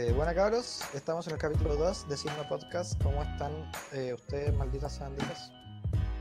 [0.00, 3.02] Eh, bueno, cabros, estamos en el capítulo 2 de Sigma Podcast.
[3.02, 3.50] ¿Cómo están
[3.92, 5.50] eh, ustedes, malditas sanditas?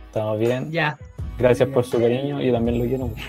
[0.07, 0.71] Estamos bien.
[0.71, 0.97] Ya.
[1.37, 2.41] Gracias por su cariño.
[2.41, 3.23] Yo también lo quiero mucho.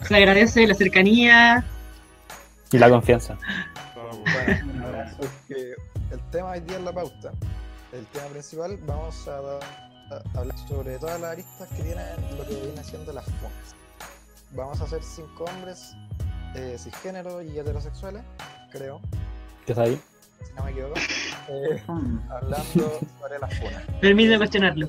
[0.00, 1.62] Se agradece la cercanía.
[2.72, 3.36] Y la confianza.
[3.94, 5.16] Bueno, Un abrazo.
[5.48, 5.74] que
[6.10, 7.32] el tema hoy día es la pauta.
[7.92, 12.06] El tema principal, vamos a, hablar sobre todas las aristas que tienen
[12.38, 13.76] lo que viene siendo las funas.
[14.52, 15.94] Vamos a hacer cinco hombres
[16.54, 18.22] eh, cisgénero y heterosexuales,
[18.72, 19.02] creo,
[19.66, 20.00] ¿Qué es ahí?
[20.46, 20.94] si no me equivoco,
[21.48, 21.82] eh,
[22.30, 23.82] hablando sobre las funas.
[24.00, 24.88] Permíteme cuestionarlo.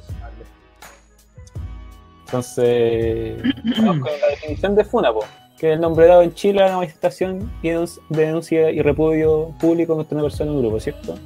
[2.25, 3.41] Entonces,
[3.77, 5.23] vamos con la definición de FUNA, po,
[5.57, 8.81] que es el nombre dado en Chile a la manifestación y denun- de denuncia y
[8.81, 11.17] repudio público contra una persona en un grupo, ¿cierto?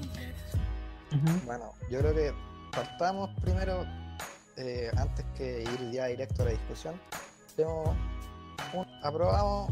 [1.46, 2.32] Bueno, yo creo que
[2.72, 3.84] partamos primero,
[4.58, 6.94] eh, antes que ir ya directo a la discusión,
[7.55, 7.90] tenemos
[8.74, 9.70] un aprobamos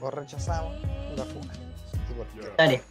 [0.00, 0.74] o rechazamos
[1.16, 1.52] la funa.
[2.10, 2.40] ¿Y por qué?
[2.42, 2.54] Ya.
[2.56, 2.82] Dale.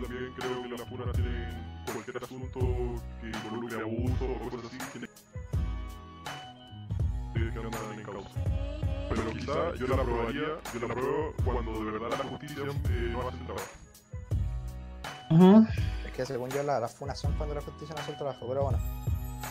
[0.00, 2.60] Yo también creo que las funas tienen cualquier asunto
[3.20, 5.06] que involucre abuso o cosas así, tiene
[7.52, 8.28] que andar en causa.
[9.08, 10.40] Pero quizá yo la aprobaría,
[10.72, 13.66] yo la apruebo cuando de verdad la justicia eh, no hace el trabajo.
[15.30, 15.66] Ujú.
[16.06, 18.46] Es que según yo la- las funas son cuando la justicia no hace el trabajo,
[18.48, 18.78] pero bueno.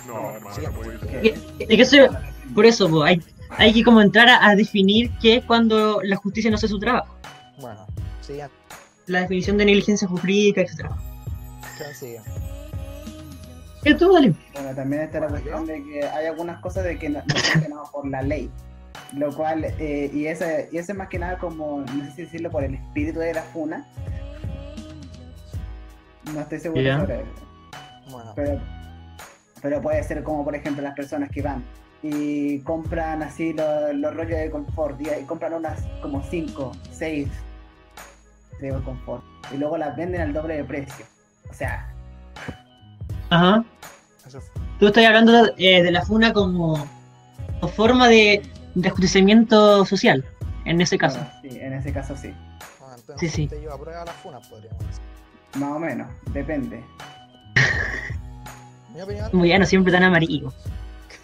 [0.06, 0.62] No, hermano, Sí.
[0.64, 1.26] no puede ser.
[1.26, 2.18] Es que- eso-
[2.56, 6.16] por eso, po, hay, hay que como entrar a, a definir qué es cuando la
[6.16, 7.16] justicia no hace su trabajo.
[7.60, 7.86] Bueno,
[8.22, 8.50] sigan,
[9.08, 10.90] La definición de negligencia jurídica, etc.
[13.84, 14.34] ¿Qué tú, dale?
[14.54, 17.22] Bueno, también está la cuestión de que hay algunas cosas de que no,
[17.70, 18.50] no por la ley.
[19.14, 22.52] Lo cual, eh, y ese y ese más que nada como, no sé si decirlo
[22.52, 23.86] por el espíritu de la funa.
[26.34, 27.24] No estoy seguro sobre
[28.12, 28.62] Bueno, pero,
[29.62, 31.64] pero puede ser como por ejemplo las personas que van
[32.04, 37.30] y compran así lo- los rollos de confort y, y compran unas como 5, 6
[38.60, 41.06] de confort y luego las venden al doble de precio.
[41.50, 41.94] O sea,
[43.30, 43.64] Ajá.
[44.26, 44.62] eso fue.
[44.80, 46.88] Tú estás hablando eh, de la funa como,
[47.60, 48.42] como forma de,
[48.76, 48.90] de
[49.86, 50.24] social,
[50.66, 51.20] en ese caso.
[51.20, 52.34] bueno, sí, en ese caso sí.
[52.80, 53.44] Bueno, entonces Sí, sí.
[53.46, 55.02] usted yo aprueba las funas, podríamos decir.
[55.56, 56.84] Más o menos, depende.
[58.94, 60.54] Mi opinión, Como ya no siempre tan amarillo.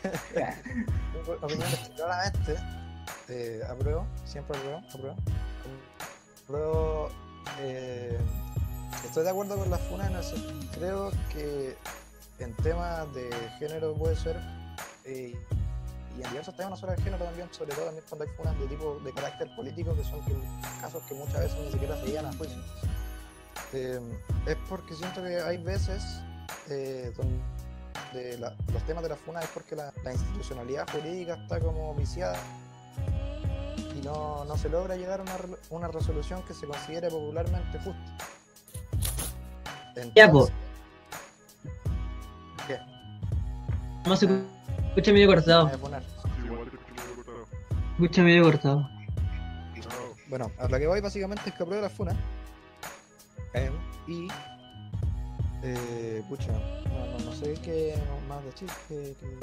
[1.41, 2.55] Opinión claramente
[3.29, 5.15] eh, apruebo, siempre apruebo, apruebo.
[6.43, 7.09] Apruebo,
[7.61, 8.17] eh,
[9.05, 11.75] estoy de acuerdo con las funas, en ese- creo que
[12.39, 14.37] en temas de género puede ser,
[15.05, 15.33] eh,
[16.17, 18.59] y en diversos temas no solo de género también, sobre todo también cuando hay funas
[18.59, 20.19] de tipo de carácter político, que son
[20.81, 22.57] casos que muchas veces ni siquiera se llegan a juicio.
[23.73, 23.99] Eh,
[24.45, 26.03] es porque siento que hay veces
[27.17, 31.93] donde la- los temas de la FUNA es porque la, la institucionalidad jurídica está como
[31.95, 32.37] viciada
[34.03, 38.17] no, no se logra llegar a una, re- una resolución que se considere popularmente justa.
[40.15, 40.25] Ya.
[40.25, 40.53] Entonces-
[42.67, 42.79] ¿Qué?
[44.07, 44.25] No se
[44.89, 45.69] escucha medio cortado.
[47.93, 48.79] Escucha medio cortado.
[48.79, 48.89] No,
[50.29, 52.15] Bueno, a lo que voy básicamente es que apruebo la FUNA.
[53.53, 53.73] Em,
[54.07, 54.27] y.
[55.65, 57.95] Eh, pucha, no, no, no sé qué
[58.27, 58.67] más decir.
[58.89, 59.37] Que, que-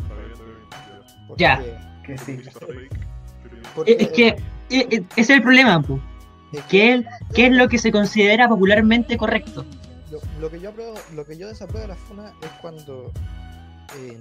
[1.37, 2.03] Ya.
[2.05, 2.43] Que sí.
[3.75, 4.37] Porque- Es que eh,
[4.71, 6.01] eh, ese es el problema, po.
[6.69, 9.65] ¿Qué es, qué es lo que se considera popularmente correcto?
[10.11, 13.13] Lo, lo que yo apruebo, lo que yo desapruebo de la funa es cuando
[13.99, 14.19] eh,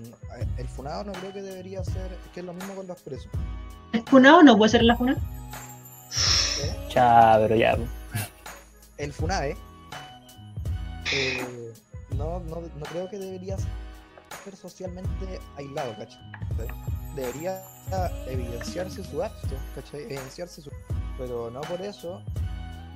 [0.57, 3.29] el funado no creo que debería ser, que es lo mismo con los presos.
[3.93, 5.13] ¿Es funado no puede ser la funa?
[5.13, 6.75] ¿eh?
[6.93, 7.77] Pero ya.
[8.97, 9.55] El funade
[11.11, 11.73] eh,
[12.15, 13.57] no, no, no creo que debería
[14.43, 16.21] ser socialmente aislado, ¿cachai?
[17.15, 17.61] Debería
[18.27, 20.01] evidenciarse su acto, ¿cachai?
[20.03, 20.71] Evidenciarse su...
[21.17, 22.21] Pero no por eso,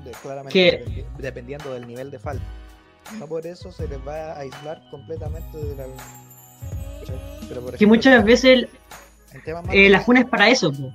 [0.05, 2.43] de- claramente Que- dependi- dependiendo del nivel de falta,
[3.19, 5.85] no por eso se les va a aislar completamente de la...
[6.99, 7.19] ¿cachai?
[7.49, 8.69] Pero por Que ejemplo, muchas veces el-
[9.33, 10.93] en temas más eh, la funa es para eso, po.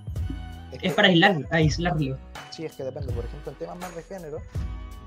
[0.72, 2.16] es que- para aislar, aislarlo.
[2.50, 3.12] Sí, es que depende.
[3.12, 4.38] Por ejemplo, en temas más de género,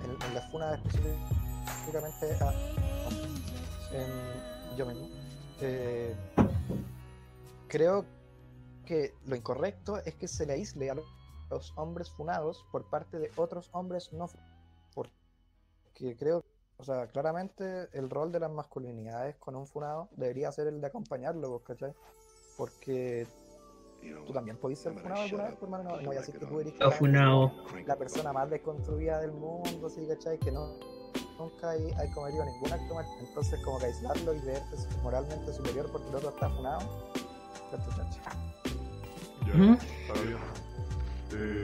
[0.04, 2.54] en, en la FUNA específicamente a
[3.94, 5.08] en- yo mismo,
[5.62, 6.14] eh,
[7.72, 8.06] creo
[8.86, 10.96] que lo incorrecto es que se le aísle a
[11.50, 14.52] los hombres funados por parte de otros hombres no funados.
[14.94, 16.44] Porque creo,
[16.78, 20.88] o sea, claramente el rol de las masculinidades con un funado debería ser el de
[20.88, 21.94] acompañarlo, ¿vos ¿cachai?
[22.58, 23.26] Porque
[24.26, 25.84] tú también podés ser funado alguna vez, pues, hermano.
[25.92, 26.74] No, no voy a decir que tú eres
[27.88, 30.38] la persona más desconstruida del mundo, ¿sí, cachai?
[30.40, 30.78] Que no,
[31.40, 33.06] nunca hay, hay cometido ningún acto mal.
[33.22, 37.31] Entonces, como que aislarlo y verte moralmente superior porque el otro está funado.
[39.48, 40.38] Ya, está bien.
[41.34, 41.64] Eh,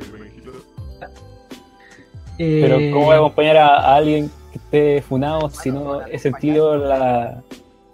[2.40, 6.78] Eh, Pero ¿cómo voy a acompañar a, a alguien que esté funado, sino he sentido
[6.78, 7.42] la,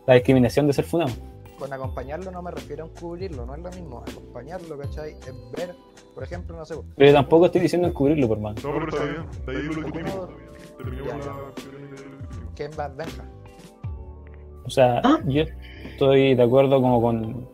[0.06, 1.12] la discriminación de ser funado.
[1.58, 4.04] Con acompañarlo no me refiero a encubrirlo, no es lo mismo.
[4.06, 5.12] Acompañarlo, ¿cachai?
[5.12, 5.74] Es ver,
[6.14, 8.56] por ejemplo, no sé, Pero yo tampoco estoy diciendo encubrirlo, por mano.
[8.62, 9.26] No, pero está bien.
[9.46, 10.30] De ahí lo discutimos.
[12.56, 13.24] ¿quién va Benja?
[14.66, 15.20] O sea, ¿Ah?
[15.26, 15.44] yo
[15.86, 17.48] estoy de acuerdo como con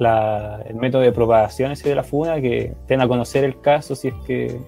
[0.00, 3.94] la, el método de propagación ese de la funa, que den a conocer el caso
[3.94, 4.60] si es que...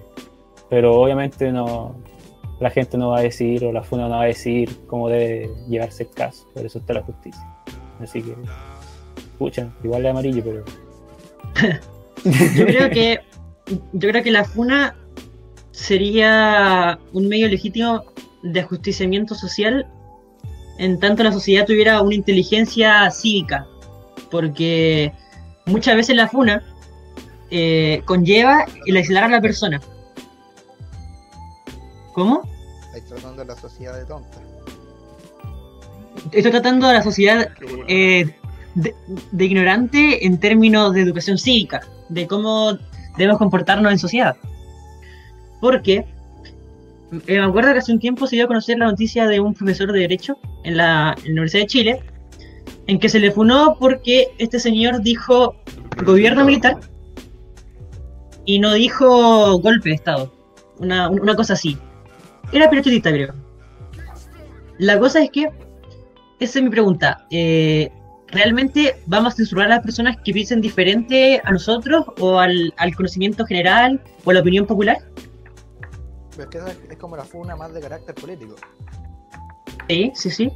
[0.69, 1.95] Pero obviamente no
[2.59, 5.49] la gente no va a decidir o la funa no va a decidir cómo debe
[5.67, 6.47] llevarse el caso.
[6.53, 7.41] Por eso está la justicia.
[7.99, 8.33] Así que,
[9.17, 10.63] escucha, igual de amarillo, pero...
[12.55, 13.19] Yo creo que
[13.93, 14.95] yo creo que la funa
[15.71, 18.03] sería un medio legítimo
[18.43, 19.85] de ajusticiamiento social
[20.77, 23.67] en tanto la sociedad tuviera una inteligencia cívica,
[24.31, 25.11] porque
[25.65, 26.63] muchas veces la funa
[27.51, 29.81] eh, conlleva el aislar a la persona.
[32.13, 32.41] ¿Cómo?
[32.85, 34.37] Estáis tratando a la sociedad de tonta.
[36.31, 37.49] Estoy tratando a la sociedad
[37.87, 38.35] eh,
[38.75, 38.95] de,
[39.31, 42.77] de ignorante en términos de educación cívica, de cómo
[43.17, 44.35] debemos comportarnos en sociedad.
[45.59, 46.05] Porque
[47.27, 49.53] eh, me acuerdo que hace un tiempo se dio a conocer la noticia de un
[49.53, 52.03] profesor de Derecho en la, en la Universidad de Chile,
[52.87, 55.55] en que se le funó porque este señor dijo
[56.05, 56.79] gobierno militar
[58.45, 60.33] y no dijo golpe de Estado.
[60.79, 61.77] Una, una cosa así.
[62.51, 63.33] Era periodista, creo.
[64.79, 65.49] La cosa es que
[66.39, 67.25] esa es mi pregunta.
[67.29, 67.89] Eh,
[68.27, 72.95] ¿Realmente vamos a censurar a las personas que piensen diferente a nosotros o al, al
[72.95, 74.97] conocimiento general o a la opinión popular?
[76.31, 78.55] Pero es que esa es, es como la funa más de carácter político.
[79.87, 80.51] Sí, sí, sí.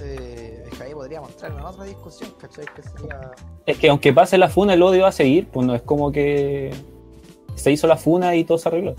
[0.00, 0.67] Eh,
[1.04, 2.66] es que ahí podríamos entrar en otra discusión, ¿cachai?
[2.74, 3.30] Que sería.
[3.66, 6.12] Es que aunque pase la funa, el odio va a seguir, pues no es como
[6.12, 6.72] que
[7.54, 8.94] se hizo la funa y todo se arregló.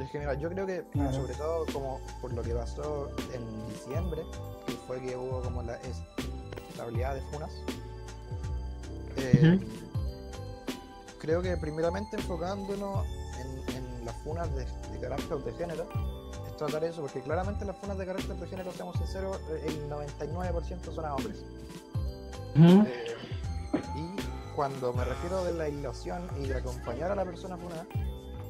[0.00, 4.22] Es que mira, yo creo que, sobre todo como por lo que pasó en diciembre,
[4.66, 5.78] que fue que hubo como la
[6.70, 7.52] estabilidad de funas,
[9.16, 9.60] eh,
[11.20, 13.06] creo que primeramente enfocándonos
[13.40, 15.86] en, en las funas de, de carácter de género,
[16.56, 20.92] tratar eso, porque claramente las funas de carácter de género, seamos sinceros, eh, el 99%
[20.92, 21.44] son a hombres.
[22.56, 22.84] Ujú.
[22.86, 23.16] Eh,
[23.96, 27.86] y cuando me refiero de la ilusión y de acompañar a la persona funada,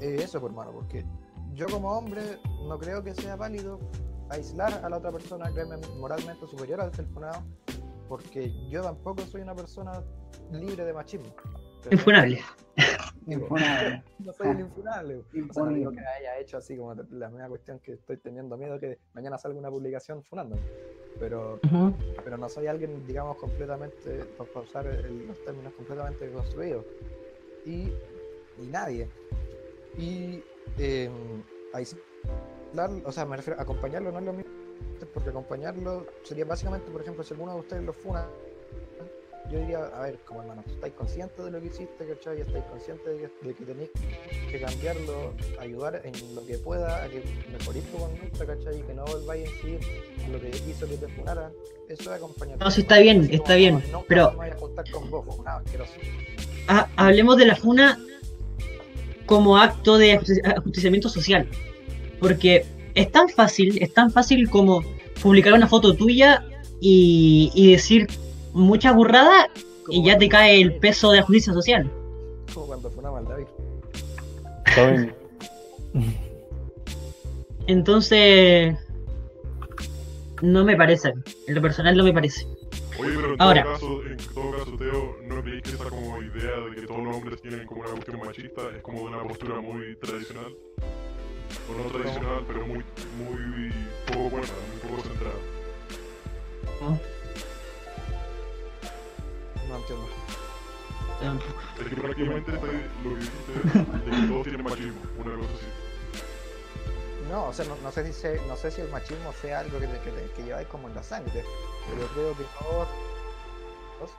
[0.00, 1.04] es eso, por hermano, porque
[1.54, 3.78] yo como hombre no creo que sea válido
[4.30, 7.42] aislar a la otra persona es moralmente superior al del funado,
[8.08, 10.02] porque yo tampoco soy una persona
[10.50, 11.34] libre de machismo.
[11.90, 12.40] Infunable.
[13.26, 14.02] Infunable.
[14.18, 15.16] No soy el infunable.
[15.16, 18.56] O sea, no digo que haya hecho así como la misma cuestión que estoy teniendo
[18.56, 20.62] miedo que mañana salga una publicación funándome.
[21.18, 21.94] Pero Ujú.
[22.24, 26.84] pero no soy alguien, digamos, completamente, por por usar el- los términos completamente construidos.
[27.64, 27.92] Y,
[28.58, 29.08] y nadie.
[29.96, 30.42] Y
[30.78, 31.08] eh,
[31.72, 34.52] aislar, o sea, me refiero, acompañarlo no es lo mismo,
[35.14, 38.26] porque acompañarlo sería básicamente, por ejemplo, si alguno de ustedes lo funa,
[39.52, 42.40] yo diría, a ver, como hermano, ¿estáis conscientes de lo que hiciste, cachai?
[42.40, 43.90] ¿Estáis conscientes de que, de que tenéis
[44.50, 48.80] que cambiarlo, ayudar en lo que pueda a que mejoréis tu conducta, cachai?
[48.80, 49.78] Y que no volváis a incidir
[50.24, 51.52] en lo que hizo que te funaran.
[51.88, 52.58] Eso es acompañar.
[52.58, 55.24] No, sí, está bien, está como, bien, no, pero- me voy a juntar con vos,
[55.46, 55.92] asqueroso.
[56.68, 57.98] Ah, hablemos de la funa
[59.26, 61.48] como acto de ajusti- ajusticiamiento social.
[62.20, 62.64] Porque
[62.94, 64.82] es tan fácil, es tan fácil como
[65.22, 66.44] publicar una foto tuya
[66.80, 68.06] y, y decir
[68.54, 69.50] mucha burrada
[69.88, 71.90] y ya te cae el peso de la justicia social.
[72.54, 72.90] Como cuando
[73.28, 73.46] David.
[74.74, 75.14] Todo bien.
[77.66, 78.76] Entonces,
[80.40, 81.14] no me parece.
[81.46, 82.46] En lo personal no me parece.
[82.98, 83.62] Oye, pero en Ahora.
[83.64, 87.02] todo caso, en todo caso, Teo, ¿no creéis que esa como idea de que todos
[87.02, 90.54] los hombres tienen como una cuestión machista es como de una postura muy tradicional?
[91.68, 92.84] O no tradicional, pero muy,
[93.18, 93.72] muy
[94.06, 95.34] poco buena, muy poco centrada.
[96.80, 97.13] No
[99.78, 100.06] entiendo.
[101.80, 102.72] Es que prácticamente está lo
[103.10, 105.66] que dijiste de que todos tienen machismo, una cosa así.
[107.30, 109.78] No, o sea, no, no sé si se- no sé si el machismo sea algo
[109.80, 111.32] que, te- que, que lleváis como en la sangre,
[111.88, 112.88] pero creo que todos,
[113.98, 114.10] todos,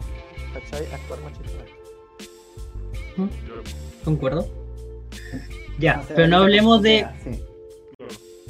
[0.54, 0.92] ¿cachai?
[0.94, 1.74] Actuar machistamente.
[3.18, 4.48] Ya, ¿Concuerdo?
[5.78, 7.02] Ya, O sea, pero no hablemos de.
[7.02, 7.44] sociedad, sí.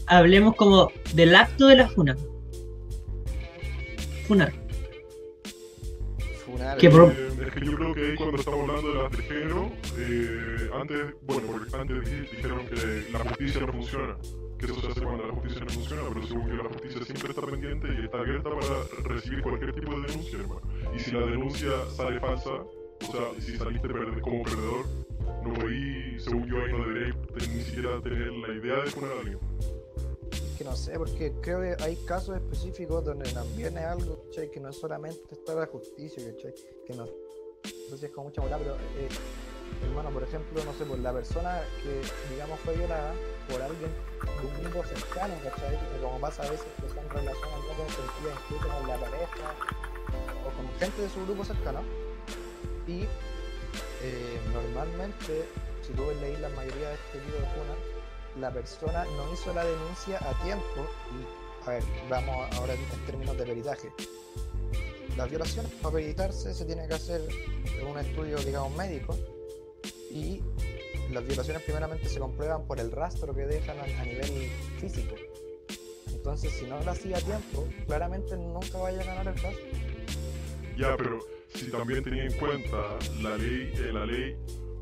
[0.08, 2.16] Hablemos como del acto de la funa.
[4.28, 4.54] Funar.
[6.56, 6.78] Funar,
[7.12, 10.70] Eh, es que yo creo que ahí cuando estamos hablando de las de género, eh,
[10.74, 14.18] antes, bueno, porque antes dij- dijeron que la justicia no funciona,
[14.58, 17.30] que eso se hace cuando la justicia no funciona, pero según que la justicia siempre
[17.30, 20.62] está pendiente y está abierta para recibir cualquier tipo de denuncia, hermano.
[20.96, 24.86] Y si la denuncia sale falsa, o sea, si saliste perde- como perdedor,
[25.44, 29.12] no ahí, según yo, ahí no deberéis te- ni siquiera tener la idea de poner
[29.12, 29.40] a alguien.
[30.58, 34.50] Que no sé, porque creo que hay casos específicos donde también es algo, ¿cachai?
[34.50, 36.54] Que no es solamente estar la justicia, ¿cachai?
[36.86, 39.10] Que no, no sé si es con mucha moral, pero, eh,
[39.84, 42.02] hermano, por ejemplo, no sé, pues la persona que,
[42.34, 43.14] digamos, fue violada
[43.50, 43.92] por alguien
[44.42, 45.72] de un grupo cercano, ¿cachai?
[45.72, 49.54] Que como pasa a veces que son relaciones no consentidas incluso con la pareja
[50.46, 51.82] o con gente de su grupo cercano.
[52.88, 53.04] Y
[54.02, 55.46] eh, normalmente,
[55.86, 57.95] si tú ves leer la mayoría de este tipo de funas,
[58.40, 63.38] la persona no hizo la denuncia a tiempo y, a ver, vamos ahora en términos
[63.38, 63.92] de peritaje.
[65.18, 67.22] Las violaciones, para peritarse, se tiene que hacer
[67.90, 69.18] un estudio, digamos, médico
[70.12, 70.42] y
[71.12, 74.50] las violaciones primeramente se comprueban por el rastro que dejan a, nivel
[74.80, 75.16] físico.
[76.08, 79.60] Entonces, si no lo hacía a tiempo, claramente nunca vaya a ganar el caso.
[80.78, 81.20] Ya, pero
[81.54, 84.36] si también tenía en cuenta la ley, eh, la ley,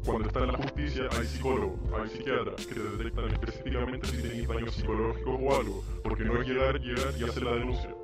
[0.06, 4.48] cuando está en la justicia hay psicólogos, hay psiquiatras que te detectan específicamente si tenéis
[4.48, 7.96] daños psicológicos o algo, porque no es llegar, llegar y hacer la denuncia.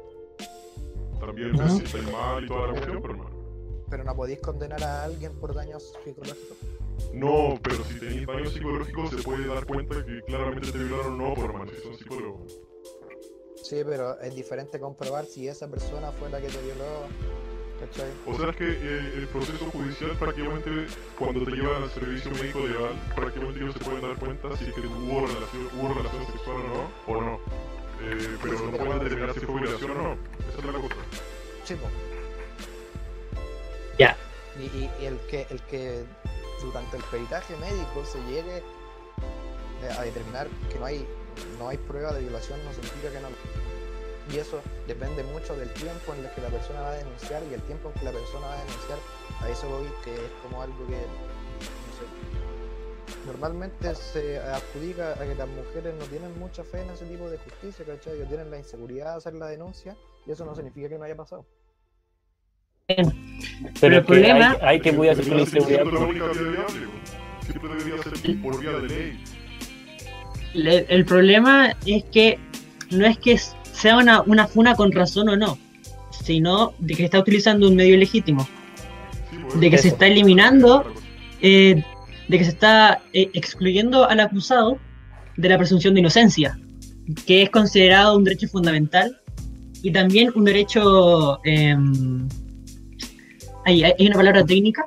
[1.20, 1.78] También Ujú.
[1.78, 3.30] si estáis mal y toda la cuestión, pero no.
[3.90, 6.58] Pero no podéis condenar a alguien por daños psicológicos.
[7.14, 11.30] No, pero si tenéis daños psicológicos se puede dar cuenta que claramente te violaron o
[11.30, 12.60] no por mal, si son psicólogos.
[13.64, 17.08] Sí, pero es diferente comprobar si esa persona fue la que te violó,
[17.80, 18.12] ¿cachai?
[18.26, 20.70] O sea, es que eh, el proceso judicial prácticamente,
[21.18, 24.74] cuando te llevan al servicio médico legal, prácticamente ellos se pueden dar cuenta si es
[24.74, 27.40] que hubo relación, hubo relación sexual o no, o no.
[28.02, 30.14] Eh, pero no pueden determinar si fue violación o no.
[30.50, 30.96] Esa es la cosa.
[31.66, 31.88] Sí, po.
[33.98, 34.16] Ya.
[34.58, 36.04] Y, y- y el que el que
[36.62, 41.06] durante el peritaje médico se llegue eh, a determinar que no hay
[41.58, 43.28] no hay prueba de violación no significa que no
[44.34, 47.54] y eso depende mucho del tiempo en el que la persona va a denunciar y
[47.54, 49.00] el tiempo en que la persona va a denunciar
[49.42, 55.36] a eso voy que es como algo que no sé normalmente se adjudica a que
[55.36, 58.14] las mujeres no tienen mucha fe en ese tipo de justicia ¿cachai?
[58.16, 59.96] Ellos tienen la inseguridad de hacer la denuncia
[60.28, 61.46] y eso no significa que no haya pasado
[62.88, 63.12] Pero,
[63.82, 65.84] Pero el problema- hay, hay que cuidar su inseguridad.
[67.46, 69.24] Siempre debería ser por vía de ley.
[70.54, 72.40] Le- el problema es que
[72.92, 73.40] no es que
[73.80, 75.58] sea una, una funa con razón o no,
[76.24, 78.48] sino de que está utilizando un medio legítimo,
[79.30, 80.86] Sí, pues, de que se está eliminando,
[81.42, 81.84] eh,
[82.28, 84.78] de que se está eh, excluyendo al acusado
[85.38, 86.60] de la presunción de inocencia,
[87.26, 89.20] que es considerado un derecho fundamental
[89.82, 91.40] y también un derecho...
[93.66, 94.84] hay, hay una palabra técnica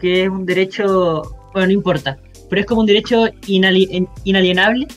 [0.00, 1.22] que es un derecho,
[1.52, 2.18] bueno, no importa,
[2.50, 4.88] pero es como un derecho inali- inalienable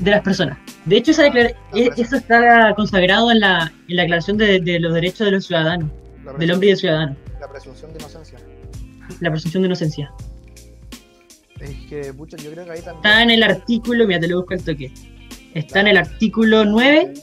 [0.00, 0.58] de las personas.
[0.86, 4.80] De hecho, esa declara- e- eso está consagrado en la, en la Declaración de, de
[4.80, 5.90] los Derechos de los Ciudadanos,
[6.38, 8.38] del hombre y del ciudadano, la presunción de inocencia
[9.20, 10.12] la presunción de inocencia.
[11.60, 12.96] Es que, pucha, yo creo que ahí también.
[12.96, 14.92] Está en el artículo, mira, te lo busco el toque.
[15.54, 17.14] Está en el artículo 9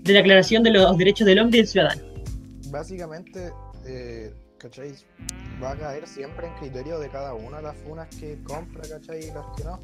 [0.00, 2.02] de la Declaración de los Derechos del Hombre y del Ciudadano.
[2.70, 3.50] Básicamente,
[3.86, 4.92] eh, ¿cachai?
[5.62, 9.20] Va a caer siempre en criterio de cada una de las funas que compra, ¿cachai?
[9.20, 9.80] Y las que no.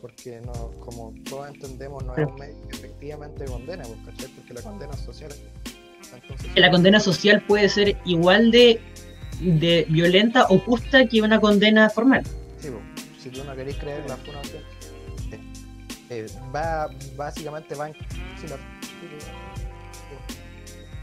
[0.00, 4.28] Porque, no, como todos entendemos, no es un medio que efectivamente condena, pues, ¿cachai?
[4.34, 5.32] Porque la condena es social.
[6.14, 8.80] Entonces, la condena social puede ser igual de,
[9.40, 12.22] de violenta o justa que una condena formal.
[12.58, 14.62] sí, pues, si tú no querés creer en la funa social,
[15.32, 15.40] eh,
[16.10, 17.94] eh, va, básicamente va en.
[18.40, 18.56] sí, la-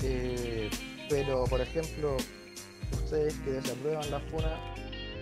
[0.04, 0.70] Eh,
[1.10, 2.18] pero, por ejemplo,
[2.94, 4.56] ustedes que desaprueban la funa,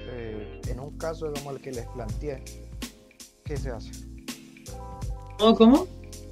[0.09, 2.43] eh, en un caso como el que les planteé,
[3.53, 3.91] ¿qué se hace?
[5.39, 5.87] ¿O cómo?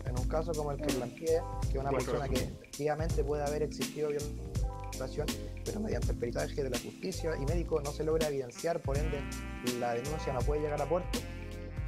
[0.08, 1.40] En un caso como el que planteé,
[1.72, 4.10] que una ¿Cuál persona que efectivamente puede haber existido
[4.92, 5.28] violación,
[5.63, 9.20] pero mediante el peritaje de la justicia y médico no se logra evidenciar, por ende
[9.80, 11.20] la denuncia no puede llegar a puerto,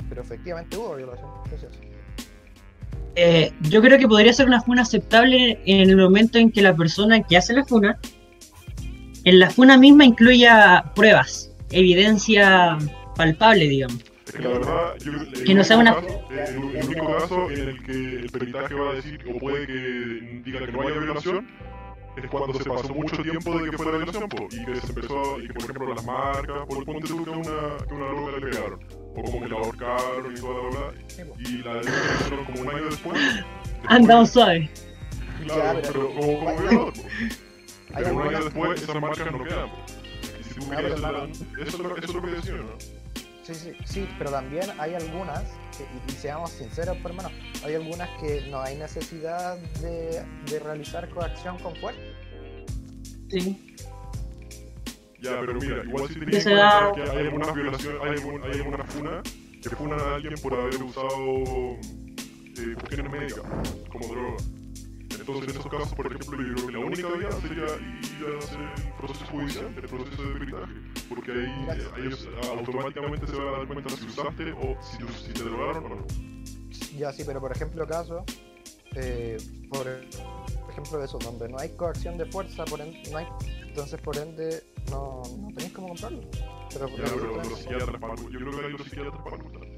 [0.08, 1.30] pero efectivamente hubo violación.
[1.50, 1.80] ¿Qué se hace?
[3.16, 6.76] Eh, yo creo que podría ser una funa aceptable en el momento en que la
[6.76, 8.00] persona que hace la funa,
[9.24, 12.78] en la funa misma incluya pruebas, evidencia
[13.16, 14.13] palpable, digamos.
[14.34, 15.12] Es que la verdad, yo,
[15.44, 18.74] Que no sea una- caso- eh, el, el único caso en el que el peritaje
[18.74, 19.74] va a decir, o puede que
[20.44, 21.48] diga que no haya violación,
[22.18, 25.40] es cuando se pasó mucho tiempo de que fuera violación, po, y que se empezó,
[25.40, 28.42] y que por ejemplo las marcas, por ponte tú que una, que una loca le
[28.52, 28.80] pegaron,
[29.16, 30.94] o como que la ahorcaron y toda la verdad,
[31.40, 33.22] y la denuncia la hicieron como un año después.
[33.88, 34.70] Andamos suave.
[35.46, 36.94] Claro, pero, como, como violador,
[37.96, 39.78] Pero un año después esas marcas no quedan, po.
[40.40, 41.28] Y si tú la- claro.
[41.28, 42.93] eso, eso es lo que decía, ¿no?
[43.44, 45.42] Sí, sí, sí, pero también hay algunas,
[45.78, 47.30] que, y, y seamos sinceros, pues, hermano,
[47.66, 52.00] hay algunas que no hay necesidad de, de realizar coacción con fuerza.
[53.30, 53.76] Sí.
[55.22, 58.52] Ya, pero mira, igual si Que da- cuenta que hay algunas violaciones, hay, algún, hay
[58.52, 59.22] alguna funa
[59.62, 63.44] que funan a alguien por haber usado eh, cuestiones médicas,
[63.90, 64.38] como droga.
[65.20, 68.40] Entonces, en esos casos, por ejemplo, yo creo que la única vía sería ir a
[68.40, 70.74] hacer el proceso judicial, el proceso de peritaje,
[71.10, 75.34] porque ahí eh, ellos automáticamente se van a dar cuenta si usaste o si, si
[75.34, 76.08] te drogaron o no.
[76.98, 78.24] Ya sí, pero por ejemplo casos,
[78.96, 79.38] eh,
[79.70, 79.88] por
[80.70, 83.28] ejemplo de eso, donde no hay coacción de fuerza, por ende, no hay,
[83.68, 86.22] entonces por ende no, no tenéis cómo comprarlo.
[86.72, 88.02] Pero, por Ya, pero los psiquiatras
[88.32, 89.73] yo creo que ahí los psiquiatras para.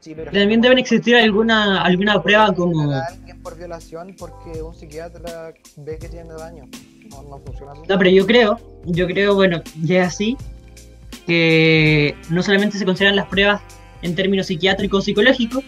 [0.00, 2.90] Sí, pero También deben existir alguna, alguna prueba como...
[2.90, 6.64] a alguien por violación porque un psiquiatra ve que tiene daño.
[7.10, 7.82] No, no funciona así.
[7.88, 10.36] No, pero yo creo, yo creo, bueno, ya es así,
[11.26, 13.60] que no solamente se consideran las pruebas
[14.02, 15.64] en términos psiquiátricos o psicológicos,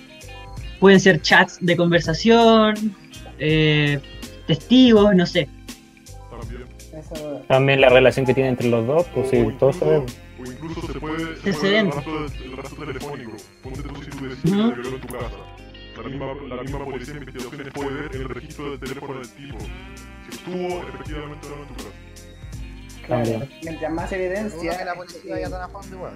[0.81, 2.95] pueden ser chats de conversación,
[3.39, 4.01] eh,
[4.47, 5.49] testigos, no sé.
[7.47, 7.81] También.
[7.81, 10.17] La relación que tiene entre los dos, pues sí, o, todos incluso, sabemos.
[10.39, 13.33] o incluso se puede, se puede rastro, el rastro telefónico.
[13.63, 14.69] Ponte tú si tú decís Ujú.
[14.71, 15.31] que te violó en tu casa.
[15.97, 19.59] La misma, la misma policía de investigaciones puede ver el registro del teléfono del tipo.
[19.59, 21.89] Si estuvo efectivamente o no en tu casa.
[23.07, 24.79] claro, mientras más evidencia.
[24.79, 26.15] que la policía vaya tan a fondo igual.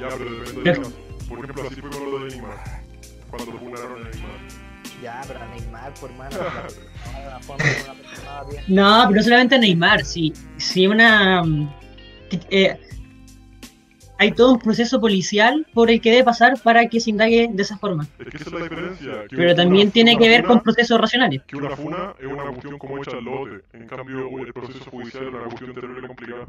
[0.00, 0.92] Ya, pero depende del caso.
[1.28, 2.82] Por ejemplo, así fue con lo de Neymar.
[3.28, 4.30] Cuando lo funaron a Neymar.
[5.02, 6.42] Ya, pero a Neymar, por hermano, no
[7.12, 8.64] vaya a fondo con una persona a pie.
[8.68, 11.42] No, pero no solamente Neymar, si, si una...
[11.44, 11.70] mm,
[12.50, 12.80] eh,
[14.20, 17.62] hay todo un proceso policial por el que debe pasar para que se indague de
[17.62, 18.06] esa forma.
[18.18, 19.12] Es que esa es la diferencia.
[19.28, 21.42] que Pero también tiene una que ver funa- con procesos racionales.
[21.46, 23.64] Que una funa es una cuestión como hecha al lote.
[23.72, 26.46] En cambio, el proceso judicial es una cuestión terrible complicada.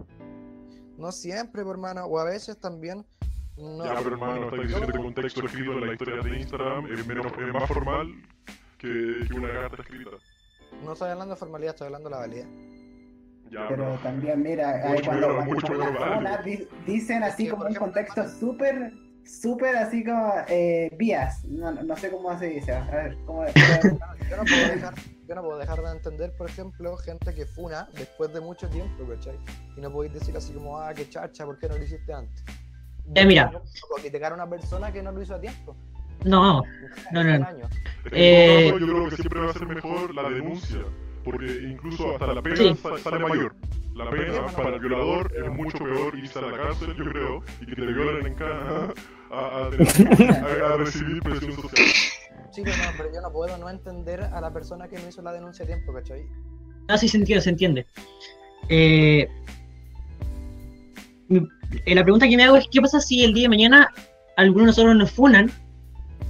[0.98, 3.06] No siempre, por hermano, o a veces también.
[3.58, 3.86] No.
[3.86, 7.08] Ya, pero hermano, está diciendo que un texto escrito en la historia de Instagram es,
[7.08, 8.08] menos, es más formal
[8.78, 8.88] que,
[9.28, 10.12] que una carta escrita.
[10.84, 12.48] No estoy hablando de formalidad, estoy hablando de la validez.
[13.52, 15.74] Ya, Pero también, mira, Mucho cuando, mucho
[16.22, 18.94] las di- dicen así como por un contexto súper,
[19.26, 21.44] súper así como eh, vías.
[21.46, 22.74] No, no sé cómo se dice.
[22.74, 24.94] A ver, ¿cómo Yo no puedo dejar,
[25.28, 29.04] yo no puedo dejar de entender, por ejemplo, gente que funa después de mucho tiempo,
[29.06, 29.38] ¿cachai?
[29.76, 32.46] Y no podéis decir así como, ah, qué chacha, ¿por qué no lo hiciste antes?
[33.08, 33.52] Ya, mira.
[34.02, 35.76] Criticar a una persona que no lo hizo a tiempo.
[36.24, 36.64] No,
[37.12, 37.48] no, no.
[38.12, 40.80] Eh, en yo creo que siempre va a ser mejor la denuncia,
[41.24, 42.76] porque incluso hasta la pena Sí.
[43.04, 43.56] sale mayor.
[43.96, 47.66] La pena para el violador es mucho peor irse a la cárcel, yo creo, y
[47.66, 48.94] que te violen en cara
[49.32, 50.32] a, a, tener-
[50.64, 51.88] a- a recibir presión social.
[52.52, 55.22] Sí, pero, no, pero yo no puedo no entender a la persona que no hizo
[55.22, 56.26] la denuncia a tiempo, ¿cachai?
[56.88, 57.86] No, sí se entiende, se entiende.
[58.70, 59.28] Eh,
[61.86, 63.94] eh, la pregunta que me hago es, ¿qué pasa si el día de mañana
[64.38, 65.52] algunos de nosotros nos funan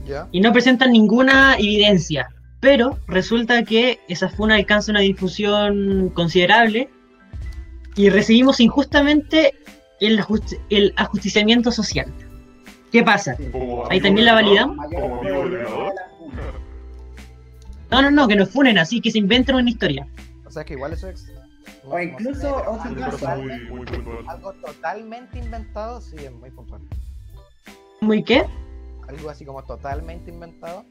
[0.06, 0.28] ¿Ya?
[0.32, 2.28] y no presentan ninguna evidencia?
[2.62, 6.90] Pero resulta que esa funa alcanza una difusión considerable
[7.96, 9.54] y recibimos injustamente
[10.00, 12.14] el, ajust- el ajusticiamiento social.
[12.92, 13.36] ¿Qué pasa?
[13.90, 14.78] Ahí también la validamos.
[17.90, 20.08] No, no, no, que nos funen así, que se inventen una historia.
[20.46, 21.32] O sea que igual eso es.
[21.84, 23.36] O incluso otro caso.
[24.28, 26.82] algo totalmente inventado, sí, es muy puntual.
[28.02, 28.46] ¿Muy qué?
[29.08, 30.86] Algo así como totalmente inventado.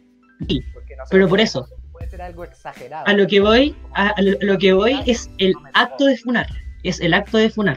[0.48, 0.60] Sí,
[0.96, 1.66] no pero por eso.
[1.92, 3.06] Puede ser algo exagerado.
[3.06, 6.16] A lo que voy, a, a lo, a lo que voy es el acto de
[6.16, 6.46] funar.
[6.82, 7.76] Es el acto de funar.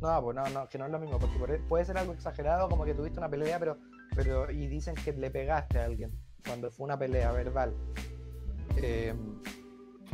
[0.00, 2.68] No, pues no, no, que no es lo mismo, porque por- puede ser algo exagerado,
[2.68, 3.78] como que tuviste una pelea, pero,
[4.16, 6.10] pero y dicen que le pegaste a alguien
[6.44, 7.74] cuando fue una pelea verbal.
[8.76, 9.14] Eh,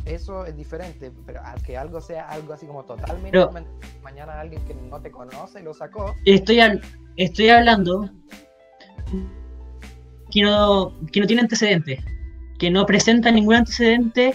[0.04, 3.50] eso es diferente, pero al que algo sea algo así como totalmente Pero-
[4.02, 6.80] mañana alguien que no te conoce lo sacó, Estoy, hab-
[7.16, 8.10] estoy hablando
[10.36, 12.04] que no, que no tiene antecedentes,
[12.58, 14.34] que no presenta ningún antecedente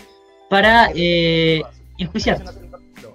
[0.50, 1.62] para eh,
[2.00, 2.42] enjuiciar.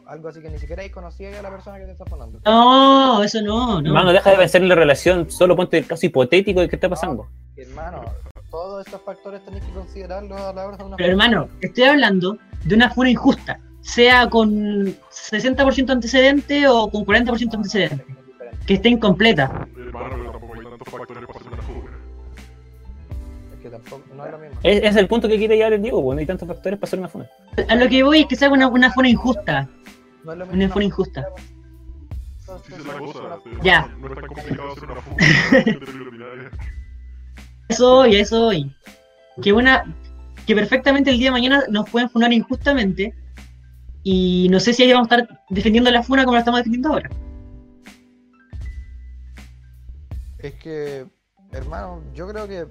[0.07, 2.38] algo así que ni siquiera conocía a la persona que te está poniendo.
[2.44, 3.88] No, eso no, no.
[3.88, 6.88] Hermano, deja de pensar en la relación, solo ponte el caso hipotético de qué está
[6.88, 7.27] pasando.
[7.57, 8.05] Hermano,
[8.53, 12.38] todos estos factores tenéis que considerarlos a la hora de una Pero hermano, estoy hablando
[12.66, 18.07] de una funa injusta, sea con 60% antecedente o con 40% antecedente,
[18.64, 19.66] que esté incompleta.
[19.77, 21.16] Hermano, pero tampoco hay tantos factores
[24.17, 24.61] no es lo mismo.
[24.63, 26.89] Es, es el punto que quiere llegar el Diego, pues no hay tantos factores para
[26.89, 27.29] hacer una funa.
[27.69, 29.69] A lo que voy es que sea una, una funa injusta.
[30.25, 31.29] No es lo Una funa injusta.
[33.63, 33.89] Ya.
[34.01, 35.01] No es tan complicado hacer una.
[37.69, 38.75] Eso voy, a eso voy.
[39.43, 39.85] Que una,
[40.47, 43.15] que perfectamente el día de mañana nos pueden funar injustamente
[44.03, 46.91] y no sé si ahí vamos a estar defendiendo la funa como la estamos defendiendo
[46.91, 47.11] ahora.
[50.39, 51.07] Es que,
[51.51, 52.67] hermano, yo creo que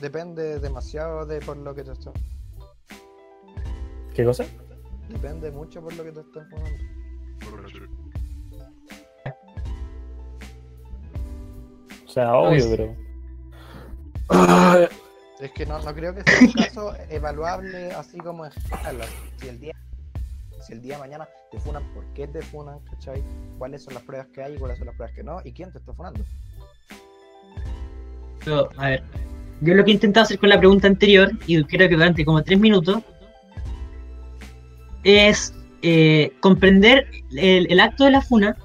[0.00, 2.12] depende demasiado de por lo que te están.
[4.14, 4.44] ¿Qué cosa?
[5.08, 7.78] Depende mucho por lo que te lo caché.
[12.06, 12.96] O sea, obvio, pero.
[15.40, 19.08] Es que no, no creo que sea un caso evaluable así como en general.
[19.40, 19.74] Si el día,
[20.60, 22.80] si el día de mañana te funan, ¿por qué te funan?
[22.80, 23.22] ¿Cachai?
[23.58, 25.40] ¿Cuáles son las pruebas que hay y cuáles son las pruebas que no?
[25.44, 26.22] ¿Y quién te está funando?
[28.44, 29.02] Pero, a ver,
[29.60, 32.42] yo lo que he intentado hacer con la pregunta anterior, y creo que durante como
[32.42, 33.02] tres minutos,
[35.04, 38.56] es eh, comprender el, acto de la funa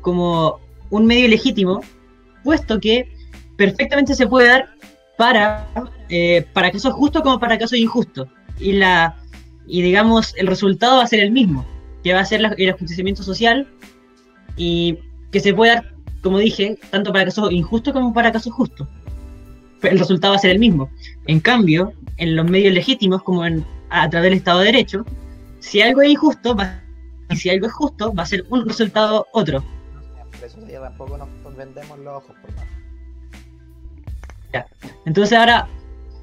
[0.00, 0.60] como
[0.90, 1.80] un medio legítimo,
[2.44, 3.14] puesto que
[3.56, 4.70] perfectamente se puede dar
[5.16, 5.68] para,
[6.08, 8.28] eh, para casos justos como para casos injustos.
[8.58, 9.16] Y, la,
[9.66, 11.64] y digamos, el resultado va a ser el mismo,
[12.02, 13.68] que va a ser la- el ajusticiamiento social
[14.56, 14.98] y
[15.30, 18.88] que se puede dar, como dije, tanto para casos injustos como para casos justos.
[19.82, 20.90] El resultado va a ser el mismo.
[21.26, 25.04] En cambio, en los medios legítimos, como en, a través del Estado de Derecho,
[25.60, 26.80] si algo es injusto, va,
[27.30, 29.62] y si algo es justo, va a ser un resultado otro.
[30.38, 32.66] Por eso ya tampoco nos vendemos los ojos por nada.
[35.04, 35.66] Entonces ahora,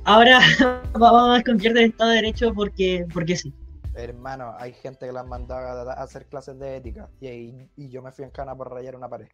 [0.05, 0.39] ahora
[0.93, 3.53] vamos a desconfiar del Estado de Derecho porque, porque sí.
[3.95, 8.01] Hermano, hay gente que las mandaba a hacer clases de ética y, y- y yo
[8.01, 9.27] me fui en cana por rayar una pared.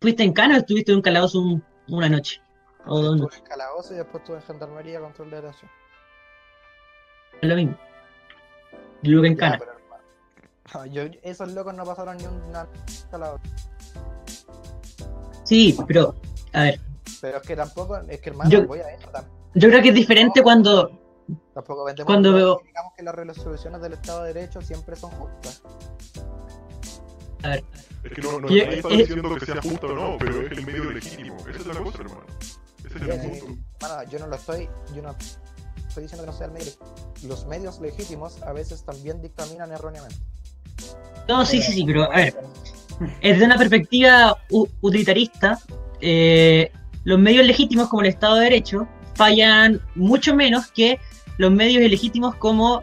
[0.00, 2.40] ¿Fuiste en Cana o estuviste en un calabozo un- una noche?
[2.86, 3.42] O dos noches.
[3.42, 5.70] calabozo y después estuve en gendarmería control de delación.
[7.42, 7.76] Es lo mismo.
[9.02, 9.36] Que en
[10.74, 12.66] no, yo- esos locos no pasaron ni una
[13.10, 13.42] calabozo.
[15.44, 16.14] Sí, pero,
[16.52, 16.80] a ver,
[17.20, 19.08] Pero es que tampoco, es que hermano, Yo- voy a eso,
[19.54, 20.90] yo creo que es diferente cuando...
[21.54, 25.62] tampoco vendemos Cuando veo- digamos que las resoluciones del Estado de Derecho siempre son justas.
[27.42, 27.64] A ver,
[28.04, 30.52] Es que no, no, nadie está eh, diciendo que sea justo o no, pero es
[30.52, 31.36] el medio legítimo.
[31.48, 32.22] Esa es la cosa, hermano.
[32.84, 33.62] Ese es el punto.
[33.80, 35.16] hermano, yo no lo estoy, yo no
[35.88, 36.72] estoy diciendo que no sea el medio.
[37.26, 40.16] Los medios legítimos a veces también dictaminan erróneamente.
[41.28, 42.36] no, sí, sí, sí, pero a ver,
[43.22, 44.36] desde una perspectiva
[44.80, 45.58] utilitarista,
[46.00, 46.72] eh,
[47.04, 50.98] los medios legítimos como el Estado de Derecho fallan mucho menos que
[51.38, 52.82] los medios ilegítimos como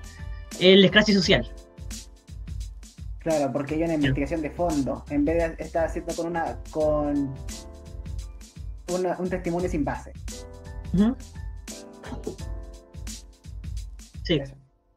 [0.60, 1.50] el escrache social.
[3.28, 7.34] Claro, porque hay una investigación de fondo, en vez de estar haciendo con una con
[8.90, 10.14] una- un testimonio sin base.
[14.24, 14.40] Sí.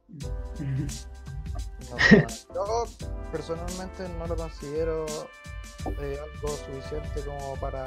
[0.09, 1.97] No
[2.55, 2.85] yo
[3.33, 7.85] personalmente no lo considero eh, algo suficiente como para,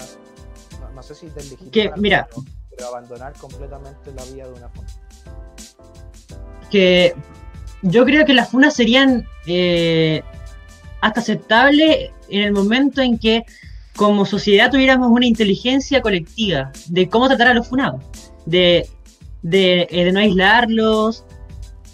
[0.81, 2.27] no, no sé si deslegitimar, Que, mira.
[2.29, 2.43] pero,
[2.75, 4.89] pero abandonar completamente la vía de una forma.
[6.69, 7.15] que
[7.81, 10.21] yo creo que las funas serían eh,
[11.03, 13.43] hasta aceptables en el momento en que
[13.93, 18.01] como sociedad tuviéramos una inteligencia colectiva de cómo tratar a los funados,
[18.45, 18.87] de,
[19.41, 21.25] de, eh, de no aislarlos,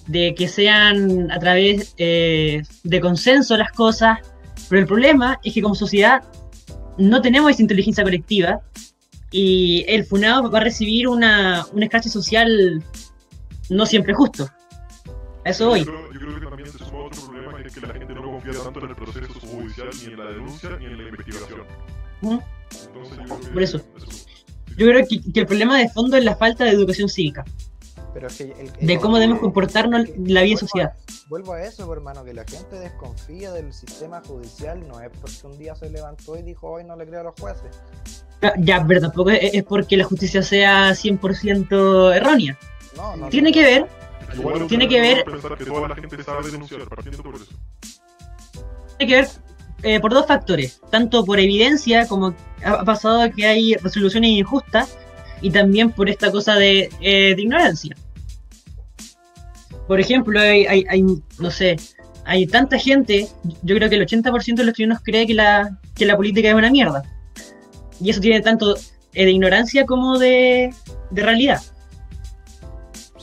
[0.05, 4.19] de que sean a través eh, de consenso las cosas,
[4.69, 6.21] pero el problema es que como sociedad
[6.99, 8.61] no tenemos esa inteligencia colectiva
[9.31, 12.83] y el funado va a recibir una, un escrache social
[13.69, 14.47] no siempre justo.
[15.45, 15.79] Eso voy.
[15.79, 16.48] Yo creo, yo creo que
[18.57, 21.61] confía tanto en el proceso judicial, ni en la denuncia, ni en la investigación.
[22.21, 22.41] Ujú.
[22.93, 23.81] Entonces, Por eso.
[24.77, 27.43] Yo creo que, que el problema de fondo es la falta de educación cívica,
[28.13, 30.93] Pero es que el- de el- cómo debemos comportarnos en la vida en sociedad.
[31.27, 35.57] Vuelvo a eso, hermano, que la gente desconfía del sistema judicial no es porque un
[35.59, 37.81] día se levantó y dijo hoy no le creo a los jueces.
[38.41, 42.57] Ya, Ya, pero tampoco es, es porque la justicia sea 100% errónea.
[42.95, 43.29] No, no.
[43.29, 43.53] Tiene no.
[43.53, 43.87] que ver,
[44.35, 47.47] Igual Tiene que ver- pensar que toda la gente sabe denunciar, partiendo por eso.
[48.99, 49.29] Tiene que ver
[49.83, 54.97] eh, por dos factores, tanto por evidencia, como ha pasado que hay resoluciones injustas,
[55.41, 57.95] y también por esta cosa de, eh, ignorancia.
[59.87, 60.85] Por ejemplo, hay,
[61.39, 61.77] no sé,
[62.25, 63.27] hay tanta gente,
[63.63, 66.53] yo creo que el 80% de los chilenos cree que la, que la política es
[66.53, 67.03] una mierda.
[68.01, 68.75] Y eso tiene tanto
[69.13, 70.73] eh, de ignorancia como de,
[71.09, 71.61] de realidad.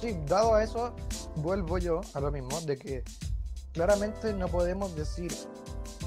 [0.00, 0.96] Sí, dado a eso,
[1.36, 3.04] vuelvo yo a lo mismo, de que
[3.76, 5.30] claramente no podemos decir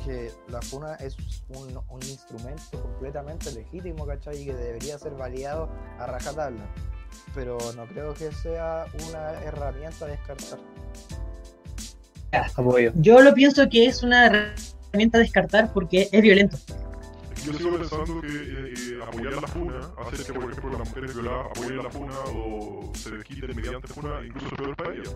[0.04, 1.16] que la FUNA es
[1.50, 4.42] un, un instrumento completamente legítimo, ¿cachai?
[4.42, 6.66] Y que debería ser validado a rajatabla.
[7.36, 10.60] Pero no creo que sea una herramienta a descartar.
[12.56, 12.92] Apoyo.
[12.96, 16.58] Yo lo pienso que es una herramienta a descartar porque es violento.
[17.46, 21.14] Yo sigo pensando que eh, eh, apoyar la funa, hacer que, por ejemplo, las mujeres
[21.14, 25.16] violadas apoyen la funa o se desquiten mediante funa, incluso es peor para ellas.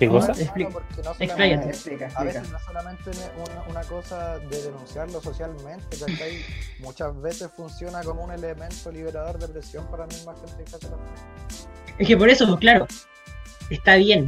[0.00, 0.32] ¿Qué No, cosa?
[0.32, 1.68] hermano, Expli- porque no solamente- expláyate.
[1.68, 6.38] Explica, A veces no es solamente una, una cosa de denunciarlo socialmente, ¿cachai?
[6.80, 10.86] Muchas veces funciona como un elemento liberador de presión para la misma gente que.
[12.02, 12.86] Es que por eso, pues, claro,
[13.68, 14.26] está bien.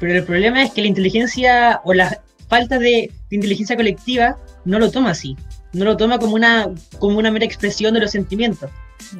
[0.00, 4.78] Pero el problema es que la inteligencia o la falta de, de inteligencia colectiva no
[4.78, 5.36] lo toma así.
[5.72, 6.68] no lo toma como una,
[7.00, 8.70] como una mera expresión de los sentimientos.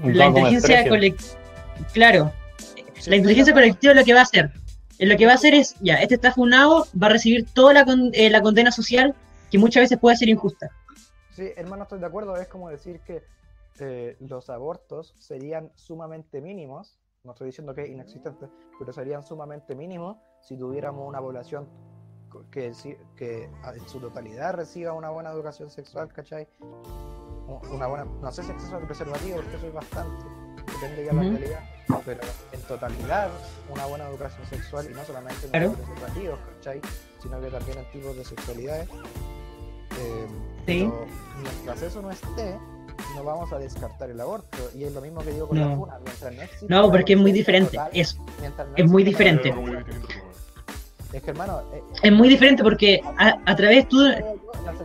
[0.05, 1.35] La inteligencia colectiva,
[1.93, 2.33] claro,
[3.01, 4.53] Sí, la inteligencia colectiva lo que va a hacer,
[4.98, 7.87] lo que va a hacer es, ya, este está funado, va a recibir toda la,
[8.12, 9.14] eh, la condena social
[9.50, 10.70] que muchas veces puede ser injusta.
[11.33, 12.37] Sí, hermano, estoy de acuerdo.
[12.37, 13.24] Es como decir que
[13.80, 16.98] eh, los abortos serían sumamente mínimos.
[17.24, 18.46] No estoy diciendo que es inexistente,
[18.78, 21.66] pero serían sumamente mínimos si tuviéramos una población
[22.50, 26.46] que, en su totalidad reciba una buena educación sexual, ¿cachai?
[27.72, 30.24] Una buena, no sé si acceso al preservativo, porque eso es bastante,
[30.88, 31.37] depende ya de la Ujú.
[31.38, 31.61] realidad,
[32.05, 32.20] pero
[32.53, 33.29] en totalidad
[33.70, 35.66] una buena educación sexual y no solamente en Claro.
[35.68, 36.81] los preservativos, ¿cachai?
[37.23, 38.88] Sino que también en tipos de sexualidades.
[39.99, 40.27] Eh,
[40.66, 40.90] Sí.
[40.90, 41.07] pero
[41.42, 42.57] mientras eso no esté,
[43.14, 44.59] no vamos a descartar el aborto.
[44.75, 45.77] Y es lo mismo que digo con la No.
[45.77, 45.99] funa.
[46.05, 49.55] Mientras no No, porque es muy diferente, total, es, mientras no es muy diferente.
[51.14, 54.05] Es que, hermano, eh, es muy diferente porque a, a través tú,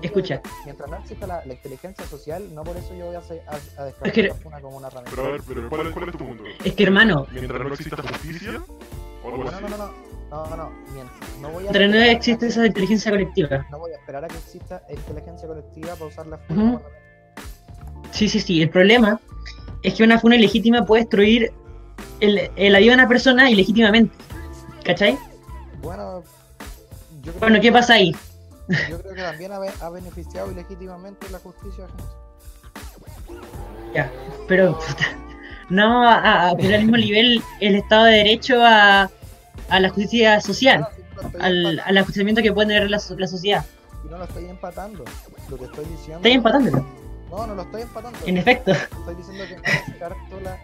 [0.02, 0.42] escucha.
[0.42, 3.42] que Mientras no exista la, la inteligencia social, no por eso yo voy a, hacer-
[3.48, 5.12] a, a descartar Es que- la funa como una herramienta.
[5.16, 6.44] Pero a ver, pero ¿cuál, es- cuál es tu punto?
[6.64, 8.64] es que hermano, Mientras no exista justicia
[9.24, 9.62] o algo No, así.
[9.64, 9.88] no, no, no,
[10.30, 13.12] no, no, no, mientras- no voy a pero no esperar a existe que esa inteligencia
[13.12, 13.66] colectiva.
[13.72, 17.00] No voy a esperar a que exista inteligencia colectiva para usar la funa como herramienta.
[18.12, 18.62] Sí, sí, sí.
[18.62, 19.20] El problema
[19.82, 21.52] es que una funa ilegítima puede destruir
[22.20, 24.16] el, el la vida de una persona ilegítimamente.
[24.84, 25.18] ¿Cachai?
[25.82, 26.24] Bueno,
[27.22, 28.16] yo creo Bueno, ¿qué pasa ahí?
[28.90, 31.86] Yo creo que también ha, be- ha beneficiado ilegítimamente la justicia.
[33.94, 34.12] Ya,
[34.48, 35.06] pero puta,
[35.70, 39.10] no a, a poner al mismo nivel el Estado de Derecho a,
[39.70, 43.28] a la justicia social, Ah, no al, empatando, al ajustamiento que puede tener la, la
[43.28, 43.66] sociedad.
[44.06, 45.04] y no lo estoy empatando.
[45.50, 46.18] Lo que estoy diciendo.
[46.18, 46.86] Estoy empatándolo,
[47.30, 48.18] No, no lo estoy empatando.
[48.26, 48.72] en efecto.
[48.72, 50.58] Estoy diciendo que no descarto la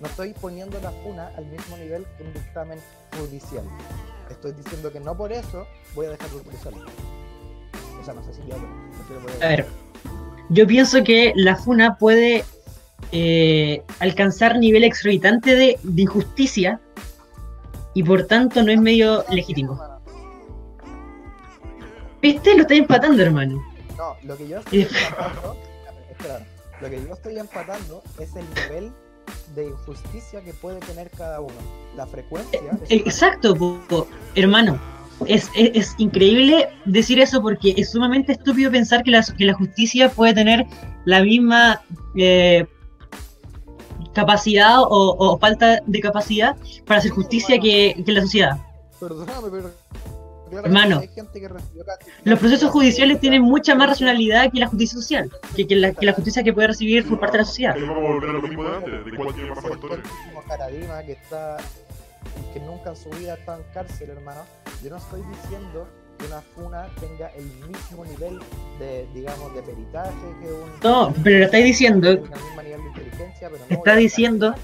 [0.00, 2.78] No estoy poniendo la funa al mismo nivel que un dictamen
[3.18, 3.64] judicial.
[4.30, 6.84] Estoy diciendo que no por eso voy a dejar de utilizarlo.
[8.00, 8.56] O sea, no sé si yo,
[9.08, 9.66] pero A ver,
[10.50, 12.44] yo pienso que la FUNA puede
[13.12, 16.80] eh, alcanzar nivel exorbitante de, de injusticia
[17.94, 19.80] y por tanto no es medio legítimo.
[22.20, 22.54] ¿Viste?
[22.54, 23.62] Lo estoy empatando, hermano.
[23.96, 24.88] No, lo que yo estoy
[26.80, 28.92] Lo que yo estoy empatando es el nivel
[29.54, 31.54] de injusticia que puede tener cada uno.
[31.96, 32.60] La frecuencia.
[32.88, 34.80] Exacto, po, hermano.
[35.26, 39.54] Es, es, es increíble decir eso porque es sumamente estúpido pensar que la, que la
[39.54, 40.66] justicia puede tener
[41.04, 41.80] la misma
[42.16, 42.66] eh,
[44.14, 46.56] capacidad o, o falta de capacidad
[46.86, 48.56] para hacer justicia que, que la sociedad.
[48.98, 49.70] Perdóname, pero.
[50.58, 54.66] Hermano, hay gente que recibió casi- Los procesos judiciales tienen mucha más racionalidad que la
[54.68, 57.46] justicia social, que, que la, que la justicia que puede recibir por parte de la
[57.46, 57.74] sociedad.
[57.74, 59.98] Que vamos a volver a lo mismo de antes, de cuál tiene más factores.
[60.34, 61.56] Como Caradima que está
[62.54, 64.40] que nunca en su vida estado en cárcel, hermano.
[64.82, 65.88] Yo no estoy diciendo
[66.18, 68.38] que una funa tenga el mismo nivel
[68.78, 70.70] de, digamos, de peritaje que un.
[70.82, 74.54] No, pero lo estáis diciendo tenga el mismo nivel de inteligencia, pero no Está diciendo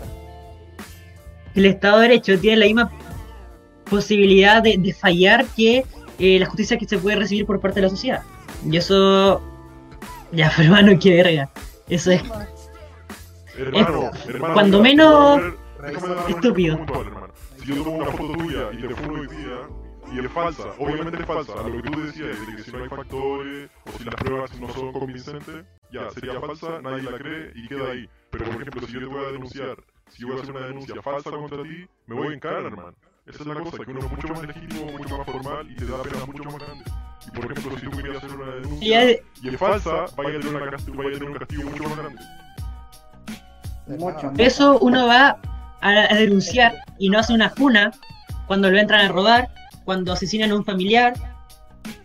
[1.55, 2.91] que el Estado de Derecho tiene la misma
[3.89, 5.85] posibilidad de, de fallar que
[6.19, 8.23] eh, la justicia que se puede recibir por parte de la sociedad.
[8.69, 9.41] Y eso.
[10.33, 11.51] Ya, pero hermano, qué verga.
[11.89, 12.23] Eso es.
[13.57, 15.41] Hermano, hermano, cuando menos
[16.29, 16.77] estúpido.
[16.77, 17.07] puntual.
[17.59, 19.69] Si yo tomo una foto tuya y te funo hoy día
[20.13, 22.83] y es falsa, obviamente es falsa, a lo que tú decías, de que si no
[22.83, 27.53] hay factores o si las pruebas no son convincentes, ya sería falsa, nadie la cree
[27.55, 28.09] y queda ahí.
[28.31, 29.77] Pero por ejemplo, si yo te voy a denunciar,
[30.11, 32.95] si yo voy a hacer una denuncia falsa contra ti, me voy en cara, hermano.
[33.29, 35.85] Esa es la cosa, que uno es mucho más legítimo, mucho más formal y te
[35.87, 36.87] da penas mucho más grandes.
[37.27, 40.41] Y por ejemplo, si tú querías hacer una denuncia de- y es falsa, vaya a
[40.41, 42.23] tener, una cast- vaya a tener un castigo mucho más grande.
[43.99, 44.33] Mucho.
[44.37, 45.39] eso uno va
[45.81, 47.91] a, denunciar y no hace una funa
[48.47, 49.49] cuando lo entran a robar,
[49.87, 51.15] cuando asesinan a un familiar,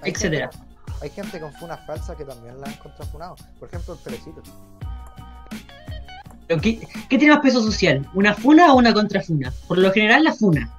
[0.02, 0.50] Hay etcétera.
[0.52, 0.64] gente-
[1.02, 3.36] Hay gente con funas falsas que también la han contrafunado.
[3.60, 4.42] Por ejemplo, el Perecito.
[6.48, 8.08] ¿Qué, qué tiene más peso social?
[8.14, 9.52] ¿Una funa o una contrafuna?
[9.68, 10.70] Por lo general, la funa.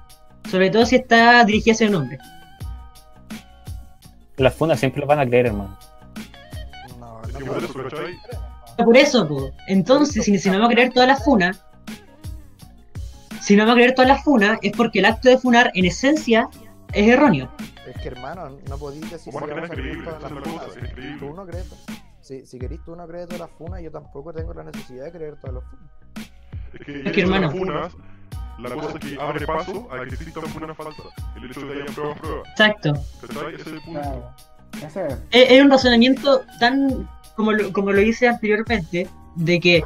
[0.49, 2.17] Sobre todo si está dirigida hacia un hombre.
[4.37, 5.77] Las fundas siempre lo van a creer, hermano.
[6.99, 8.17] No, no por eso, ¿cachai?
[8.77, 9.51] Por eso, po.
[9.67, 11.63] entonces, si, si no vamos a creer todas las funas,
[13.41, 15.85] si no vamos a creer todas las funas, es porque el acto de funar, en
[15.85, 16.49] esencia,
[16.91, 17.49] es erróneo.
[17.87, 20.31] Es que hermano, no podéis decir ¿Cómo si que no vamos a creer todas las
[20.31, 21.19] funas.
[21.19, 21.71] Tú no crees.
[22.19, 25.11] Si, si querís tú no crees todas las funas, yo tampoco tengo la necesidad de
[25.11, 25.91] creer todas las funas.
[26.73, 27.47] Es que, Es hermano.
[27.47, 27.93] las funas,
[28.57, 31.05] la cosa es que abre paso a que existan funas falsas.
[31.35, 32.49] El hecho de que hayan pruebas, pruebas.
[32.49, 32.93] Exacto.
[33.21, 33.55] ¿Cachai?
[33.55, 34.01] Ese es el punto.
[34.01, 34.31] Claro.
[34.85, 35.13] Ese es.
[35.31, 39.83] Es, es un razonamiento tan, como lo, como lo hice anteriormente, de que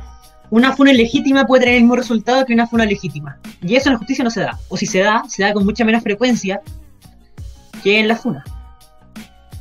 [0.51, 3.39] una funa legítima puede tener el mismo resultado que una funa legítima.
[3.61, 4.57] Y eso en la justicia no se da.
[4.69, 6.61] O si se da, se da con mucha menos frecuencia
[7.83, 8.43] que en la funa.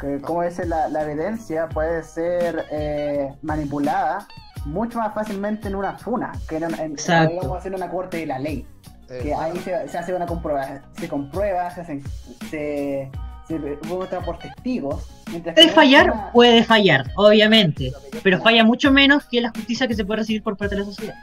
[0.00, 4.26] que como dice la, la evidencia puede ser eh, manipulada
[4.64, 7.34] mucho más fácilmente en una funa que en, en, Exacto.
[7.34, 8.66] digamos, en una corte de la ley.
[9.10, 12.04] Eh, que ahí se, se hace una comprueba, se comprueba, se hacen,
[12.50, 13.10] se,
[13.46, 15.06] se vota por testigos.
[15.30, 16.10] mientras ¿Puede fallar?
[16.10, 17.92] una- Puede fallar, obviamente.
[18.22, 20.86] Pero falla mucho menos que la justicia que se puede recibir por parte de la
[20.86, 21.14] sociedad.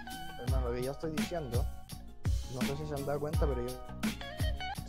[0.46, 1.64] Hermano, lo que yo estoy diciendo,
[2.56, 3.74] no sé si se han dado cuenta, pero yo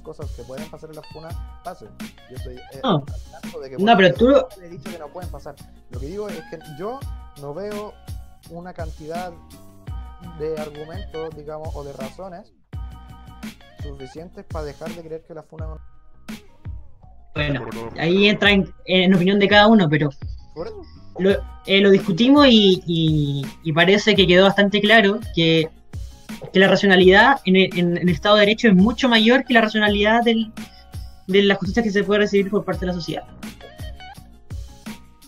[0.03, 1.29] cosas que pueden pasar en la funa
[1.65, 1.89] pasen.
[2.31, 3.05] Yo estoy eh, No.
[3.61, 5.55] de que No, pero tú- he dicho que no pueden pasar.
[5.91, 7.01] Lo que digo es que yo
[7.43, 7.93] no veo
[8.51, 9.33] una cantidad
[10.39, 12.53] de argumentos, digamos, o de razones
[13.89, 15.67] suficientes para dejar de creer que la funa
[17.35, 17.67] Bueno,
[17.99, 20.11] ahí entra en, en opinión de cada uno, pero
[20.55, 20.83] Por eso,
[21.19, 21.31] lo,
[21.67, 25.69] eh, lo discutimos y, y- y parece que quedó bastante claro que,
[26.53, 29.61] que la racionalidad en el, en el Estado de Derecho es mucho mayor que la
[29.63, 30.53] racionalidad del-
[31.27, 33.25] de la justicia que se puede recibir por parte de la sociedad.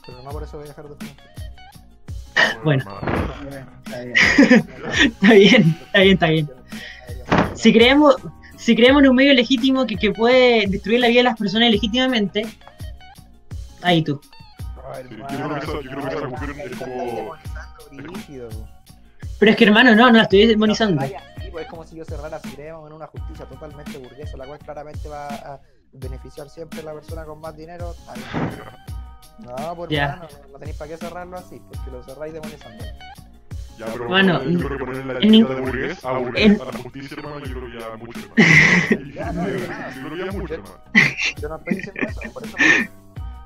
[0.07, 0.95] pero no por eso voy a dejar de.
[2.65, 2.85] Bueno.
[3.85, 4.15] Está bien.
[5.13, 6.51] Está bien, está bien, está bien.
[7.55, 8.17] Si creemos,
[8.69, 11.71] si creemos en un medio legítimo que, que puede destruir la vida de las personas
[11.71, 12.47] legítimamente,
[13.81, 14.21] ahí tú.
[14.93, 17.05] Ay, Sí, yo hermano, creo que esa- yo creo que esa cuestión es está como-
[17.15, 18.69] demonizando brígido, po.
[19.39, 21.01] Pero es que hermano, no, no la estoy demonizando.
[21.03, 21.15] Sí,
[21.51, 24.59] pues es como si yo cerrara si creemos en una justicia totalmente burguesa, la cual
[24.59, 25.61] claramente va a
[25.95, 27.95] beneficiar siempre a la persona con más dinero.
[29.39, 30.05] No, pues Ya.
[30.15, 32.85] hermano, no, no tenéis para qué cerrarlo así, porque lo cerráis demonizando.
[33.79, 36.61] Ya, pero Bueno, yo creo que poner la en etiqueta de burgués a burgués en-
[36.61, 39.15] a la justicia, hermano, yo creo que ya es mucho, hermano.
[39.15, 40.75] Ya, no, hermano, Yo creo que ya es mucho, hermano.
[41.43, 42.89] Yo no estoy diciendo eso, por eso porque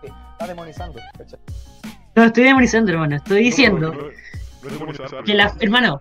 [0.06, 1.38] está demonizando, ¿cachai?
[2.14, 3.16] No estoy demonizando, hermano.
[3.16, 6.00] Estoy diciendo No, no, no, no es demonizar, que la, hermano,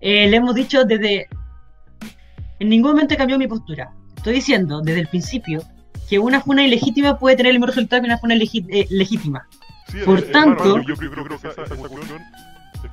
[0.00, 1.28] eh, le hemos dicho desde.
[2.58, 3.92] En ningún momento he cambiado mi postura.
[4.16, 5.62] Estoy diciendo desde el principio
[6.08, 9.46] que una funa ilegítima puede tener el mismo resultado que una funa eh, legítima.
[9.88, 12.10] Sí, Por eh, hermano, tanto- yo, yo creo que esa, esa cuestión es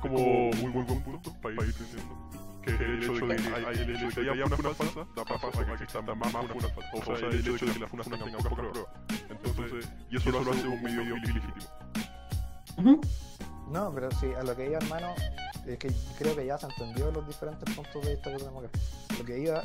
[0.08, 2.14] como muy buen punto para ir entendiendo.
[2.62, 5.24] Que el hecho de que hay, el hecho de que haya una funa falsa da
[5.24, 7.08] paso a que existan más, más funas falsas.
[7.08, 8.86] O sea, el hecho de que las funas tengan pocas pruebas.
[9.28, 11.54] Entonces, y eso lo hace un medio ilegítimo.
[13.70, 15.14] No, pero sí, a lo que iba, hermano,
[15.66, 18.78] es que creo que ya se entendió los diferentes puntos de vista que tenemos acá.
[19.18, 19.62] Lo que iba.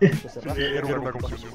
[0.56, 1.52] Era una confusión.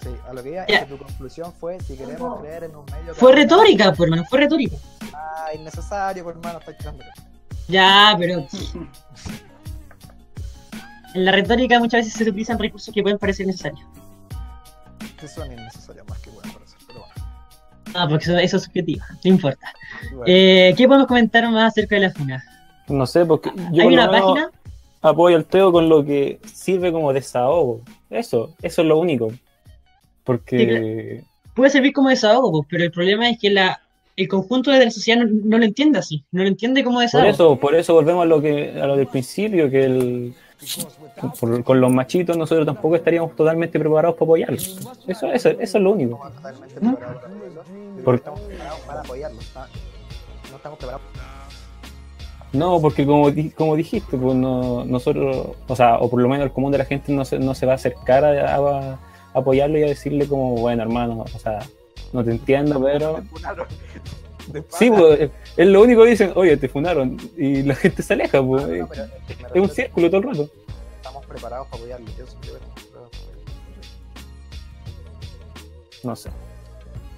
[0.00, 2.84] Sí, a lo que iba es que tu conclusión fue si queremos creer en un
[2.86, 3.14] medio.
[3.14, 4.76] Fue retórica, pues, hermano, fue retórica.
[5.12, 7.04] Ah, innecesario, pues hermano, está tirando.
[7.68, 8.46] Ya, pero.
[11.14, 13.86] En la retórica muchas veces se utilizan recursos que pueden parecer necesarios.
[15.18, 17.14] Que son innecesarios más que pueden parecer, pero bueno.
[17.94, 19.72] Ah, porque eso, eso es subjetivo, no importa.
[20.10, 22.44] Bueno, Eh, ¿Qué podemos comentar más acerca de la funa?
[22.88, 24.50] No sé, porque yo Hay una página,
[25.00, 27.82] apoyo al Teo con lo que sirve como desahogo.
[28.10, 29.32] Eso, eso es lo único.
[30.24, 33.80] Porque puede servir como desahogo, pues, pero el problema es que la,
[34.22, 37.02] el conjunto de la sociedad no, no lo entiende así, no lo entiende como por
[37.04, 37.28] desahogo.
[37.30, 40.34] eso, por eso volvemos a lo que a lo del principio, que el,
[41.38, 44.76] por- con los machitos nosotros tampoco estaríamos totalmente preparados para apoyarlos.
[45.06, 46.14] Eso, eso, eso es lo único.
[46.16, 46.94] estamos totalmente ¿Mm?
[46.94, 47.62] preparados para eso.
[47.94, 49.40] pero Por- estamos preparados para apoyarlo.
[49.40, 49.68] está-
[50.50, 51.06] No estamos preparados.
[52.52, 56.46] No, porque como, di- como dijiste, pues no, nosotros, o sea, o por lo menos
[56.46, 58.98] el común de la gente no se, no se va a acercar a, a- a
[59.34, 61.58] apoyarlo y a decirle como, bueno, hermano, o sea,
[62.12, 63.22] no te entiendo, pero...
[64.70, 68.42] Sí, pues, es lo único que dicen, oye, te funaron, y la gente se aleja,
[68.42, 69.10] pues, No, es, no, pero, eh,
[69.54, 70.48] es un círculo todo el rato.
[70.96, 72.06] Estamos preparados para apoyarlo.
[72.18, 73.58] Yo simplemente estamos preparados para apoyarlo.
[76.04, 76.30] No sé.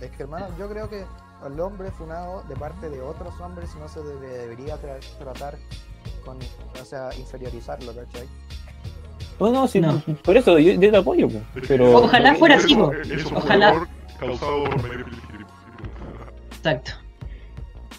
[0.01, 1.05] Es que, hermano, yo creo que
[1.43, 5.57] al hombre funado de parte de otros hombres no se debe- debería tra- tratar
[6.25, 6.37] con,
[6.81, 8.27] o sea, inferiorizarlo, ¿cachai?
[9.39, 10.03] No, no, sí, No.
[10.25, 11.97] por eso yo, yo te apoyo, pues, pero...
[11.97, 12.77] Ojalá fuera así,
[13.35, 13.89] Ojalá.
[14.25, 15.47] Error causado por medio ilegítimo.
[16.57, 16.93] Exacto.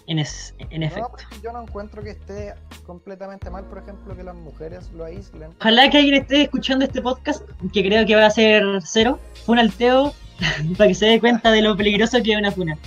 [0.08, 1.10] En, es- en No, efecto.
[1.12, 2.54] porque yo no encuentro que esté
[2.86, 5.52] completamente mal, por ejemplo, que las mujeres lo aíslen.
[5.60, 9.62] Ojalá que alguien esté escuchando este podcast, que creo que va a ser cero, funa
[9.62, 10.14] al Teo,
[10.78, 12.78] para que se dé cuenta de lo peligroso que es una funa.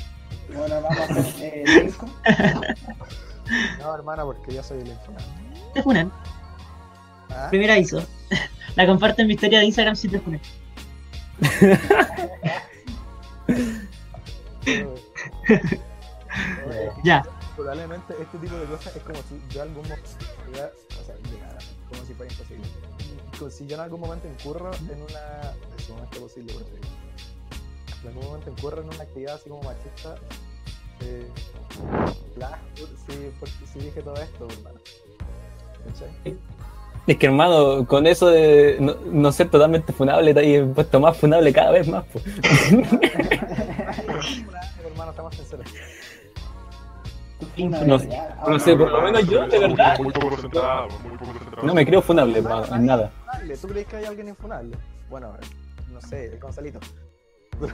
[0.55, 2.09] Bueno, vamos a hacer eh, cinco.
[3.81, 5.25] No, hermano, porque yo soy el infunado.
[5.73, 6.13] Te funan,
[7.31, 7.47] ¿Ah?
[7.51, 8.05] primer aviso.
[8.77, 10.41] La comparto en mi historia de Instagram si te funan.
[17.05, 17.23] Ya.
[17.57, 20.11] Probablemente este tipo de cosas es como si yo algún momento,
[20.51, 20.55] o
[21.05, 21.15] sea,
[21.89, 22.67] como si fuera imposible.
[23.39, 26.55] Como si yo en algún momento incurro en una, es posible,
[28.03, 30.17] en algún momento incurro en una actividad así como machista,
[31.01, 31.29] eh,
[33.07, 34.81] sí, porque sí dije todo esto, hermano.
[35.87, 36.39] ¿Cachai?
[37.07, 41.17] Es que hermano, con eso de no, no ser totalmente funable, te has puesto más
[41.17, 42.25] funable cada vez más, pues.
[44.85, 45.67] hermano, estamos sinceros.
[47.59, 47.99] Una No
[48.49, 51.67] no sé, por lo menos yo, de verdad, Muy poco centrado, muy poco centrado.
[51.67, 53.11] no me creo funable, hermano, en nada.
[53.61, 54.77] ¿Tú crees que hay alguien infunable?
[55.11, 55.35] Bueno,
[55.93, 56.81] no sé, el Gonzalito.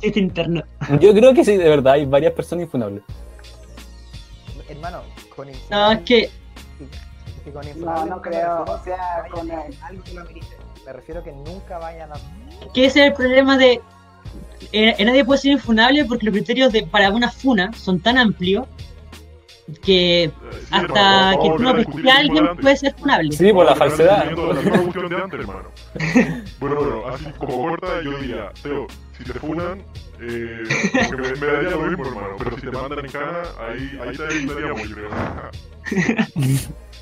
[0.00, 0.62] Este interno.
[1.00, 3.02] Yo creo que sí, de verdad, hay varias personas infunables.
[4.68, 5.02] hermano,
[5.34, 6.30] con No, es que
[7.44, 8.64] que con No, no creo.
[8.64, 10.56] O sea, con vayan a el- hacer algo que lo amerite.
[10.86, 12.16] Me refiero que nunca vayan a.
[12.74, 13.72] ese es el problema de.
[14.72, 18.18] eh, eh, nadie puede ser infunable porque los criterios de, para una funa son tan
[18.18, 18.66] amplios
[19.82, 23.32] que Eh, sí, hasta hermano, que tú a no que alguien puede ser funable.
[23.32, 24.26] Sí, por la a falsedad.
[26.58, 28.86] Bueno, bueno, así como corta, yo diría, Teo,
[29.18, 29.80] si te funan,
[30.20, 30.62] eh,
[31.10, 32.36] me, me daría lo mismo, hermano.
[32.38, 35.10] Pero si te mandan en cana, ahí, ahí te ayudaríamos, yo creo.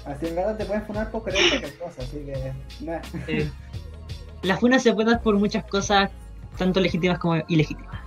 [0.04, 2.52] Así en verdad te pueden funar por creer cualquier cosa, así que.
[2.80, 3.00] nah.
[3.28, 3.50] Eh,
[4.42, 6.10] la funa se puede dar por muchas cosas,
[6.56, 8.00] tanto legítimas como ilegítimas.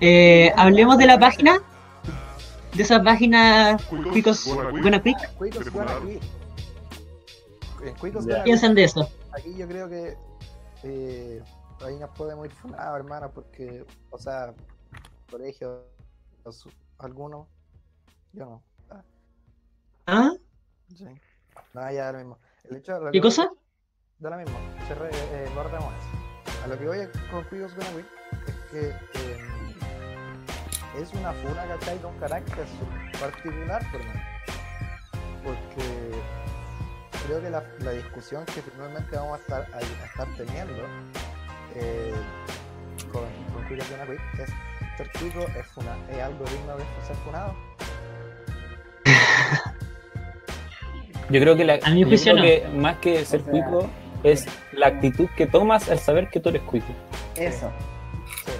[0.00, 1.60] Eh, hablemos de la página.
[2.74, 3.76] De esa página
[4.12, 5.18] Cuicos Gonna Quick.
[5.38, 5.62] Quick,
[8.44, 9.10] Piensan de eso.
[9.32, 10.16] aquí yo creo que
[10.84, 11.42] eh,
[11.84, 14.54] ahí nos podemos ir funados, hermano, porque, o sea,
[15.30, 15.80] colegios,
[16.98, 17.46] algunos,
[18.32, 18.62] yo no.
[20.06, 20.32] ¿Ah?
[20.96, 21.04] Sí.
[21.74, 22.38] No, ya da lo mismo.
[22.64, 23.50] El hecho, lo ¿Qué que- cosa?
[24.18, 26.62] Da lo mismo, cerré, eh, guardemos eso.
[26.64, 27.90] A lo que voy con Cuicos Gonna
[28.46, 29.38] es que eh,
[30.98, 31.98] es una funa, ¿cachai?
[31.98, 32.66] De un carácter
[33.18, 34.12] particular, por mí.
[35.42, 36.12] Porque
[37.26, 40.86] creo que la, la discusión que finalmente vamos a estar, a, a estar teniendo
[41.74, 42.14] eh,
[43.10, 44.50] con, con Gonna Quick es
[44.96, 45.10] ser
[45.58, 47.56] es, funa, es algo digno de ser funado.
[51.32, 53.50] Yo creo que, la, A mi yo juicio creo que más que ser O sea-
[53.52, 53.90] cuico
[54.22, 56.92] es la actitud que tomas al saber que tú eres cuico.
[57.36, 57.70] Eso,
[58.44, 58.52] Sí.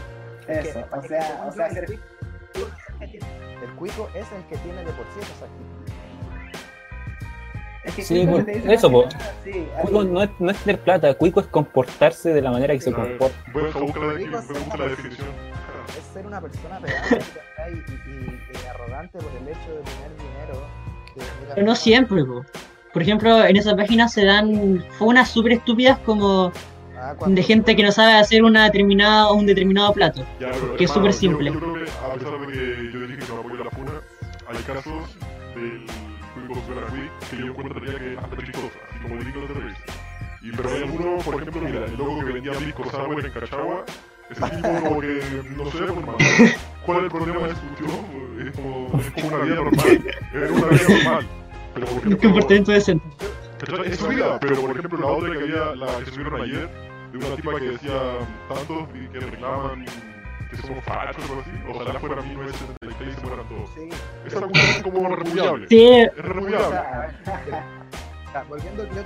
[0.48, 0.84] eso.
[0.90, 1.98] O sea, o sea, ser el
[3.76, 5.92] cuico- es el que tiene de por sí esa actitud.
[7.84, 9.02] Es que Sí, cuico pues, eso, po.
[9.04, 9.66] nada, sí.
[9.82, 12.90] Cuico no es, no es tener plata, cuico es comportarse de la manera que se
[12.90, 13.50] A ver, comporta.
[13.52, 15.28] Voy a buscar la, buscar la definición.
[15.88, 17.24] Es ser una persona pedante
[17.70, 20.81] y, y- y arrogante por el hecho de tener dinero.
[21.54, 22.44] Pero no siempre, po.
[22.92, 26.52] Por ejemplo, en esa página se dan funas súper estúpidas como
[27.02, 30.24] Ah, de gente que no sabe hacer una determinada, un determinado plato.
[30.38, 31.46] Ya, pero, Que es hermano, súper simple.
[31.50, 33.92] Yo, yo creo que, a pesar de que yo dije que no apoyo la funa,
[34.46, 35.16] hay casos
[35.56, 35.86] del
[36.46, 39.82] Quick que yo encontraría que hasta chistosos, así como dignos de reírse.
[40.42, 43.84] Y pero hay algunos, por ejemplo, mira, el loco que vendía discos sour en Cachagua,
[44.30, 46.16] ese tipo como que, no sé, por más,
[46.86, 47.86] ¿cuál es el problema de su tío?
[48.48, 49.86] Es como, es como una vida normal,
[50.34, 51.26] es una vida normal.
[51.74, 53.06] Pero por Un ejemplo, comportamiento decente.
[53.86, 56.68] Es su vida, pero por ejemplo la otra que había, la que subieron ayer,
[57.12, 57.92] de una tipa que decía
[58.48, 59.84] tantos y que reclaman
[60.50, 63.70] que somos fachos o algo así, ojalá fuera 1976 y se mueran todos.
[63.74, 63.88] Sí,
[64.26, 65.66] Esa cuestión es como repudiable.
[65.68, 66.68] Sí, Es o repudiable.
[66.68, 67.10] sea,
[68.34, 69.04] ah, volviendo creo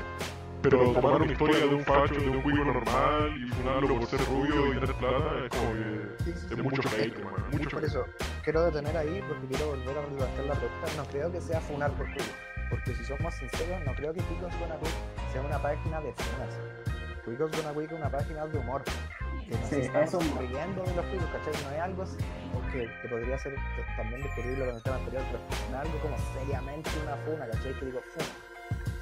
[0.68, 4.20] Pero tomar una historia de un facho, de un cuico normal y funarlo por ser
[4.26, 6.62] rubio y tener plata es como que sí, sí, es sí.
[6.62, 7.46] mucho hate, hermano.
[7.52, 8.04] Mucho Por eso,
[8.42, 10.86] quiero detener ahí porque quiero volver a levantar la pregunta.
[10.96, 12.24] No creo que sea funar por culo.
[12.68, 16.58] Porque si somos sinceros, no creo que Cuicos Gonna Quick sea una página de funas.
[17.24, 18.82] Cuicos Gonna Quick es una página de humor.
[19.48, 21.62] Que nos Sí, estamos riendo de los cuicos, ¿cachai?
[21.62, 22.04] No es algo
[22.72, 23.54] que, que podría ser
[23.96, 27.72] también discutible con el tema anterior, pero no es algo como seriamente una funa, ¿cachai?
[27.78, 28.45] Que digo, fun.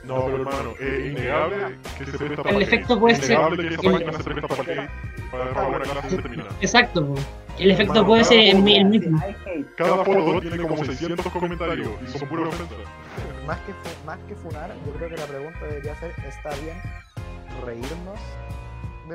[0.07, 1.57] No, pero hermano, es innegable
[1.99, 4.65] que se presta para El efecto puede ser- que esa se presta para
[5.53, 6.51] para, una clase determinada.
[6.61, 7.15] exacto.
[7.59, 9.21] El efecto Hermano, puede ser el, mismo.
[9.77, 12.77] Cada foto tiene como 600 comentarios y son puras ofensas.
[13.47, 13.73] Más que,
[14.07, 16.77] más que funar, yo creo que la pregunta debería ser, ¿está bien
[17.65, 18.19] reírnos
[19.09, 19.15] de?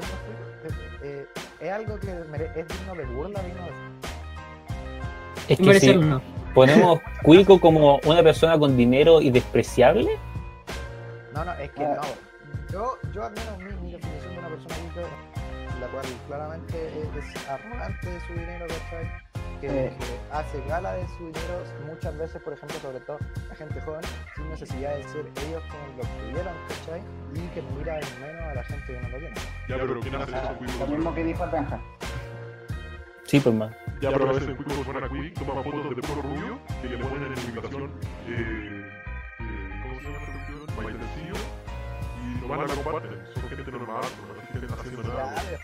[1.04, 1.26] Eh,
[1.60, 3.72] ¿Es algo que mere- es digno de burla, digno de
[5.54, 6.00] Es que Parece si
[6.54, 10.18] ponemos cuico como una persona con dinero y despreciable,
[11.40, 11.96] No, no, es que Ah.
[11.96, 12.70] no.
[12.74, 15.08] Yo, yo al menos mi, mi definición de una persona rica,
[15.80, 19.10] la cual claramente es, es arrogante de su dinero, ¿cachai?
[19.62, 19.94] Que, Eh.
[19.98, 24.02] que hace gala de su dinero muchas veces, por ejemplo, sobre todo la gente joven,
[24.36, 27.02] sin necesidad de ser ellos quienes lo tuvieron, ¿cachai?
[27.36, 29.36] Y que mira en menos a la gente que no lo tiene.
[29.70, 30.58] Ya, pero ¿quién hace eso?
[30.80, 31.46] Lo mismo que dijo
[33.26, 33.72] sí, pues más.
[34.02, 36.98] Ya, pero a veces Cuico suena a Quick, toma fotos de puro rubio, que le
[36.98, 37.84] ponen en invitación,
[38.28, 38.90] eh,
[39.40, 40.59] eh, ¿cómo se llama esta cuestión?
[40.84, 41.34] Bailecillo,
[42.24, 43.20] y lo van a la comparten.
[43.34, 45.34] Son gente normal, no que haciendo nada.
[45.36, 45.58] Claro,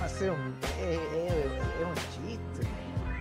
[0.00, 2.66] no un- es, es- es un chiste.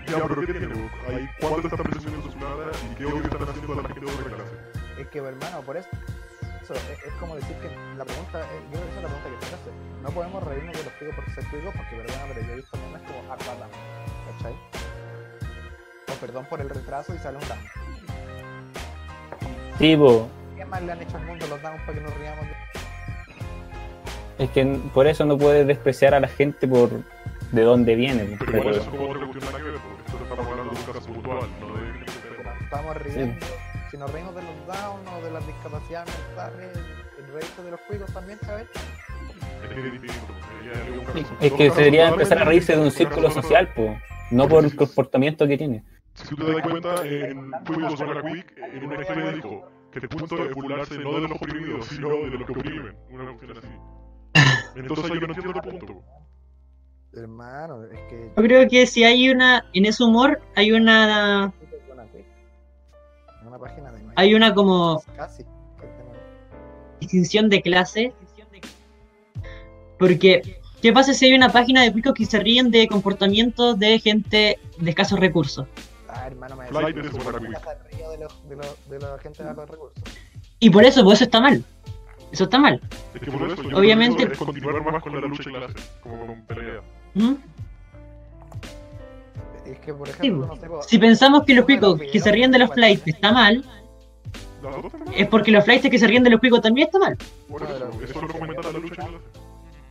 [0.08, 0.89] Ya, pero ¿qué tiene?
[1.08, 4.12] Ahí, ¿Cuánto están presionando su nada y qué odio están haciendo a la gente de
[4.12, 4.52] otra clase?
[5.02, 5.88] Es que, hermano, por eso,
[6.64, 9.10] eso es, es como decir que la pregunta, es- yo creo que esa es la
[9.10, 9.72] pregunta que se hace.
[10.04, 12.78] No podemos reírnos de los cuicos por ser cuicos, porque, perdona, pero yo he visto
[12.78, 13.70] memes como Aquaman.
[14.38, 14.54] ¿cachai?
[16.10, 17.43] O perdón por el retraso y sale un.
[19.78, 19.95] Sí.
[20.72, 22.45] ¿Qué más le han hecho al mundo los downs para que nos riamos?
[24.38, 26.89] de- Es que por eso no puedes despreciar a la gente por
[27.51, 28.38] de dónde viene.
[28.39, 30.80] Pero igual eso es como otra cuestión nada que ver, porque esto estamos hablando de
[30.80, 31.82] un caso puntual, no de...
[32.43, 33.45] Nos estamos riendo.
[33.91, 36.78] Si nos reímos de los downs o de las discapacidades mentales,
[37.19, 38.67] el resto de los juegos también, ¿sabes?
[39.63, 40.34] Es que es distinto.
[40.65, 43.30] ya es un caso- Es dos que casos debería empezar a reírse de un círculo
[43.30, 43.99] social, po.
[44.32, 45.84] No por el comportamiento que tiene.
[46.13, 50.10] Si tú te das cuenta, en Fuegos Zona Quick, en una historia dijo que el
[50.10, 52.96] punto es burlarse no de los oprimidos, sino de los que oprimen.
[53.10, 53.68] Una cuestión así.
[54.76, 56.04] Entonces yo no entiendo el punto.
[57.14, 58.32] Hermano, es que.
[58.38, 61.54] Yo creo que si hay una, en ese humor, hay una,
[63.42, 65.44] En una página de hay una como Casi.
[67.00, 68.14] distinción de clase.
[70.00, 74.00] Porque, ¿qué pasa si hay una página de picos que se ríen de comportamientos de
[74.00, 75.68] gente de escasos recursos?
[76.14, 77.51] Ah, hermano, me Flight decía, es Quick.
[77.53, 80.03] Casa del río de, los, de, los, de la gente de altos recursos.
[80.59, 81.64] Y por eso, pues eso está mal.
[82.32, 82.82] Eso está mal.
[83.14, 86.41] Es que por eso yo Obviamente- es continuar más con la lucha clase, como con
[86.43, 86.82] pelea.
[87.14, 87.34] ¿Mm?
[89.66, 90.55] Es que, por Sí, ejemplo, po.
[90.55, 90.68] no sé.
[90.68, 93.64] po, Si pensamos que los picos que se ríen de los flights está mal,
[95.16, 97.18] es porque los flights que se ríen de los picos también está mal.
[97.47, 99.18] Por eso, eso es lo que comenta la lucha clase.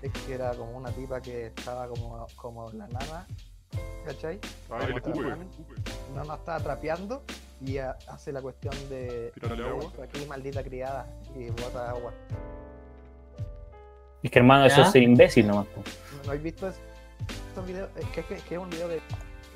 [0.03, 3.27] Es que era como una tipa que estaba como, como la nana,
[4.07, 4.39] ¿cachai?
[4.71, 5.23] Ah, el escupe.
[6.15, 7.23] No nos estaba trapeando
[7.65, 9.33] y ha- hace la cuestión de.
[9.41, 9.93] Tirarle agua.
[10.03, 11.07] Aquí, maldita criada,
[11.37, 12.13] y bota agua.
[14.23, 15.67] Es que hermano, eso es imbécil nomás.
[15.69, 15.83] po.
[16.25, 16.81] ¿No habéis visto es-
[17.49, 17.89] estos videos?
[17.97, 18.97] Es que, es que, es que es un video de,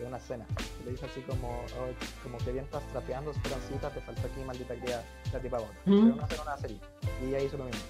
[0.01, 0.47] de una escena.
[0.85, 4.75] Le dice así como, "Oh, como que bien estás trapeando, esperancita, te falta aquí, maldita
[4.75, 5.05] criada.
[5.33, 5.73] La tipa bota.
[5.85, 6.03] ¿Mm?
[6.05, 6.79] Pero no hace una serie.
[7.23, 7.81] Y ella hizo lo mismo.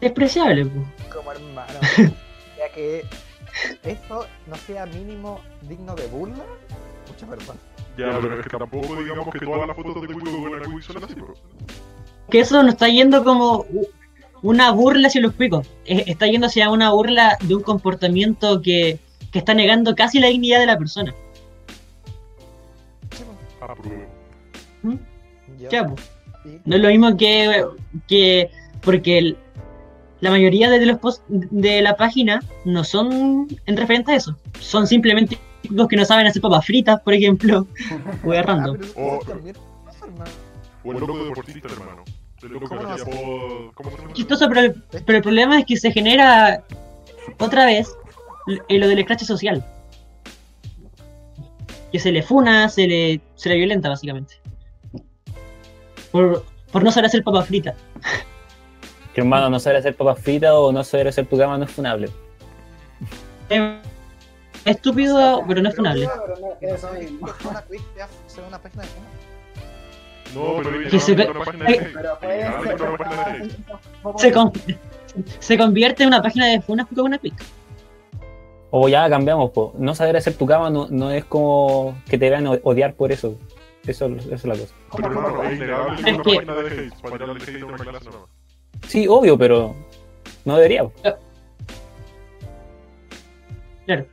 [0.00, 1.12] Despreciable, pues.
[1.12, 1.80] como hermano.
[2.58, 3.04] ya que
[3.82, 6.44] esto no sea mínimo digno de burla,
[7.08, 7.56] mucha perdón.
[7.96, 10.82] Ya, pero es que tampoco digamos que todas las fotos de Quick con la Quick
[10.82, 11.34] son así, bro.
[12.30, 13.66] Que eso no está yendo como
[14.42, 15.34] una burla hacia los.
[15.84, 18.98] Es- Está yendo hacia una burla de un comportamiento que,
[19.30, 21.14] que está negando casi la dignidad de la persona.
[23.60, 24.04] Apruebo.
[24.82, 24.94] ¿Mm?
[25.70, 26.10] Ya, pues.
[26.64, 27.64] No es lo mismo que,
[28.06, 28.50] que
[28.82, 29.36] porque el-
[30.24, 34.36] la mayoría de los posts de la página no son en referente a eso.
[34.58, 35.38] Son simplemente
[35.70, 37.66] los que no saben hacer papas fritas, por ejemplo.
[38.24, 38.78] Ah, random.
[38.96, 39.54] Oh, también
[39.84, 40.30] pasa, hermano.
[40.84, 42.04] O el loco deportista, hermano.
[42.42, 43.74] El loco que ¿Cómo no hacía vas a- pod...
[43.74, 44.12] ¿Cómo se llama?
[44.14, 44.72] Chistoso, pero el,
[45.04, 46.62] pero el problema es que se genera
[47.38, 47.94] otra vez
[48.46, 49.62] l- lo del escrache social.
[51.92, 54.34] Que se le funa, se le, se le violenta, básicamente.
[56.10, 57.76] Por, por no saber hacer papas fritas.
[59.14, 61.70] Que hermano, no saber hacer papas fritas o no saber hacer tu cama no es
[61.70, 62.10] funable.
[63.48, 63.62] Es
[64.64, 66.08] estúpido, pero no es funable.
[68.48, 68.88] Una página de.
[70.34, 71.14] No, pero Que se.
[74.18, 74.52] Se, con-
[75.38, 77.40] se convierte en una página de funas con una quick.
[78.70, 79.72] O ya cambiamos, po.
[79.78, 83.36] no saber hacer tu cama no, no es como que te vean odiar por eso.
[83.86, 84.74] Eso, eso es la cosa.
[84.96, 85.60] Pero es
[86.06, 86.90] Es una que-
[88.88, 89.74] Sí, obvio, pero
[90.44, 90.88] no debería.
[93.86, 94.06] Claro.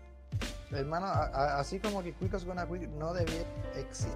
[0.71, 3.41] Hermano, a- a- así como que Quicos Gonna Quick no debía
[3.75, 4.07] exi-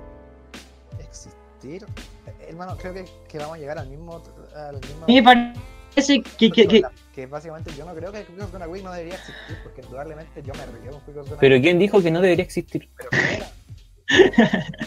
[0.99, 1.86] existir.
[2.28, 4.22] Eh, Hermano, creo que, que vamos a llegar al mismo.
[4.56, 6.84] Al mismo me parece que, que, que-
[7.14, 10.53] que básicamente yo no creo que Quicos Gonna Quick no debería existir, porque indudablemente yo
[10.53, 12.89] me río con Quicos Gonna Pero ¿quién dijo que no debería existir?
[12.97, 13.51] pero fuera.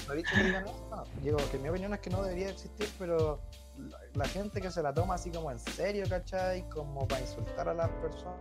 [0.06, 1.04] No he dicho que digan eso, no.
[1.22, 3.40] Digo que mi opinión es que no debería existir, pero
[3.78, 6.68] la, la gente que se la toma así como en serio, ¿cachai?
[6.68, 8.36] Como para insultar a las personas.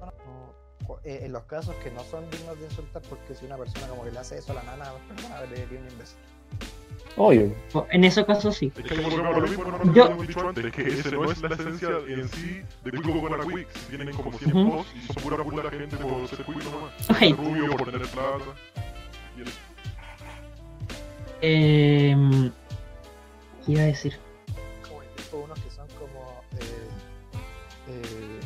[0.00, 3.86] no, eh, en los casos que no son dignos de insultar, porque si una persona
[3.88, 6.18] como que le hace eso a la nana, perdóname, le diría un imbécil.
[7.16, 7.54] Obvio.
[7.90, 8.72] en esos casos sí.
[8.76, 11.40] Es que a lo mismo, hermano, Yo- hemos dicho antes, es que ese no es
[11.42, 13.68] la esencia en sí de Quick con la Quick.
[13.70, 14.70] Si tienen como 100 Ujú.
[14.76, 17.10] posts y son pura de gente por ser Quick nomás.
[17.10, 17.16] Ok.
[17.18, 18.44] Ser rubio, por tener plata.
[19.36, 19.52] Y el-
[21.42, 22.50] Eh,
[23.66, 24.18] ¿Qué iba a decir?
[25.32, 26.42] Unos que son como.
[26.58, 26.88] eh,
[27.88, 28.40] eh,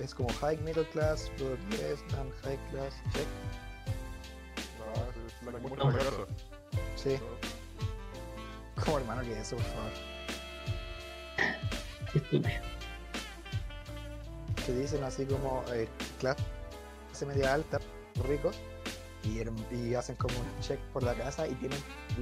[0.00, 3.26] es como high middle class, but less than high class, check.
[5.44, 6.26] La que muestra la casa.
[6.96, 7.18] Sí,
[8.84, 9.92] como hermano que eso, por favor.
[12.14, 12.50] Estúpido.
[14.66, 15.88] que dicen así como eh,
[16.18, 17.78] clase media alta,
[18.26, 18.56] ricos,
[19.22, 19.42] y,
[19.74, 21.78] y hacen como un check por la casa y tienen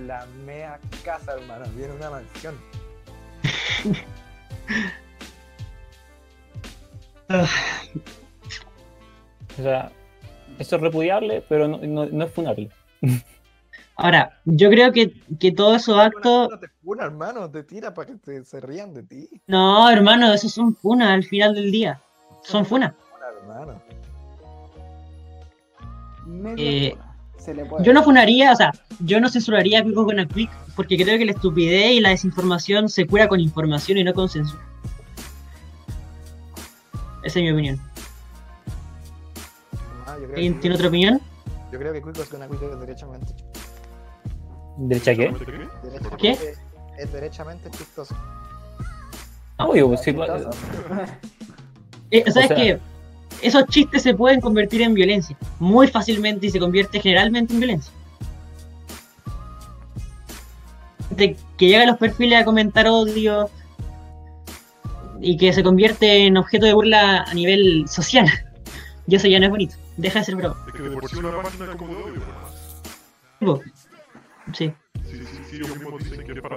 [0.07, 2.59] la mea casa, hermano, viene una mansión.
[7.28, 7.46] Ah,
[9.58, 9.90] O sea,
[10.58, 12.70] Eso es repudiable, pero no, no, no es funable.
[13.96, 16.48] Ahora, yo creo que, que todos esos actos.
[16.50, 19.28] No te funa, hermano, te tira para que te- se rían de ti.
[19.46, 22.00] No, hermano, esos son funas al final del día.
[22.42, 22.94] Son funas.
[23.10, 23.82] Funa, hermano.
[26.58, 30.04] Eh, funa, se le puede Yo no funaría, o sea, yo no censuraría a Quico
[30.04, 33.98] con a Quick porque creo que la estupidez y la desinformación se cura con información
[33.98, 34.62] y no con censura.
[37.22, 37.80] Esa es mi opinión.
[40.06, 41.20] Ah, yo creo ¿Alguien que- tiene otra opinión?
[41.72, 43.32] Yo creo que Cuicos con Acuico es derechamente
[44.76, 45.32] ¿Derecha qué?
[45.82, 46.54] derechamente- ¿Qué?
[46.98, 48.14] Es derechamente chistoso.
[49.58, 50.50] Obvio, pues, sí, Chistoso.
[52.10, 52.78] Eh, ¿Sabes sea- qué?
[53.42, 57.92] Esos chistes se pueden convertir en violencia muy fácilmente y se convierte generalmente en violencia.
[61.16, 63.50] De que llega a los perfiles a comentar odio
[65.20, 68.26] y que se convierte en objeto de burla a nivel social.
[69.04, 69.74] Y eso ya no es bonito.
[69.96, 70.56] Deja de ser broma.
[70.68, 72.22] Es que de por sí una página como de odio.
[74.52, 74.72] Sí.
[75.04, 76.56] Sí, sí, sí, sí, ellos mismos dicen que es para,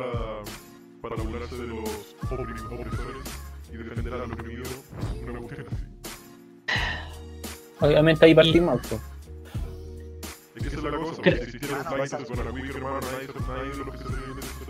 [1.02, 2.94] para burlarse de los opresores
[3.74, 4.64] y defender al oprimido,
[5.24, 5.86] una cuestión así.
[7.82, 8.80] Obviamente ahí partimos.
[8.88, 9.02] pues.
[10.66, 13.34] Esa es la cosa, un flight con la Quick, de de eso.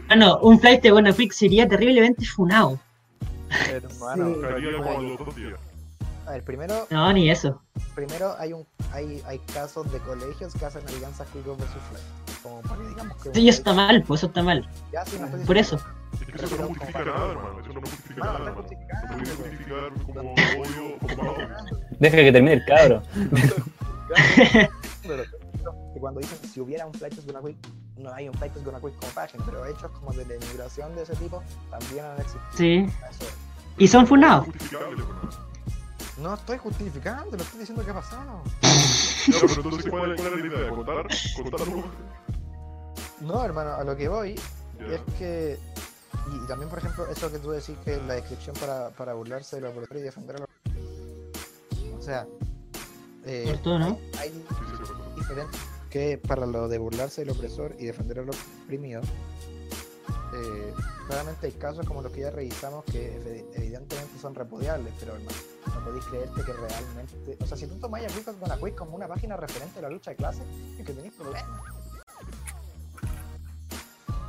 [0.09, 2.79] Ah, no, un flight de Buena Quick sería terriblemente funado.
[3.69, 4.35] Hermano,
[5.35, 5.43] Sí.
[6.27, 7.61] A ver, primero, No, ni eso.
[7.93, 11.99] primero hay un hay, hay casos de colegios que hacen alianzas Cuicos versus Fly.
[12.41, 13.29] Como para que digamos que.
[13.29, 14.67] Eso ya está mal, pues eso está mal.
[14.91, 15.79] Ya, sí, no estoy Por eso.
[16.19, 17.59] Es que eso no justifica nada, hermano.
[17.59, 19.35] Eso no justifica Ah, nada, no justificando.
[19.35, 21.47] justificar como odio, odio.
[21.99, 23.03] Deja que termine el cabro.
[25.95, 27.55] Que cuando dicen que si hubiera un Flights Gonna Quick,
[27.99, 31.15] no hay un Flights Gonna Quick como página, pero hechos como de denigración de ese
[31.15, 31.41] tipo
[31.71, 32.43] también han existido.
[32.53, 32.85] Sí.
[33.09, 33.25] Eso.
[33.77, 34.45] Y son funados.
[36.17, 38.43] No estoy justificando, lo estoy diciendo que ha pasado.
[39.27, 40.69] No, pero entonces, ¿cuál es, la idea?
[40.69, 41.07] ¿Contar?
[41.35, 41.83] ¿Contar algo?
[43.21, 45.57] No, hermano, a lo que voy es que.
[46.31, 49.55] Y, y también, por ejemplo, eso que tú decís que la descripción para, para burlarse
[49.55, 51.97] de los opresores y defender a los.
[51.97, 52.27] O sea.
[53.25, 53.97] Eh, Cierto, ¿no?
[54.19, 55.15] Hay Sí, sí, sí, perdón.
[55.15, 55.57] diferente
[55.95, 58.99] que para lo de burlarse del opresor y defender al oprimido.
[60.33, 60.73] Eh,
[61.07, 65.85] claramente hay casos como los que ya revisamos que evi- evidentemente son repudiables, pero no,
[65.85, 67.37] podéis creerte que realmente.
[67.41, 70.11] O sea, si tú tomáis a la Quick como una página referente a la lucha
[70.11, 70.43] de clases,
[70.77, 71.45] es que tenéis problemas.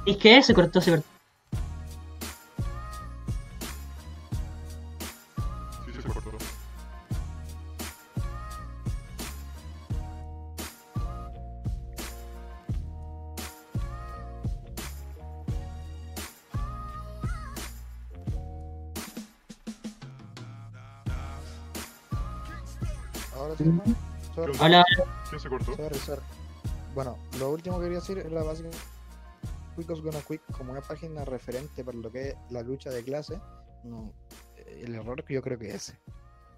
[0.07, 1.16] Es que se cortó, se cortó.
[23.57, 24.85] Sorry, Hola,
[25.29, 25.75] ¿Quién se cortó?
[25.77, 26.23] sorry, sorry.
[26.95, 28.69] Bueno, lo último que quería decir es la básica.
[29.77, 33.39] Quickos Gonna Quick como una página referente para lo que es la lucha de clase.
[33.85, 34.13] No,
[34.57, 35.99] eh, el error que yo creo que es ese.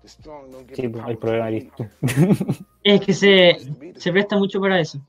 [0.04, 1.86] Sí, pues el problema tú.
[2.84, 3.58] es que se,
[3.96, 5.00] se presta mucho para eso.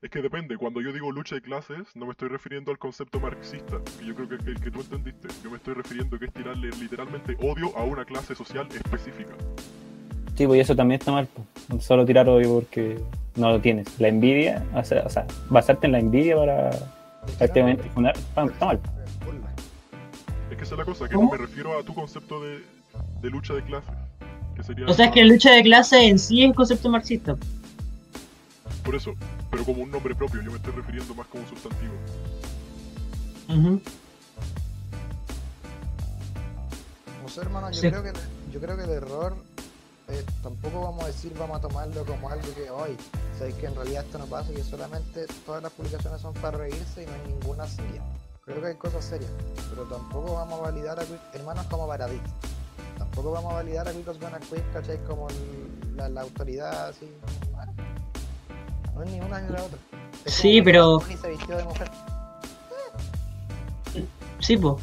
[0.00, 3.20] Es que depende, cuando yo digo lucha de clases, no me estoy refiriendo al concepto
[3.20, 5.28] marxista, que yo creo que el que tú entendiste.
[5.44, 9.36] Yo me estoy refiriendo que es tirarle literalmente odio a una clase social específica.
[10.36, 11.28] Sí, pues y eso también está mal.
[11.68, 11.84] pues.
[11.84, 13.00] Solo tirar odio porque
[13.36, 13.88] no lo tienes.
[14.00, 16.70] La envidia, o sea, o sea, basarte en la envidia para
[17.38, 18.80] prácticamente funar, está mal.
[20.50, 21.32] Es que esa es la cosa, que ¿Cómo?
[21.32, 22.62] no me refiero a tu concepto de,
[23.20, 23.62] de lucha de.
[24.56, 26.88] Que sería O sea, es que la lucha de clase en sí es un concepto
[26.90, 27.36] marxista.
[28.84, 29.14] Por eso,
[29.50, 31.92] pero como un nombre propio, yo me estoy refiriendo más como un sustantivo.
[37.22, 37.88] No sé, hermano, yo, Sí.
[37.88, 38.12] creo, que,
[38.52, 39.36] yo creo que el error
[40.12, 42.96] eh, tampoco vamos a decir, vamos a tomarlo como algo que hoy,
[43.38, 46.58] sabéis que en realidad esto no pasa y que solamente todas las publicaciones son para
[46.58, 48.02] reírse y no hay ninguna seria.
[48.44, 49.30] Creo que hay cosas serias,
[49.70, 52.20] pero tampoco vamos a validar a Quick, hermanos como Paradis.
[52.98, 54.98] Tampoco vamos a validar a Quick Gonna Quick, ¿cachai?
[55.04, 57.08] Como el- la, la autoridad, así.
[57.54, 57.72] bueno,
[58.94, 59.78] no es ni una ni la otra.
[60.24, 61.90] Es Sí, pero- se vistió de mujer.
[64.40, 64.82] Sí, pues.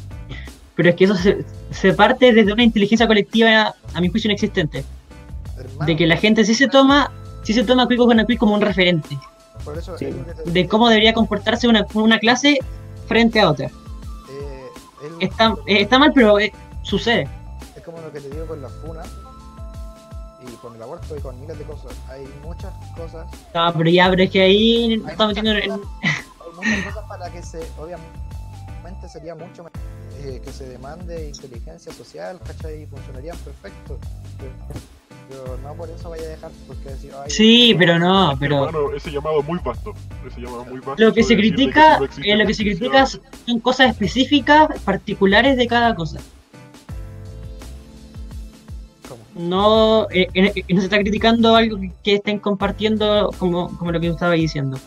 [0.74, 4.84] Pero es que eso se, se parte desde una inteligencia colectiva, a mi juicio, inexistente.
[5.60, 7.10] Hermano, De que la gente sí se toma,
[7.42, 9.18] sí se toma a Quico con como un referente.
[9.64, 10.06] por eso Sí.
[10.06, 12.58] es De cómo debería comportarse una, una clase
[13.06, 13.66] frente a otra.
[13.66, 14.68] Eh,
[15.20, 16.52] Está, eh, está mal, pero eh,
[16.82, 17.28] sucede.
[17.76, 19.08] es como lo que te digo con las funas
[20.42, 21.92] y con el aborto y con miles de cosas.
[22.08, 25.80] Hay muchas cosas, No, pero ya, pero es que ahí hay estamos muchas, metiendo en.
[25.80, 29.72] cosas, hay muchas cosas para que se, obviamente sería mucho mejor
[30.22, 32.82] eh, que se demande inteligencia social, ¿cachai?
[32.82, 33.98] Y funcionarían perfecto.
[34.38, 34.50] Pero
[35.30, 38.92] Pero no por eso vaya a dejar, porque decir, ay, Sí, pero no, pero Hermano,
[38.92, 39.94] ese llamado es muy vasto.
[40.26, 40.96] Ese llamado muy vasto.
[40.98, 44.80] lo que se decir critica, no existe eh, lo que se critica son cosas específicas,
[44.80, 46.18] particulares de cada cosa.
[49.08, 49.22] ¿cómo?
[49.36, 53.92] No, eh, eh, eh, no se está criticando algo que, que estén compartiendo como, como
[53.92, 54.78] lo que yo estaba diciendo.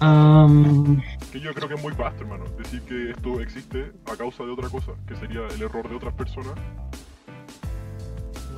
[0.00, 2.44] Am, Que yo creo que es muy vasto, hermano.
[2.58, 6.14] Decir que esto existe a causa de otra cosa, que sería el error de otras
[6.14, 6.54] personas.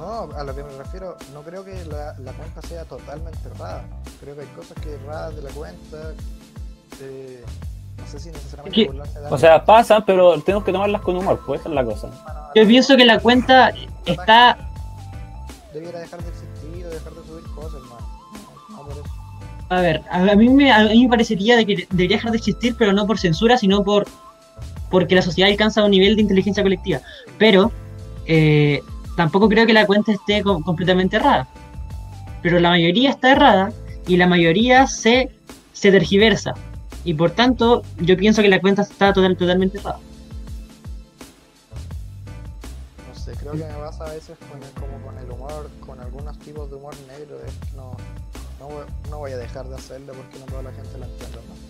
[0.03, 3.85] No, a lo que me refiero, no creo que la, la cuenta sea totalmente errada.
[4.21, 5.97] Creo que hay cosas que erradas de la cuenta.
[7.01, 7.45] eh,
[7.99, 11.61] no sé si necesariamente de O sea, pasan, pero tenemos que tomarlas con humor, pues
[11.61, 12.11] esa es la cosa.
[12.53, 13.73] Yo pienso que la cuenta
[14.05, 14.59] está
[15.73, 18.09] Debiera dejar de existir o dejar de subir cosas, hermano.
[18.71, 19.05] No, no por eso.
[19.69, 22.39] A ver, a a mí, me, a mí me parecería de que debería dejar de
[22.39, 24.09] existir, pero no por censura, sino por
[24.91, 27.01] porque la sociedad alcanza un nivel de inteligencia colectiva.
[27.39, 27.71] Pero
[28.27, 28.83] eh,
[29.17, 31.49] tampoco creo que la cuenta esté com- completamente errada.
[32.43, 33.73] Pero la mayoría está errada
[34.07, 35.31] y la mayoría se,
[35.73, 36.55] se tergiversa.
[37.05, 39.99] Y por tanto, yo pienso que la cuenta está total, totalmente errada.
[43.09, 46.01] No sé, creo que me pasa a veces con el, como con el humor, con
[46.01, 47.39] algunos tipos de humor negro.
[47.47, 47.97] Es que no,
[48.59, 51.39] no, voy, no voy a dejar de hacerlo porque no toda la gente lo entiende,
[51.49, 51.63] ¿no?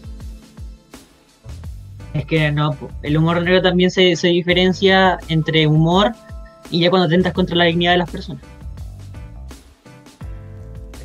[2.18, 6.12] Es que no, el humor negro también se, se diferencia entre humor
[6.72, 8.42] y ya cuando atentas contra la dignidad de las personas.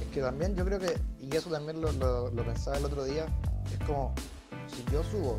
[0.01, 3.03] Es que también yo creo que, y eso también lo, lo, lo pensaba el otro
[3.03, 3.26] día,
[3.72, 4.15] es como,
[4.68, 5.38] si yo subo,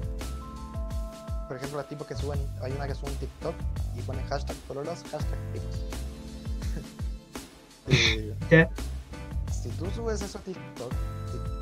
[1.49, 3.55] por ejemplo, los tipos que suben, hay una que sube un TikTok
[3.97, 5.81] y pone hashtag pololos, hashtag tipos.
[7.91, 8.69] Eh,
[9.51, 10.93] si tú subes eso a TikTok,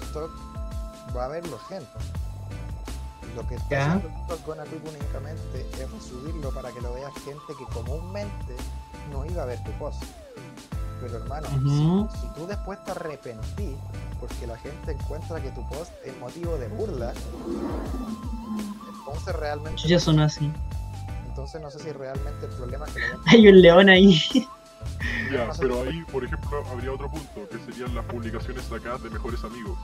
[0.00, 0.30] TikTok
[1.16, 1.86] va a verlo gente.
[3.36, 3.92] Lo que está Ya.
[3.94, 8.56] haciendo con únicamente es subirlo para que lo vea gente que comúnmente
[9.12, 10.02] no iba a ver tu post.
[11.00, 13.76] Pero hermano, si, si tú después te arrepentís
[14.18, 17.12] porque la gente encuentra que tu post es motivo de burla,
[18.88, 20.50] entonces realmente, Ya son así.
[21.28, 24.18] entonces no sé si realmente el problema es que Hay un león ahí.
[25.30, 29.44] Ya, pero ahí, por ejemplo, habría otro punto, que serían las publicaciones sacadas de mejores
[29.44, 29.78] amigos.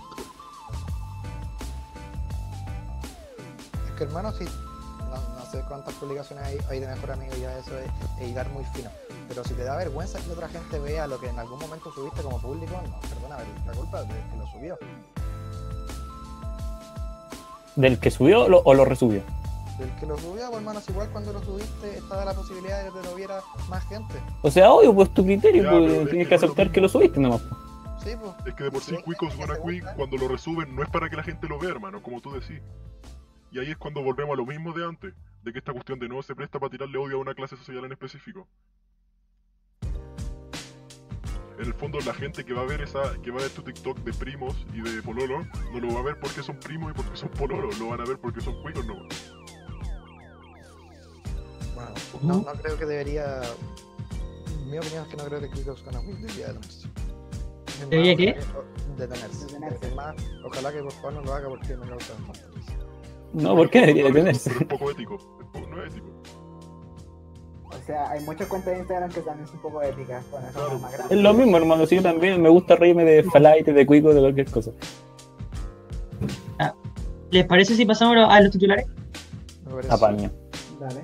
[4.03, 4.51] Hermano, si no,
[5.39, 7.91] no sé cuántas publicaciones hay, hay de mejor amigo, ya eso es,
[8.21, 8.91] es hilar muy fino.
[9.29, 12.23] Pero si te da vergüenza que otra gente vea lo que en algún momento subiste
[12.23, 13.37] como público, no, perdona,
[13.67, 14.79] la culpa es del que lo subió.
[17.77, 19.23] ¿Del que subió lo- o lo resubió?
[19.79, 22.91] Del que lo subió, pues hermano, si igual cuando lo subiste estaba la posibilidad de
[22.91, 24.15] que lo viera más gente.
[24.43, 27.19] O sea, obvio, pues tu criterio, Ya, pues, tienes que lo aceptar que lo subiste
[27.21, 27.41] nomás.
[27.41, 27.61] pues.
[28.05, 28.33] Sí, pues.
[28.47, 29.57] Es que de por sí, Cuicos gusta.
[29.97, 32.61] cuando lo resuben, no es para que la gente lo vea, hermano, como tú decís.
[33.53, 36.09] Y ahí es cuando volvemos a lo mismo de antes, de que esta cuestión de
[36.09, 38.49] nuevo se presta para tirarle odio a una clase social en específico.
[41.59, 43.63] En el fondo, la gente que va a ver esa, que va a ver tu
[43.63, 46.95] TikTok de primos y de pololo, no lo va a ver porque son primos y
[46.95, 48.95] porque son pololos, lo van a ver porque son cuicos, no.
[51.75, 51.93] Bueno,
[52.23, 53.43] no, no creo que debería.
[54.67, 56.89] Mi opinión es que no creo que Kikos con Quick debería detenerse.
[57.91, 58.41] ¿Debería qué?
[58.41, 59.47] ojalá que- Detenerse.
[59.47, 59.87] Detenerse.
[59.89, 62.72] Es más, ojalá que por favor no lo haga porque me causa bastante.
[63.35, 64.51] No, ¿por qué debería detenerse?
[64.51, 65.15] Pero es poco ético,
[65.55, 66.07] es no es ético.
[67.65, 70.25] O sea, hay muchas cuentas de Instagram que también son un poco éticas.
[70.31, 70.79] Bueno, son Claro.
[70.79, 71.17] más grandes.
[71.17, 71.87] Es lo mismo, hermano.
[71.87, 74.71] Si yo también me gusta reírme de Flight, de Cuico, de cualquier cosa.
[77.31, 78.85] ¿Les parece si pasamos a los titulares?
[79.89, 80.31] Apaño.
[80.79, 81.01] Dale.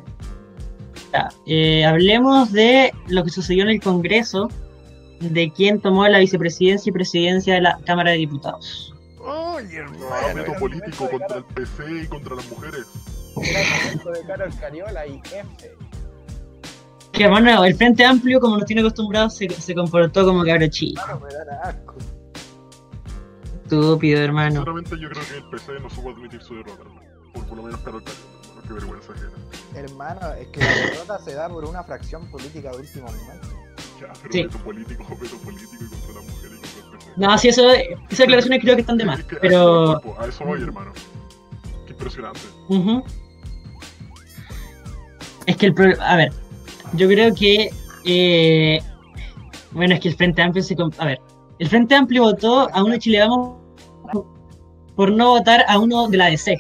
[1.11, 4.51] Ya, eh, hablemos de lo que sucedió en el Congreso,
[5.21, 8.95] de quién tomó la vicepresidencia y presidencia de la Cámara de Diputados.
[10.35, 12.87] Veto político contra el PC y contra las mujeres.
[13.43, 15.77] Era el momento de Carol Cariola y F.
[17.13, 21.03] Que hermano, el Frente Amplio, como nos tiene acostumbrados, se, se comportó como cabro chico.
[21.05, 21.95] Claro, me da asco.
[23.65, 24.51] Estúpido, hermano.
[24.57, 26.85] Sinceramente, yo creo que el PC no supo admitir su derrota.
[27.35, 29.33] Por, por lo menos Carol Cariola, hermano, qué vergüenza ajena.
[29.75, 33.49] Hermano, es que la derrota se da por una fracción política de último momento.
[34.01, 34.43] Ya, pero Sí.
[34.45, 36.58] veto político, veto político y contra las mujeres
[37.19, 39.19] No, sí, eso, esas declaraciones creo que están de más.
[39.21, 40.93] Es que a eso Pero, a eso voy, hermano.
[41.87, 42.41] Qué impresionante.
[42.69, 43.03] Ujú.
[45.47, 46.33] Es que el pro- A ver,
[46.95, 47.71] yo creo que.
[48.05, 48.81] eh,
[49.73, 50.77] bueno, es que el Frente Amplio se.
[50.99, 51.21] A ver,
[51.59, 53.57] el Frente Amplio votó a uno de Chile Vamos
[54.95, 56.57] por no votar a uno de la DC.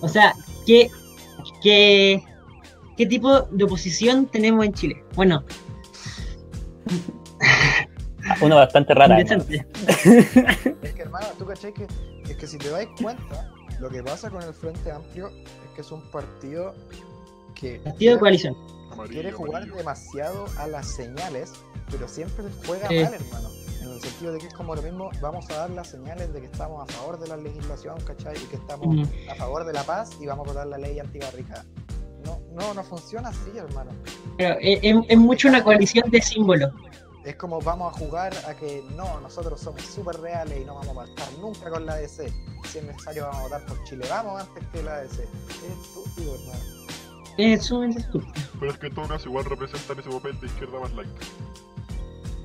[0.00, 0.34] O sea,
[0.66, 0.90] ¿qué,
[1.62, 2.22] qué,
[2.96, 5.04] qué tipo de oposición tenemos en Chile?
[5.14, 5.42] Bueno,
[8.40, 9.20] Una bastante rara.
[9.20, 9.66] indecente.
[10.82, 11.86] Es que hermano, tú caché que
[12.28, 13.50] es que si te das cuenta,
[13.80, 16.74] lo que pasa con el Frente Amplio es que es un partido
[17.54, 18.54] que Partido de coalición.
[18.92, 19.76] Amarillo, quiere jugar amarillo.
[19.76, 21.52] demasiado a las señales,
[21.90, 23.04] pero siempre juega Eh.
[23.04, 23.48] mal, hermano.
[23.82, 26.40] En el sentido de que es como lo mismo, vamos a dar las señales de
[26.40, 28.36] que estamos a favor de la legislación, ¿cachai?
[28.36, 29.02] Y que estamos Ujú.
[29.30, 31.64] a favor de la paz y vamos a votar la ley antibarricada.
[32.24, 33.92] No, no, no funciona así, hermano.
[34.36, 36.72] Pero es, es- es mucho una coalición de símbolos.
[37.26, 40.96] Es como vamos a jugar a que no, nosotros somos súper reales y no vamos
[40.96, 42.32] a pactar nunca con la ADC.
[42.70, 45.10] Si es necesario vamos a votar por Chile, vamos antes que la ADC.
[45.10, 46.60] Es estúpido, hermano.
[47.36, 48.32] Es sumamente estúpido.
[48.60, 51.08] Pero es que en todo caso igual representan ese papel de izquierda más light.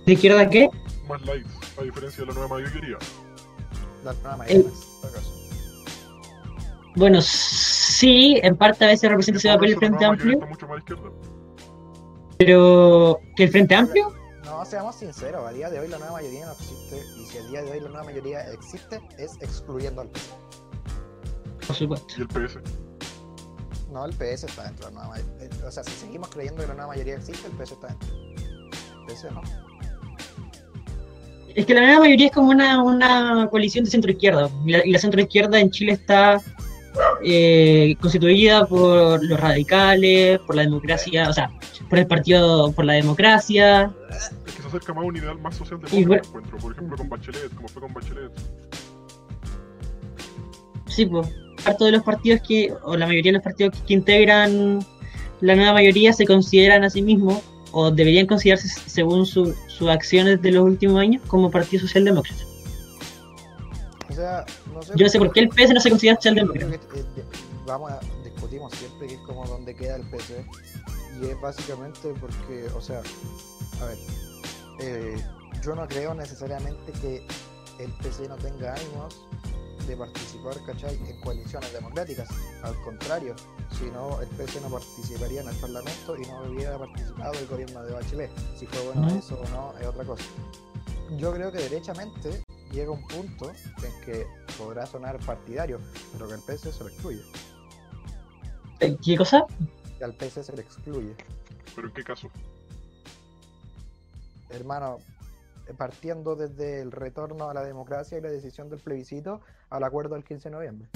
[0.07, 0.69] ¿De izquierda qué?
[1.07, 1.45] Más light,
[1.79, 2.97] a diferencia de la nueva mayoría.
[4.03, 5.31] La nueva mayoría, en todo caso.
[6.95, 11.11] Bueno, sí, en parte a veces representa ese papel el Frente Amplio, mucho más izquierda.
[12.39, 14.20] pero ¿que el Frente Amplio?
[14.51, 17.43] No, seamos sinceros, a día de hoy la nueva mayoría no existe y si a
[17.43, 20.29] día de hoy la nueva mayoría existe es excluyendo al PS.
[21.67, 22.13] Por supuesto.
[22.17, 22.57] Y el PS.
[23.93, 25.65] No, el PS está dentro de la nueva mayoría.
[25.65, 28.09] O sea, si seguimos creyendo que la nueva mayoría existe, el PS está dentro.
[28.13, 29.41] El PS no.
[31.55, 34.49] Es que la nueva mayoría es como una, una coalición de centro-izquierda.
[34.65, 36.41] Y la, y la centro-izquierda en Chile está
[37.23, 41.51] eh, constituida por los radicales, por la democracia, o sea,
[41.89, 43.91] por el partido por la democracia.
[44.09, 46.57] Es que se acerca más a un ideal más social de Y bueno- encuentro.
[46.57, 48.31] Por ejemplo, con Bachelet, como fue con Bachelet.
[50.87, 51.27] Sí, pues,
[51.63, 54.79] parte de los partidos que, o la mayoría de los partidos que, que integran
[55.41, 57.41] la nueva mayoría se consideran a sí mismos,
[57.71, 62.43] o deberían considerarse según su- sus acciones de los últimos años, como Partido Socialdemócrata.
[64.21, 64.93] Sea, no sé.
[64.95, 66.77] Yo no sé por qué el PS no se considera socialdemócrata.
[66.93, 67.25] que, eh,
[67.65, 70.45] vamos a discutimos siempre que es como donde queda el PC
[71.19, 73.01] y es básicamente porque, o sea,
[73.81, 73.97] a ver,
[74.79, 75.15] eh,
[75.63, 77.25] yo no creo necesariamente que
[77.79, 79.25] el PC no tenga ánimos
[79.87, 80.95] de participar, ¿cachai?
[81.07, 82.29] En coaliciones democráticas,
[82.61, 83.35] al contrario,
[83.71, 87.83] si no el PC no participaría en el Parlamento y no hubiera participado el gobierno
[87.83, 90.23] de Bachelet, si fue bueno eso o no es otra cosa.
[91.17, 94.25] Yo creo que derechamente llega un punto en que
[94.57, 95.79] podrá sonar partidario,
[96.13, 97.21] pero que el PC se lo excluye.
[98.79, 99.45] ¿Qué cosa?
[99.97, 101.15] Que al PC se le excluye.
[101.75, 102.29] Pero en qué caso?
[104.49, 104.97] Hermano,
[105.77, 110.23] partiendo desde el retorno a la democracia y la decisión del plebiscito al acuerdo del
[110.23, 110.87] 15 de noviembre.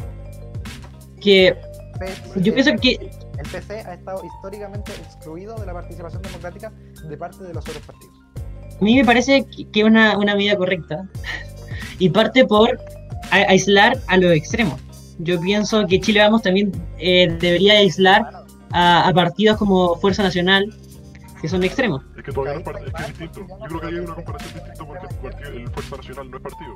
[1.22, 1.56] Que
[2.00, 2.94] PC yo pienso que
[3.38, 6.72] El PC ha estado históricamente excluido de la participación democrática
[7.08, 8.16] de parte de los otros partidos.
[8.80, 11.08] a mí me parece que que es una, una medida correcta
[12.00, 12.80] y parte por
[13.32, 14.80] a- aislar a los extremos.
[15.20, 18.30] Yo pienso que Chile Vamos también eh, debería aislar
[18.72, 20.74] a, a partidos como Fuerza Nacional,
[21.42, 22.02] que son extremos.
[22.18, 23.40] Es que todavía no es, es que es distinto.
[23.48, 26.44] Yo creo que hay una comparación distinta porque el, partido- el Fuerza Nacional no es
[26.44, 26.76] partido.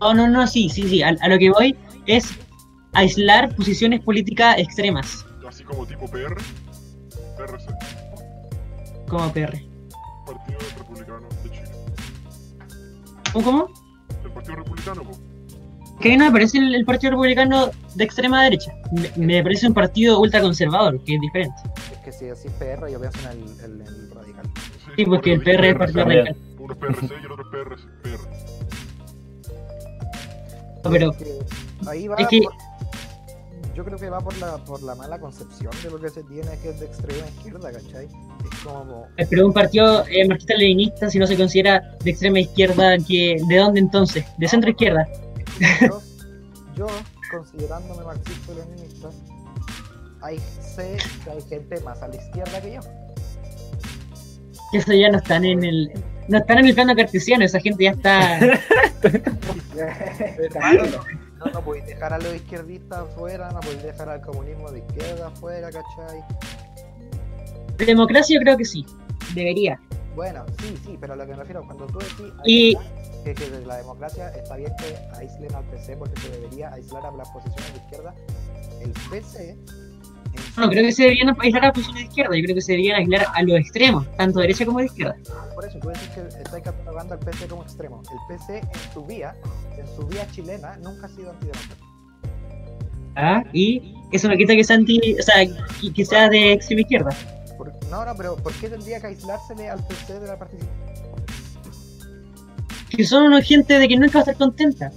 [0.00, 1.02] No, no, no, sí, sí, sí.
[1.02, 2.30] A, a lo que voy es
[2.92, 6.34] aislar posiciones políticas extremas, Así como tipo PR,
[7.36, 7.66] PRC,
[9.08, 9.58] como PR.
[10.26, 11.68] Partido Republicano de Chile.
[13.32, 13.44] ¿Cómo?
[13.44, 13.79] cómo?
[14.40, 15.18] El Partido Republicano, po.
[16.00, 18.72] Que a mí no me parece el, el Partido Republicano de extrema derecha.
[18.92, 21.54] Me, me parece un partido ultraconservador, que es diferente.
[21.92, 24.46] Es que si así es PR, yo pienso en el, el- el radical.
[24.96, 26.24] Sí, porque el PR es partido también.
[26.26, 26.42] radical.
[26.58, 27.86] Uno es PRC y el otro es PRC.
[28.02, 28.20] PR.
[30.84, 31.38] No, pero Es que
[31.90, 32.52] ahí va es que- por-
[33.74, 36.58] yo creo que va por la, por la mala concepción de lo que se tiene
[36.58, 38.06] que es de extrema izquierda, ¿cachai?
[38.06, 43.40] Es como pero un partido eh, marxista-leninista, si no se considera de extrema izquierda, que
[43.48, 44.24] ¿de dónde entonces?
[44.38, 45.06] De centro izquierda.
[45.80, 46.00] yo,
[46.76, 46.86] yo,
[47.30, 49.10] considerándome marxista-leninista,
[50.22, 52.80] hay, sé que hay gente más a la izquierda que yo.
[54.72, 55.90] Que eso ya no están en el.
[56.28, 58.40] No están en el plano cartesiano, esa gente ya está.
[61.40, 65.28] No, no, podéis dejar a los izquierdistas afuera, no podéis dejar al comunismo de izquierda
[65.28, 66.22] afuera, ¿cachai?
[67.78, 68.84] Democracia, yo creo que sí.
[69.34, 69.80] Debería.
[70.14, 72.76] Bueno, sí, sí, pero a lo que me refiero, cuando tú decís Y-
[73.24, 73.34] que,
[73.66, 77.72] la democracia está bien que aíslen al PC porque se debería aislar a las posiciones
[77.72, 78.14] de izquierda,
[78.82, 79.56] el PC.
[80.56, 82.36] No, creo que se deberían aislar a las posiciones de izquierda.
[82.36, 85.16] Yo creo que se deberían aislar a los extremos, tanto de derecha como de izquierda.
[85.54, 88.02] Por eso, tú decís que estáis catalogando al PC como extremo.
[88.10, 89.34] El PC en su vía,
[89.78, 91.86] en su vía chilena, nunca ha sido antidemocrático.
[93.16, 93.42] ¿Ah?
[93.52, 95.16] Y eso me quita que sea anti.
[95.18, 95.46] O sea,
[95.80, 97.10] que, que sea de extrema izquierda.
[97.90, 100.90] No, no, pero ¿por qué tendría que aislársele al PC de la participación?
[102.88, 104.92] Que son una gente de que nunca va a estar contenta.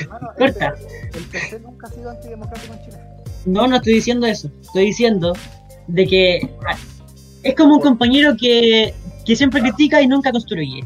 [0.00, 0.72] Hermano, el, Corta.
[0.72, 3.07] PC, el PC nunca ha sido antidemocrático en Chile.
[3.46, 4.50] No, no estoy diciendo eso.
[4.60, 5.32] Estoy diciendo
[5.86, 6.56] de que
[7.42, 10.84] es como un compañero que, que siempre critica y nunca construye.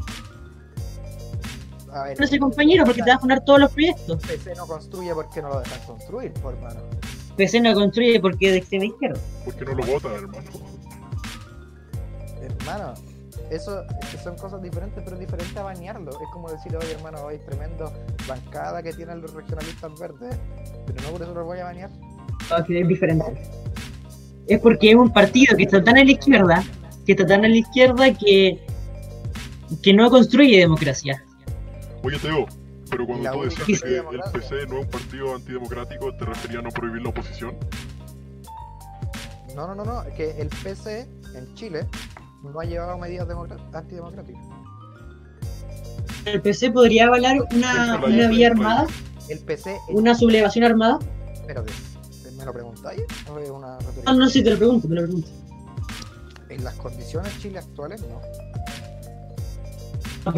[1.92, 4.22] A ver, No es el compañero porque te va a poner todos los proyectos.
[4.22, 6.80] PC no construye porque no lo dejan construir, por mano.
[7.36, 9.20] PC no construye porque es de extrema izquierda.
[9.44, 10.50] Porque no lo votan, hermano.
[12.40, 12.94] Hermano,
[13.50, 13.84] eso
[14.22, 16.11] son cosas diferentes, pero es diferente a bañarlo.
[16.12, 17.92] Es como decir, oye, hermano, hoy tremendo
[18.26, 20.38] bancada que tienen los regionalistas verdes,
[20.86, 21.90] pero no por eso los voy a bañar.
[22.66, 23.24] Que es diferente.
[24.47, 26.62] Es porque es un partido que está tan a la izquierda,
[27.07, 28.64] que está tan a la izquierda que,
[29.82, 31.24] que no construye democracia.
[32.03, 32.47] Oye, Teo,
[32.90, 34.05] pero cuando tú decías que el.
[34.32, 37.57] PC no es un partido antidemocrático, ¿te referías a no prohibir la oposición?
[39.55, 41.86] No, no, no, no, es que el PC en Chile
[42.43, 43.28] no ha llevado medidas
[43.72, 44.43] antidemocráticas.
[46.24, 48.86] El PC podría avalar una, una vía armada,
[49.28, 50.99] El PC, una sublevación armada.
[51.34, 51.72] espérate,
[52.43, 53.01] ¿me lo preguntáis?
[53.32, 54.12] ¿O es una retórica?
[54.12, 55.28] No, no sé, te lo pregunto, te lo pregunto.
[56.49, 58.20] En las condiciones Chile actuales, no.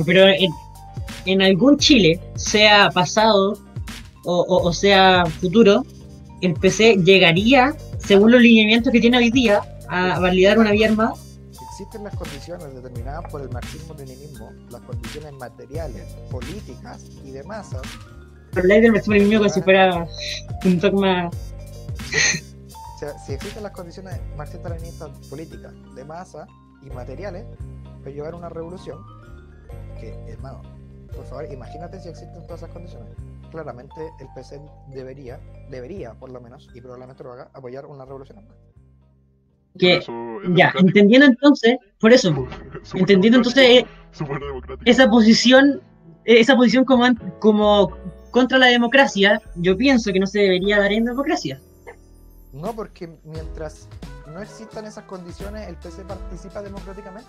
[0.04, 0.50] Pero en,
[1.26, 3.58] en algún Chile, sea pasado
[4.24, 5.84] o, o- o sea futuro,
[6.42, 11.14] el PC llegaría, según los lineamientos que tiene hoy día, a validar una vía armada.
[11.70, 17.82] Existen las condiciones determinadas por el marxismo-leninismo, las condiciones materiales, políticas y de masas,
[18.54, 20.06] la del marxismo como si fuera
[20.64, 21.30] un dogma.
[22.94, 26.46] O sea, si existen las condiciones marxistas-leninistas políticas, de masa
[26.82, 27.44] y materiales,
[28.00, 28.98] para llevar una revolución,
[29.98, 30.62] que, hermano,
[31.14, 33.14] por favor, imagínate si existen todas esas condiciones.
[33.50, 34.60] Claramente el PC
[34.92, 35.40] debería,
[35.70, 38.58] debería por lo menos, y probablemente lo haga, apoyar una revolución armada.
[39.76, 40.00] Que,
[40.54, 42.32] ya, entendiendo entonces, por eso,
[42.94, 43.86] entendiendo entonces eh,
[44.84, 45.80] esa posición,
[46.24, 47.90] eh, esa posición como
[48.30, 51.60] contra la democracia, yo pienso que no se debería dar en democracia.
[52.54, 53.88] No, porque mientras
[54.32, 57.28] no existan esas condiciones, el PC participa democráticamente.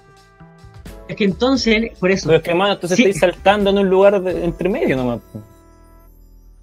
[1.07, 3.03] Es que entonces, por eso, Pero es que, hermano, entonces Sí.
[3.05, 5.19] estáis saltando en un lugar de- entre medio nomás.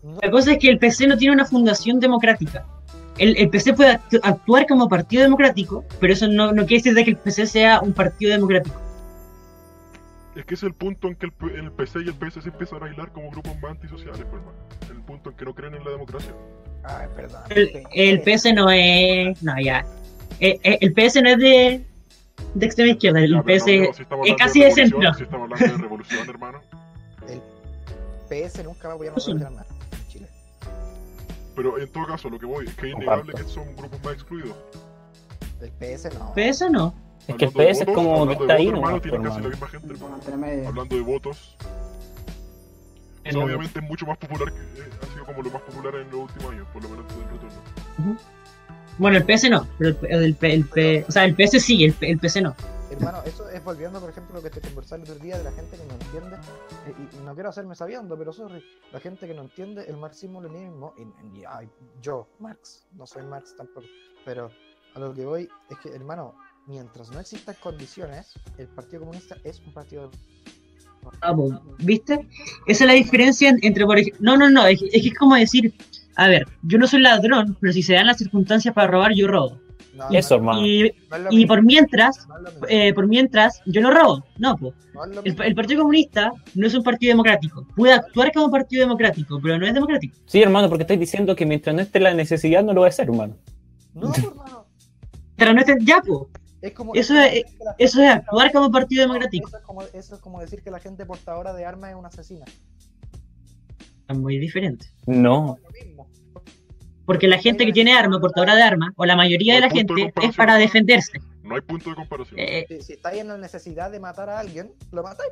[0.03, 2.65] No, la cosa es que el PC no tiene una fundación democrática.
[3.19, 6.95] El, el PC puede actu- actuar como partido democrático, pero eso no, no quiere decir
[6.95, 8.81] de que el PC sea un partido democrático.
[10.35, 12.49] Es que es el punto en que el, P- el PC y el PS se
[12.49, 14.59] empiezan a bailar como grupos más antisociales, pues, hermano.
[14.91, 16.33] El punto en que no creen en la democracia.
[16.85, 17.41] Ay, perdón.
[17.51, 19.43] El, el PS no es.
[19.43, 19.85] No, ya.
[20.41, 21.85] Eh, eh, El, PS no es de,
[22.55, 25.15] de extrema izquierda, el PS no, no, si estamos es hablando casi de revolución, centro.
[25.15, 26.61] Si estamos hablando de revolución, hermano.
[27.29, 27.41] El
[28.29, 30.27] PS nunca va a apoyar revolución armada en Chile.
[31.55, 34.15] Pero en todo caso, lo que voy es que es innegable que son grupos más
[34.15, 34.57] excluidos.
[35.61, 36.33] El PS no.
[36.35, 36.95] PS no.
[37.29, 39.17] Es que el de PS es votos, como que está de ahí votos, hermano, tiene
[39.19, 39.49] casi la hermano.
[39.49, 40.69] misma gente, hermano.
[40.69, 41.57] Hablando de votos,
[43.25, 43.45] eso No.
[43.45, 46.21] obviamente es mucho más popular, que, eh, ha sido como lo más popular en los
[46.23, 48.17] últimos años, por lo menos desde el retorno.
[48.99, 52.19] Bueno, el PS no, pero el, el, o sea, el PS sí, el, P- el
[52.19, 52.55] PC no.
[52.91, 55.53] Hermano, eso es volviendo, por ejemplo, lo que te conversaba el otro día de la
[55.53, 56.37] gente que no entiende,
[56.87, 58.63] eh, y, y no quiero hacerme sabiendo, pero sorry,
[58.93, 61.71] la gente que no entiende el marxismo-leninismo, y, y- ay,
[62.03, 63.87] yo, Marx, no soy Marx tampoco,
[64.27, 64.51] pero
[64.95, 66.35] a lo que voy es que, hermano,
[66.67, 70.11] mientras no existan condiciones, el Partido Comunista es un partido
[71.21, 72.27] Ah, pues, ¿Viste?
[72.67, 75.15] Esa es la diferencia en- entre, por ej- No, no, no, es, es que es
[75.15, 75.73] como decir,
[76.17, 79.29] a ver, yo no soy ladrón, pero si se dan las circunstancias para robar, yo
[79.29, 79.59] robo.
[79.95, 80.67] No, Eso, no, hermano.
[81.31, 82.27] Y, por mientras,
[82.69, 84.25] eh, por mientras, yo no robo.
[84.39, 84.75] No, pues.
[85.25, 87.67] El, Partido Comunista no es un partido democrático.
[87.77, 90.17] Puede actuar como partido democrático, pero no es democrático.
[90.27, 92.91] Sí, hermano, porque estáis diciendo que mientras no esté la necesidad no lo va a
[92.91, 93.37] hacer, hermano.
[93.95, 94.67] No, hermano,
[95.37, 96.23] Pero no es ya, pues.
[96.63, 96.95] Es como...
[96.95, 97.45] Eso es-
[97.79, 99.49] Eso es actuar como partido democrático.
[99.49, 102.09] Eso es, como, eso es como decir que la gente portadora de armas es una
[102.09, 102.45] asesina.
[104.09, 104.87] Es muy diferente.
[105.07, 105.59] No.
[107.05, 110.13] Porque la gente que tiene arma, portadora de arma, o la mayoría de la gente,
[110.23, 111.21] es para defenderse.
[111.43, 112.39] No hay punto de comparación.
[112.39, 115.31] Eh, Si, si estáis en la necesidad de matar a alguien, lo matáis.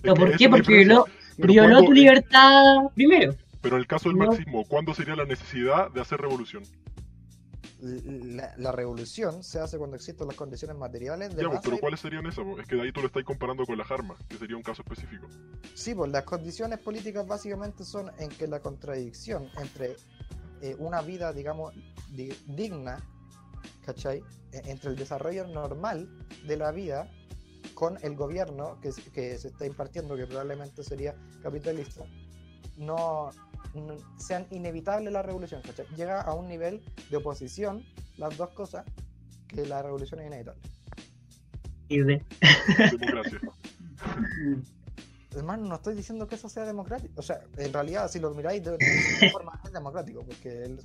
[0.00, 0.48] ¿pero ¿Por qué?
[0.48, 1.06] Porque violó,
[1.36, 2.62] violó cuando- tu libertad
[2.94, 3.34] primero.
[3.60, 4.26] Pero en el caso del No.
[4.26, 6.64] marxismo, ¿cuándo sería la necesidad de hacer revolución?
[7.84, 11.98] La, la revolución se hace cuando existen las condiciones materiales de Ya, pues, pero ¿cuáles
[11.98, 12.44] serían esas?
[12.60, 14.82] Es que de ahí tú lo estás comparando con las armas, que sería un caso
[14.82, 15.26] específico.
[15.74, 19.96] Sí, pues las condiciones políticas básicamente son en que la contradicción entre
[20.60, 21.74] eh, una vida, digamos,
[22.12, 22.98] di- digna,
[23.84, 24.22] ¿cachai?
[24.52, 26.08] E- entre el desarrollo normal
[26.46, 27.10] de la vida
[27.74, 32.04] con el gobierno que, se- que se está impartiendo, que probablemente sería capitalista,
[32.76, 33.30] no-
[34.18, 35.86] sean inevitables la revolución, ¿cachai?
[35.96, 37.84] Llega a un nivel de oposición
[38.18, 38.84] las dos cosas
[39.48, 40.60] que la revolución es inevitable.
[41.88, 42.24] Y de-
[42.98, 43.40] Democracia.
[45.34, 47.14] Hermano, no estoy diciendo que eso sea democrático.
[47.16, 50.80] O sea, en realidad, si lo miráis de, de forma es democrático, porque el-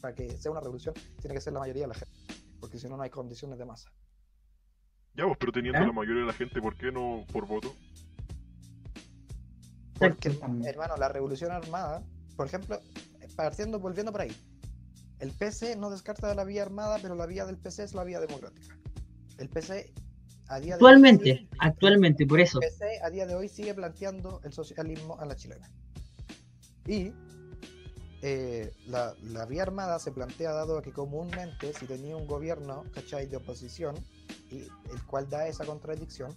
[0.00, 2.14] para que sea una revolución tiene que ser la mayoría de la gente,
[2.58, 3.90] porque si no, no hay condiciones de masa.
[5.14, 5.86] Ya, pues, pero teniendo ¿Eh?
[5.86, 7.74] la mayoría de la gente, ¿por qué no por voto?
[10.00, 12.02] Porque, hermano, la revolución armada,
[12.36, 12.80] por ejemplo,
[13.36, 14.36] partiendo, volviendo por ahí,
[15.18, 18.20] el PC no descarta la vía armada, pero la vía del PC es la vía
[18.20, 18.76] democrática.
[19.38, 19.92] El PC
[20.48, 22.60] a día de hoy Actualmente, sigue- actualmente, por eso.
[22.62, 25.68] el PC a día de hoy sigue planteando el socialismo a la chilena.
[26.86, 27.12] Y
[28.22, 32.84] eh, la, la vía armada se plantea dado a que comúnmente si tenía un gobierno,
[32.94, 33.94] ¿cachai?, de oposición,
[34.50, 36.34] y el cual da esa contradicción,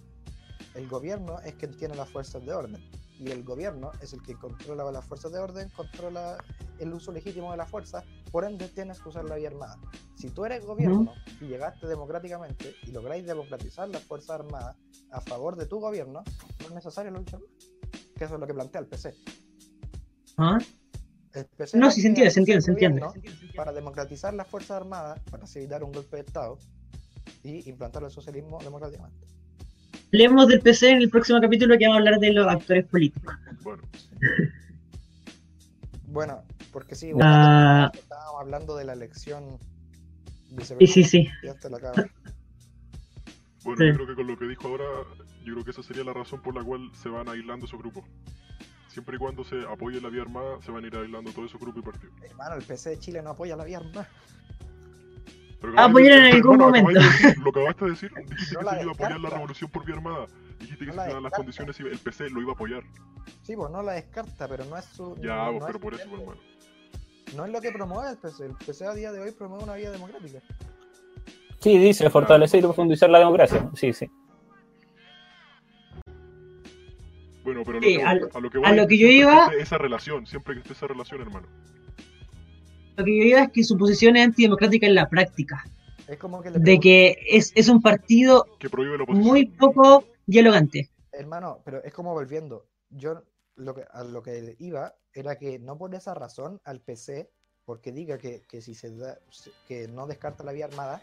[0.74, 2.82] el gobierno es quien tiene las fuerzas de orden.
[3.18, 6.36] Y el gobierno es el que controla las fuerzas de orden, controla
[6.78, 9.78] el uso legítimo de la fuerza, por ende tienes que usar la vía armada.
[10.16, 14.76] Si tú eres gobierno y llegaste democráticamente y lográis democratizar las fuerzas armadas
[15.10, 16.24] a favor de tu gobierno,
[16.60, 17.54] no es necesario la lucha armada.
[18.16, 19.14] Que eso es lo que plantea el PC.
[20.36, 20.58] ¿Ah?
[21.32, 23.02] El PC No, sí se entiende, se entiende, se entiende.
[23.54, 26.58] Para democratizar las fuerzas armadas, para dar un golpe de Estado
[27.42, 29.33] y implantar el socialismo democráticamente.
[30.14, 33.34] Hablemos del PC en el próximo capítulo que vamos a hablar de los actores políticos.
[33.64, 33.82] Bueno,
[36.06, 36.42] Bueno,
[36.72, 37.90] porque sí, Ah.
[37.92, 39.58] estábamos hablando de la elección
[40.78, 41.28] Sí, sí, sí.
[41.42, 41.54] la
[43.64, 43.86] bueno, Sí.
[43.88, 44.84] yo creo que con lo que dijo ahora,
[45.44, 48.04] yo creo que esa sería la razón por la cual se van aislando esos grupos.
[48.86, 51.60] Siempre y cuando se apoye la vía armada, se van a ir aislando todos esos
[51.60, 52.14] grupos y partidos.
[52.22, 54.08] Hermano, el PC de Chile no apoya la vía armada.
[55.76, 56.90] Ah, apoyaron en algún momento.
[56.90, 59.30] de decir- lo acabaste de decir, dijiste No que la se iba a apoyar la
[59.30, 60.26] revolución por vía armada.
[60.60, 62.82] Dijiste que No la se daban las condiciones, el PC lo iba a apoyar.
[63.42, 65.16] Sí, pues no la descarta, pero no es su.
[65.22, 66.40] Ya, no, vos, no pero es, por eso, pues, hermano.
[67.36, 68.44] no es lo que promueve el PC.
[68.46, 70.40] El PC a día de hoy promueve una vía democrática.
[71.60, 73.70] Sí, dice fortalecer y profundizar la democracia.
[73.74, 74.10] Sí, sí.
[77.42, 79.50] Bueno, pero Sí, lo que, a a, lo- lo que, a lo que yo iba-
[79.58, 81.46] Esa relación, siempre que esté esa relación, hermano.
[82.96, 85.64] Lo que yo digo es que su posición es antidemocrática en la práctica.
[86.06, 89.26] Es como que De que es, es un partido Que prohíbe la oposición.
[89.28, 90.90] muy poco dialogante.
[91.12, 92.66] Hermano, pero es como volviendo.
[92.90, 93.22] Yo
[93.56, 97.30] lo que, a lo que iba era que no por esa razón al PC,
[97.64, 99.18] porque diga que, que si se da,
[99.66, 101.00] que no descarta la vía armada,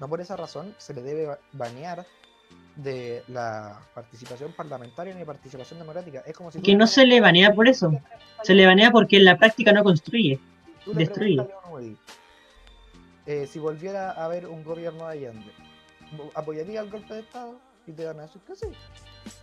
[0.00, 2.04] no por esa razón se le debe ba- banear
[2.76, 6.22] de la participación parlamentaria ni participación democrática.
[6.26, 7.90] Es como si tú Que no se le banea por eso.
[8.42, 10.38] Se le banea porque en la práctica no construye.
[10.86, 11.08] Tú le a
[13.26, 15.50] eh, si volviera a haber un gobierno de Allende,
[16.16, 17.58] ¿vo- ¿apoyaría el golpe de Estado?
[17.86, 18.66] Y te van a decir que sí.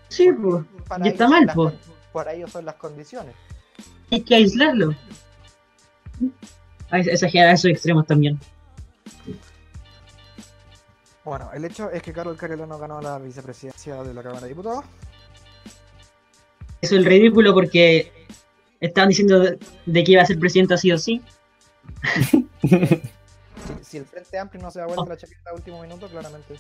[0.08, 0.64] Sí, pues.
[1.04, 1.78] Y está mal, con-
[2.14, 3.36] Para ellos son las condiciones.
[4.10, 4.96] Hay que aislarlo.
[6.92, 8.40] Exagerar esos extremos también.
[11.26, 14.86] Bueno, el hecho es que Carlos Carelano ganó la vicepresidencia de la Cámara de Diputados.
[16.82, 18.12] Eso es el ridículo porque
[18.88, 21.22] estaban diciendo de, de que iba a ser presidente así o sí.
[23.82, 25.08] Si, si el Frente Amplio no se da vuelta Oh.
[25.08, 26.56] la chaqueta a último minuto, claramente.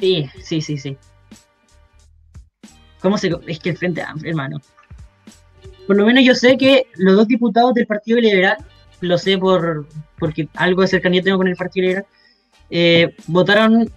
[0.00, 0.96] Sí, sí, sí, sí.
[3.00, 3.30] ¿Cómo se.?
[3.46, 4.60] Es que el Frente Amplio, hermano.
[5.86, 8.56] Por lo menos yo sé que los dos diputados del Partido Liberal,
[9.00, 9.86] lo sé por
[10.18, 12.06] porque algo de cercanía tengo con el Partido Liberal,
[12.70, 13.92] eh, votaron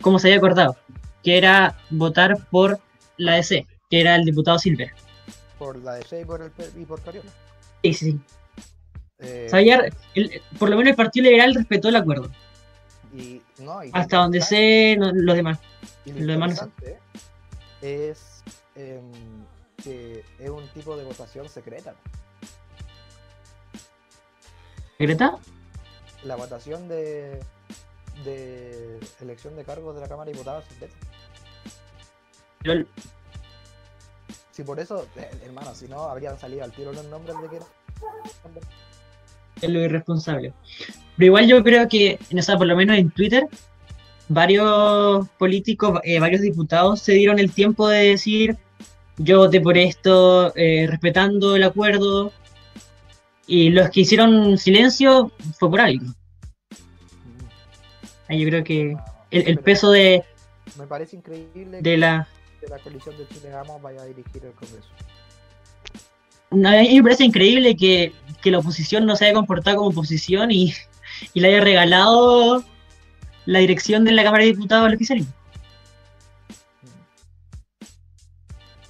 [0.00, 0.76] como se había acordado,
[1.22, 2.80] que era votar por
[3.18, 4.92] la DC, que era el diputado Silver.
[5.60, 7.30] Por la DC y por, el, y por Cariola.
[7.84, 8.20] Sí, sí, sí.
[9.18, 12.30] Eh, el- por lo menos el Partido Liberal respetó el acuerdo.
[13.14, 15.58] y, no, y Hasta donde sé, no- los demás.
[16.06, 16.98] Y Lo demás no sé.
[17.82, 18.42] es
[18.74, 19.02] em,
[19.84, 21.94] que es un tipo de votación secreta.
[24.96, 25.36] ¿Secreta?
[26.24, 27.38] La votación de,
[28.24, 30.94] de elección de cargos de la Cámara de Diputados secreta.
[34.60, 37.56] Si por eso, eh, hermano, si no, habrían salido al tiro los nombres de que
[37.56, 37.66] era.
[39.62, 40.52] es lo irresponsable.
[41.16, 43.48] Pero igual yo creo que, o sea, por lo menos en Twitter,
[44.28, 48.58] varios políticos, eh, varios diputados se dieron el tiempo de decir,
[49.16, 52.30] yo voté por esto, eh, respetando el acuerdo,
[53.46, 56.04] y los que hicieron silencio fue por algo.
[58.28, 58.90] Ahí yo creo que
[59.30, 60.22] el, el Pero peso de,
[60.76, 62.28] Me parece increíble de la...
[62.60, 64.88] que la coalición de Chile Vamos vaya a dirigir el Congreso.
[66.52, 68.12] A mí me parece increíble que,
[68.42, 70.74] que la oposición no se haya comportado como oposición y,
[71.32, 72.64] y le haya regalado
[73.46, 75.32] la dirección de la Cámara de Diputados al oficialismo.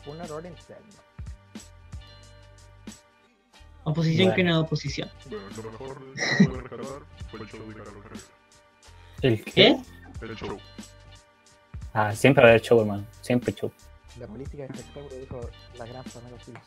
[0.05, 0.87] Fue un error interno.
[3.85, 4.37] Oposición Bueno.
[4.37, 5.11] que no oposición.
[5.29, 6.87] Bueno, lo mejor que puede rescatar
[7.31, 8.23] fue el show de Carlos Carrera.
[9.23, 9.77] ¿El ¿Qué?
[10.23, 10.59] El show.
[11.93, 13.05] Ah, siempre va a haber show, hermano.
[13.21, 13.71] Siempre show.
[14.19, 15.41] La política de espectáculo dijo
[15.79, 16.63] la gran Pamela Giles.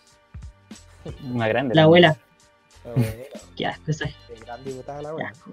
[1.23, 1.75] Una grande.
[1.75, 2.17] La abuela.
[2.83, 3.11] La abuela,
[3.55, 4.05] Qué asco esa.
[4.27, 5.33] qué gran diputada la abuela.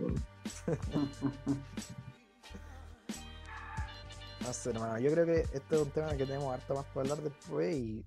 [4.40, 4.98] No sé, hermano.
[4.98, 8.02] Yo creo que este es un tema que tenemos harto más para hablar después y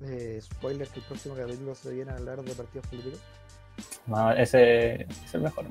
[0.00, 3.20] eh, spoiler que el próximo capítulo se viene a hablar de partidos políticos.
[4.06, 5.66] No, ese es el mejor.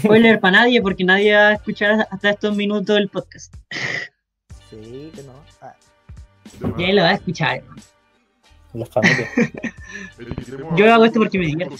[0.00, 3.54] Spoiler para nadie, porque nadie va a escuchar hasta estos minutos el podcast.
[4.70, 5.32] Sí, que no.
[5.60, 5.74] Ah,
[6.78, 7.62] Y ahí lo va a escuchar.
[8.72, 9.28] La familia.
[10.76, 11.76] Yo hago esto porque me divierto.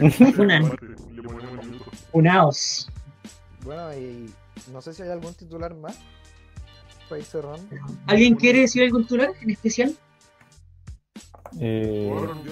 [0.00, 1.78] Minutos.
[2.12, 2.88] Unaos.
[3.64, 4.32] bueno, y
[4.72, 5.98] no sé si hay algún titular más.
[7.22, 7.68] Cerrando.
[8.06, 9.94] ¿Alguien quiere decir algún titular en especial?
[11.60, 12.44] Eh, ¿Puedo hablar un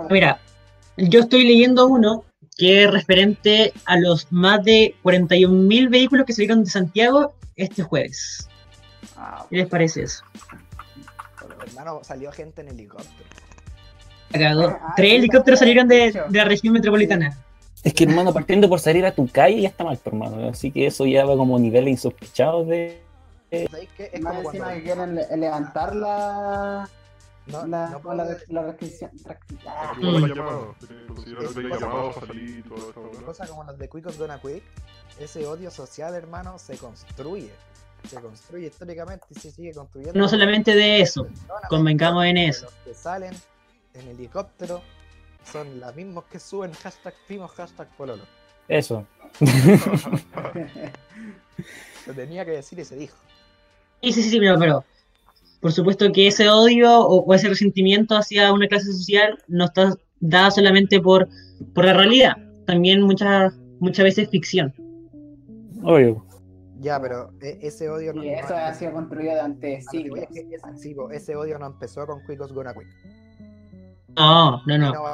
[0.00, 0.08] un?
[0.10, 0.40] Mira,
[0.96, 2.24] yo estoy leyendo uno
[2.56, 8.48] que es referente a los más de 41.000 vehículos que salieron de Santiago este jueves.
[9.16, 10.24] Ah, ¿Qué les parece eso?
[11.66, 13.12] Hermano, salió gente en helicóptero.
[14.30, 14.68] La cagó.
[14.80, 17.36] Ah, Tres helicópteros salieron de, la región metropolitana.
[17.82, 20.48] es que, hermano, partiendo por salir a tu calle ya está mal, hermano.
[20.48, 23.00] Así que eso ya va como niveles insospechados de.
[23.50, 23.70] Es
[24.20, 24.74] Más como encima cuando.
[24.74, 26.88] que quieren le- levantar la,
[27.46, 29.10] No, la, no la, puedo- la restricción.
[29.12, 30.24] restric- ah, Porque igual Mm.
[30.24, 30.76] hay llamados.
[30.78, 33.22] Tiene que considerar que hay llamados para salir y toda esa weá.
[33.22, 34.62] Cosa como las de Quick of Gonna Quick,
[35.20, 37.52] ese odio social, hermano, se construye.
[38.08, 40.18] Se construye históricamente y se sigue construyendo.
[40.18, 41.26] No solamente de eso,
[41.68, 42.64] convengamos en eso.
[42.66, 43.34] Los que salen
[43.94, 44.82] en helicóptero
[45.50, 48.24] son los mismos que suben hashtag primos, hashtag pololo.
[48.68, 49.06] Eso.
[52.04, 53.16] Se tenía que decir y se dijo.
[54.02, 54.84] Sí, sí, sí, pero, pero
[55.64, 59.94] por supuesto que ese odio o, o ese resentimiento hacia una clase social no está
[60.20, 61.26] dada solamente por,
[61.74, 62.36] por la realidad,
[62.66, 64.74] también muchas muchas veces ficción.
[65.82, 66.22] Obvio.
[66.80, 70.20] Ya, pero e- ese odio Y eso ha sido construido durante a lo que voy
[70.20, 70.20] siglos.
[70.20, 72.88] es que ese- sí, po, ese odio no empezó con Quick Gonna Quick.
[74.18, 74.92] No, no, no.
[74.92, 75.10] no va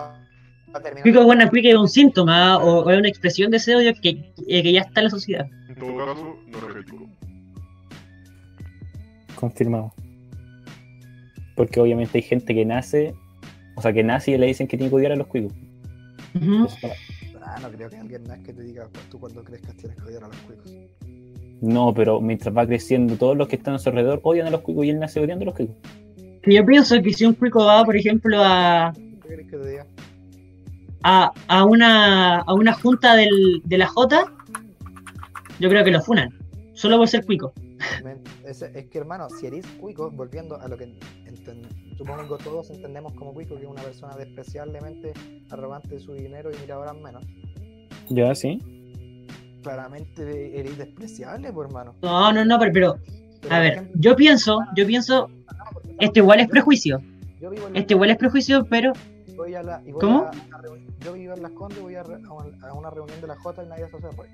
[0.74, 1.04] va a terminar.
[1.04, 4.32] Pico buena pique es un síntoma o, o es una expresión de ese odio que,
[4.48, 5.46] eh, que ya está en la sociedad.
[5.68, 6.86] En todo caso, no es.
[9.36, 9.92] Confirmado.
[11.60, 13.14] Porque obviamente hay gente que nace,
[13.76, 15.52] o sea, que nace y le dicen que tiene que odiar a los cuicos.
[17.42, 20.28] Ah, no creo que alguien que te diga tú cuando crezcas tienes que odiar a
[20.28, 20.72] los cuicos.
[21.60, 24.62] No, pero mientras va creciendo, todos los que están a su alrededor odian a los
[24.62, 25.76] cuicos y él nace odiando a los cuicos.
[26.46, 29.86] Yo pienso que si un cuico va, por ejemplo, a, ¿Qué crees que te diga?
[31.02, 34.32] a, a una, a una junta del, de la J,
[35.58, 36.30] yo creo que lo funan.
[36.72, 37.52] Solo por ser cuico.
[38.44, 40.86] Es, es que hermano, si eres cuico, volviendo a lo que
[41.26, 45.12] enten- supongo que todos entendemos como cuico, que es una persona despreciablemente
[45.50, 47.24] arrogante de su dinero y mira ahora menos,
[48.08, 48.58] Ya, sí.
[49.62, 51.94] claramente eres despreciable, pues hermano.
[52.02, 52.96] No, no, no, pero, pero
[53.42, 55.28] Pero, a por ver, yo pienso, yo pienso,
[55.98, 57.00] esto igual es prejuicio.
[57.40, 58.92] yo vivo en la- Este igual es prejuicio, pero
[59.36, 60.24] voy a la, y voy ¿Cómo?
[60.24, 60.62] a- a
[61.02, 63.36] yo vivo en Las Condes, voy a, re- a un- a una reunión de la
[63.36, 64.28] J y nadie se hace pues.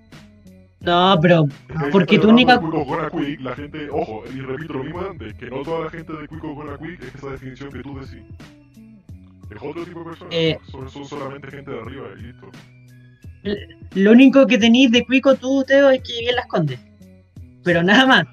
[0.87, 1.47] No, pero
[1.93, 5.63] Porque tu única- Quick, la gente, ojo, y repito lo mismo de antes, que no
[5.63, 8.23] toda la gente de Quico Gonna Quick es esa definición que tú decís.
[9.51, 10.59] Es otro tipo de personas, Eh.
[10.71, 12.49] son, son solamente gente de arriba y listo.
[13.95, 16.81] lo único que tenéis de cuico tú, Teo, es que vivís en las condes.
[17.63, 18.27] Pero nada más.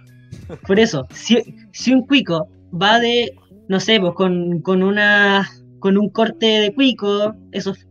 [0.68, 1.38] Por eso, si,
[1.72, 3.36] si un cuico va de,
[3.68, 5.48] no sé, pues con, con una
[5.80, 7.86] con un corte de cuico, esos,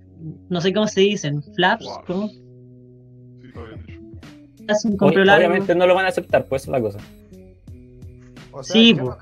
[0.48, 2.05] no sé cómo se dicen, flaps, Flaps.
[2.06, 2.30] ¿cómo?
[4.66, 5.47] Largo.
[5.47, 6.98] obviamente no lo van a aceptar, pues esa es la cosa.
[8.52, 9.16] O sea, Sí, pues.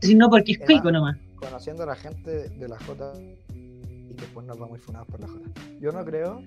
[0.00, 1.16] Si no, porque es cuico nomás.
[1.36, 3.12] conociendo a la gente de la J
[3.54, 5.40] y después nos vamos a ir funados por la J.
[5.80, 6.42] Yo no creo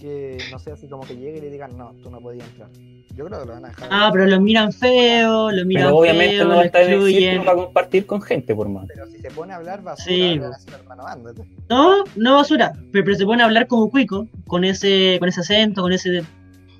[0.00, 2.70] que, no sé, así como que llegue y le digan, no, tú no podías entrar.
[3.14, 3.88] Yo creo que lo van a dejar.
[3.92, 6.92] Ah, pero lo miran feo, lo miran Pero obviamente feo, no va a estar en
[6.94, 8.86] el círculo para compartir con gente, por más.
[8.88, 11.42] Pero si se pone a hablar basura, Sí, a hermano, ándate.
[11.68, 15.40] No, no basura, pero, pero se pone a hablar como cuico, con ese, con ese
[15.40, 16.22] acento, con ese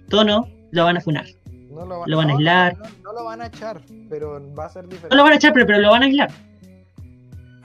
[0.09, 1.27] tono, lo van a funar.
[1.71, 2.77] No lo, Lo van a aislar.
[2.77, 3.81] No, no, no lo van a echar,
[4.11, 5.09] pero va a ser diferente.
[5.11, 6.31] No lo van a echar, pero, pero lo van a aislar.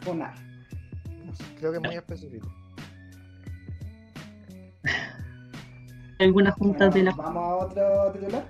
[0.05, 0.33] Una.
[1.59, 2.47] Creo que es muy específico.
[6.19, 8.45] Algunas juntas de la Vamos a otro titular.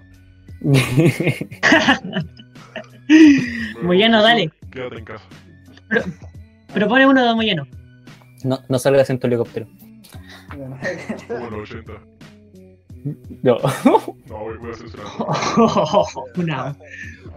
[3.82, 4.52] Moyano, dale.
[4.72, 5.24] Quédate en casa.
[6.74, 7.66] Propone uno de Moyano.
[8.44, 9.68] no, no salgas en tu helicóptero.
[10.56, 10.78] Bueno,
[11.28, 11.92] Como los 80.
[13.44, 13.58] No.
[14.28, 15.06] No, voy, voy a censurar.
[16.36, 16.76] Funado.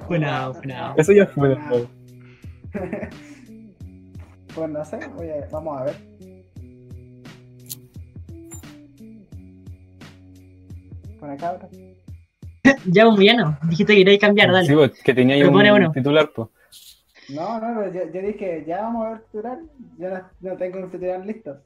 [0.08, 0.94] Funado, funado.
[0.96, 1.56] Eso ya fue.
[4.54, 5.96] pues no sé, voy a- vamos a ver.
[11.18, 11.68] Por acá, bro.
[12.86, 13.58] Ya, pues, Moyano.
[13.68, 14.66] Dijiste que querías cambiar, dale.
[14.66, 15.92] Sí, pues, que tenía Propone un uno.
[15.92, 16.48] titular, pues.
[17.30, 19.58] No, no, pero yo, yo dije, ya vamos a ver titular.
[19.98, 21.58] Yo no, no tengo un titular listo.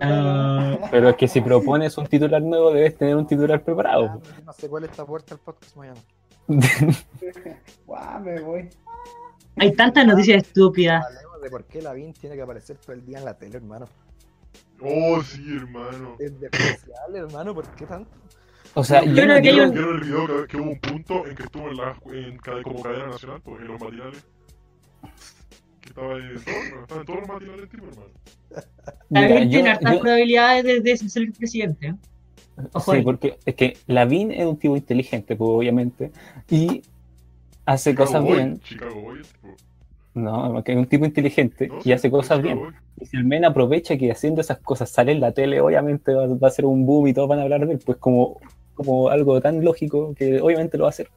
[0.00, 4.20] Ah, Pero es que si propones un titular nuevo, debes tener un titular Ah, preparado.
[4.22, 6.00] yo no sé cuál es esta puerta al podcast mañana.
[7.86, 8.68] Guau, me voy.
[9.56, 11.04] Hay tantas noticias estúpidas.
[11.06, 13.86] Hablemos de por qué Lavín tiene que aparecer todo el día en la tele, hermano.
[14.80, 16.16] Oh, sí, hermano.
[16.18, 18.10] Es especial, hermano, ¿por qué tanto?
[18.74, 20.80] O sea, Yo yo creo no que un- ¿Vieron el video que, que hubo un
[20.80, 24.26] punto en que estuvo en la, en, como cadena nacional, pues, en los matinales?
[25.84, 28.08] Que estaba en, todo- estaba en todos los matinales el tipo, hermano.
[29.10, 31.86] mira, Lavín yo- tiene hartas probabilidades de, de ser presidente.
[31.88, 31.94] ¿eh?
[32.72, 33.04] Ojo Sí, ahí.
[33.04, 36.10] porque es que Lavín es un tipo inteligente, pues, obviamente,
[36.48, 36.82] y
[37.66, 38.60] hace Chicago cosas Boy, bien.
[38.60, 39.48] Chicago Boy, el tipo.
[40.14, 42.72] No, porque es un tipo inteligente No, y hace cosas Chicago bien.
[42.72, 42.80] Boy.
[43.00, 46.26] Y si el men aprovecha que haciendo esas cosas sale en la tele, obviamente va,
[46.28, 48.38] va a ser un boom y todos van a hablar de él, pues como,
[48.74, 51.08] como algo tan lógico que obviamente lo va a hacer.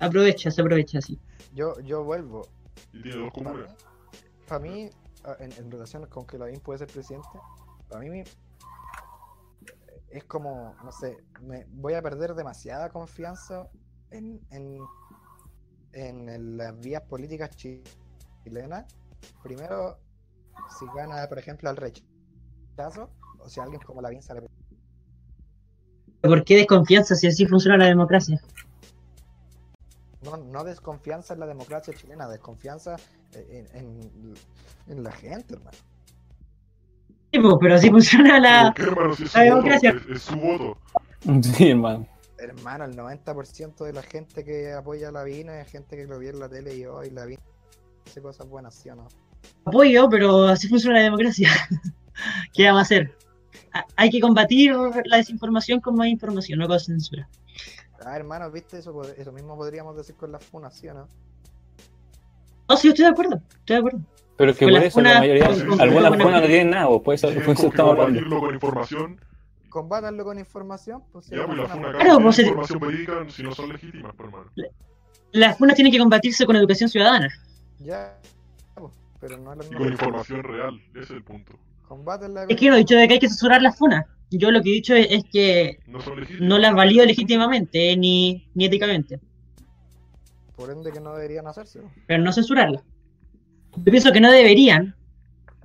[0.00, 1.18] Aprovecha, se aprovecha, sí.
[1.54, 2.48] yo, yo vuelvo.
[2.92, 3.76] Y tiene dos Para mí, comunas.
[4.48, 4.90] para mí,
[5.38, 7.28] en, en relación con que Lavín puede ser presidente,
[7.88, 8.22] para mí
[10.10, 13.66] es como, no sé, me voy a perder demasiada confianza
[14.10, 14.78] en, en,
[15.92, 17.82] en las vías políticas chi-
[18.44, 18.84] chilenas.
[19.42, 19.98] Primero,
[20.78, 23.08] si gana, por ejemplo, al rechazo,
[23.38, 24.46] o si alguien como Lavín sale.
[26.20, 28.40] ¿Por qué desconfianza si así funciona la democracia?
[30.24, 32.96] No, no desconfianza en la democracia chilena, desconfianza
[33.32, 34.34] en, en-
[34.88, 35.76] en la gente, hermano.
[37.32, 38.72] Sí, po, pero así funciona la...
[38.72, 39.14] ¿Por qué, hermano?
[39.16, 39.90] Si es su la voto, democracia.
[40.10, 40.78] es, es su voto.
[41.54, 42.06] Sí, hermano.
[42.38, 46.30] Hermano, el 90% de la gente que apoya a Lavín es gente que lo vio
[46.30, 47.38] en la tele y hoy Lavín
[48.04, 49.06] hace cosas buenas, ¿sí o no?
[49.64, 51.48] apoyo, pero así funciona la democracia.
[52.52, 53.16] ¿Qué vamos a hacer?
[53.96, 54.74] Hay que combatir
[55.04, 57.28] la desinformación con más información, no con censura.
[58.04, 58.78] Ah, hermano, ¿viste?
[58.78, 61.08] Eso, eso mismo podríamos decir con las funas, ¿sí o no?
[62.68, 63.98] No, sí, estoy de acuerdo, estoy de acuerdo.
[64.36, 66.46] Pero es que Con por eso la funas- mayoría, con- con- algunas con- funas no
[66.46, 68.04] tienen nada, pues, por eso, por es que estamos hablando.
[68.04, 69.20] combatirlo con información.
[69.68, 72.48] Combátanlo con información, pues sí, Ya, pues la una funa acá Claro, no pues, tiene
[72.48, 72.50] sí.
[72.50, 74.50] información verídica si no son legítimas, pues, hermano.
[75.32, 77.28] Las funas tienen que combatirse con educación ciudadana.
[77.78, 78.18] Ya,
[78.74, 81.52] pues, pero no lo Y con información real, ese es el punto.
[81.86, 84.06] Combátenla Es que yo no he dicho de que hay que censurar las funas.
[84.30, 85.78] Yo lo que he dicho es, es que
[86.40, 89.20] No las valido legítimamente eh, ni, ni éticamente,
[90.56, 91.80] por ende que no deberían hacerse.
[92.06, 92.82] pero no censurarlas.
[93.76, 94.94] Yo pienso que no deberían,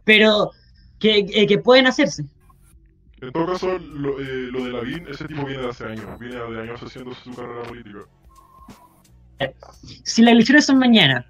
[0.03, 0.52] pero
[0.99, 2.26] que, eh, que pueden hacerse.
[3.22, 6.19] En todo caso, lo, eh, lo de Lavín, ese tipo viene de hace años.
[6.19, 7.99] Viene de años haciendo su carrera política.
[10.03, 11.26] Si las elecciones son mañana,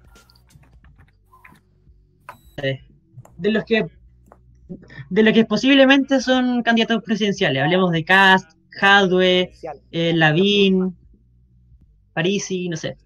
[2.58, 2.80] eh,
[3.36, 3.86] de los que
[5.10, 8.50] de los que posiblemente son candidatos presidenciales, hablemos de Cast,
[8.80, 9.52] Hadwe,
[9.90, 10.96] eh, Lavín,
[12.12, 12.96] Parisi, no sé.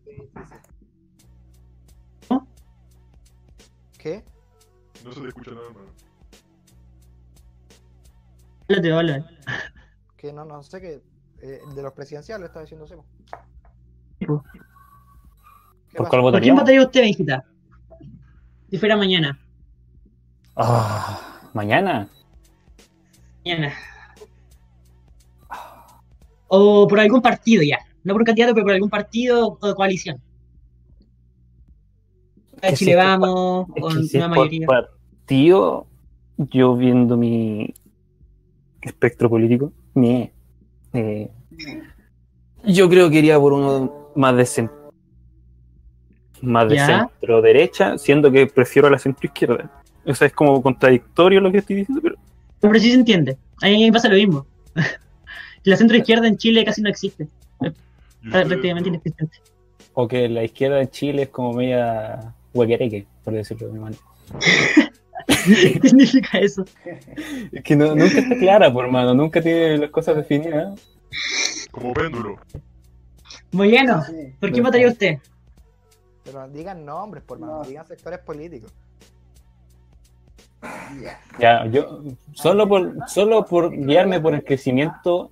[3.98, 4.24] ¿Qué?
[5.04, 5.92] No se te escucha nada, hermano.
[8.68, 9.24] Háblate, háblate.
[10.16, 11.02] Que no, no sé qué.
[11.42, 13.04] eh, de los presidenciales está diciendo Sebo.
[14.18, 16.62] ¿Qué ¿Por ¿Por quién votaríamos?
[16.62, 17.02] votaría usted?
[18.70, 19.38] Si fuera mañana.
[20.56, 22.08] Ah, mañana.
[23.44, 23.72] Mañana.
[26.48, 27.78] O por algún partido ya.
[28.04, 30.20] No por un candidato, pero por algún partido o coalición.
[32.60, 34.66] que Chile es Vamos, Es con que si una es por mayoría.
[34.66, 35.86] partido,
[36.36, 37.74] yo viendo mi
[38.80, 39.72] espectro político,
[40.92, 41.30] eh,
[42.64, 44.70] yo creo que iría por uno más de cen-
[46.40, 47.08] más de Ya.
[47.08, 49.81] centro derecha, siendo que prefiero a la centro izquierda.
[50.04, 52.16] O sea, es como contradictorio lo que estoy diciendo, pero
[52.60, 53.36] Pero sí se entiende.
[53.62, 54.46] A mí me pasa lo mismo.
[55.64, 57.28] La centro izquierda en Chile casi no existe.
[57.60, 57.74] Está
[58.24, 59.36] ustedes, prácticamente inexistente.
[59.94, 64.02] o que la izquierda de Chile es como media huequereque, por decirlo de mi manera.
[65.26, 66.64] ¿Qué significa eso?
[67.52, 70.80] Es que no- nunca está clara, por mano, nunca tiene las cosas definidas.
[71.70, 72.38] Como péndulo.
[72.50, 72.58] Sí.
[74.40, 75.18] ¿Por qué votaría usted?
[76.24, 77.64] Pero digan nombres, por mano, No.
[77.68, 78.72] digan sectores políticos.
[81.38, 81.66] Ya.
[81.66, 82.02] Yo
[82.32, 85.30] solo por solo por guiarme por el crecimiento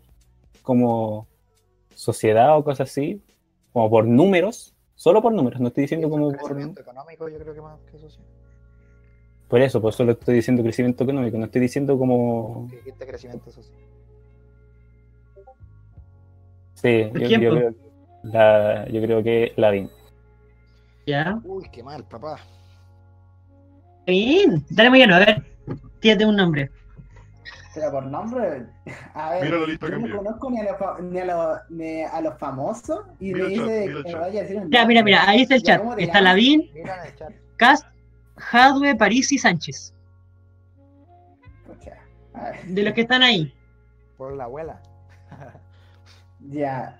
[0.62, 1.28] como
[1.94, 3.22] sociedad o cosas así,
[3.72, 7.54] como por números, solo por números, no estoy diciendo como por, crecimiento económico, yo creo
[7.54, 8.20] que más que eso sí.
[9.48, 13.76] por eso, pues solo estoy diciendo crecimiento económico, no estoy diciendo como dijiste crecimiento social.
[16.74, 17.74] sí, ¿Por yo, creo
[18.22, 19.90] la, yo creo que la DIN.
[21.06, 21.40] Ya.
[21.44, 22.38] Uy, qué mal, papá.
[24.06, 24.64] Bien.
[24.70, 25.42] Dale, Moyano, a ver.
[26.00, 26.70] Tírate un nombre.
[27.72, 28.66] Pero por nombre,
[29.14, 33.06] a ver, yo no conozco ni a, los, ni, a los, ni a los famosos
[33.20, 35.42] y Mira me chat, dice que me vaya a decir un Ya, mira, mira, ahí
[35.42, 35.78] está el chat.
[35.78, 36.20] ¿cómo te Está?
[36.20, 36.68] Lavín.
[37.56, 37.86] Cast,
[38.50, 39.94] Hadwe, París y Sánchez.
[41.64, 41.92] Pucha,
[42.34, 43.54] a ver, De los que están ahí.
[44.16, 44.82] Por la abuela.
[46.48, 46.98] Ya.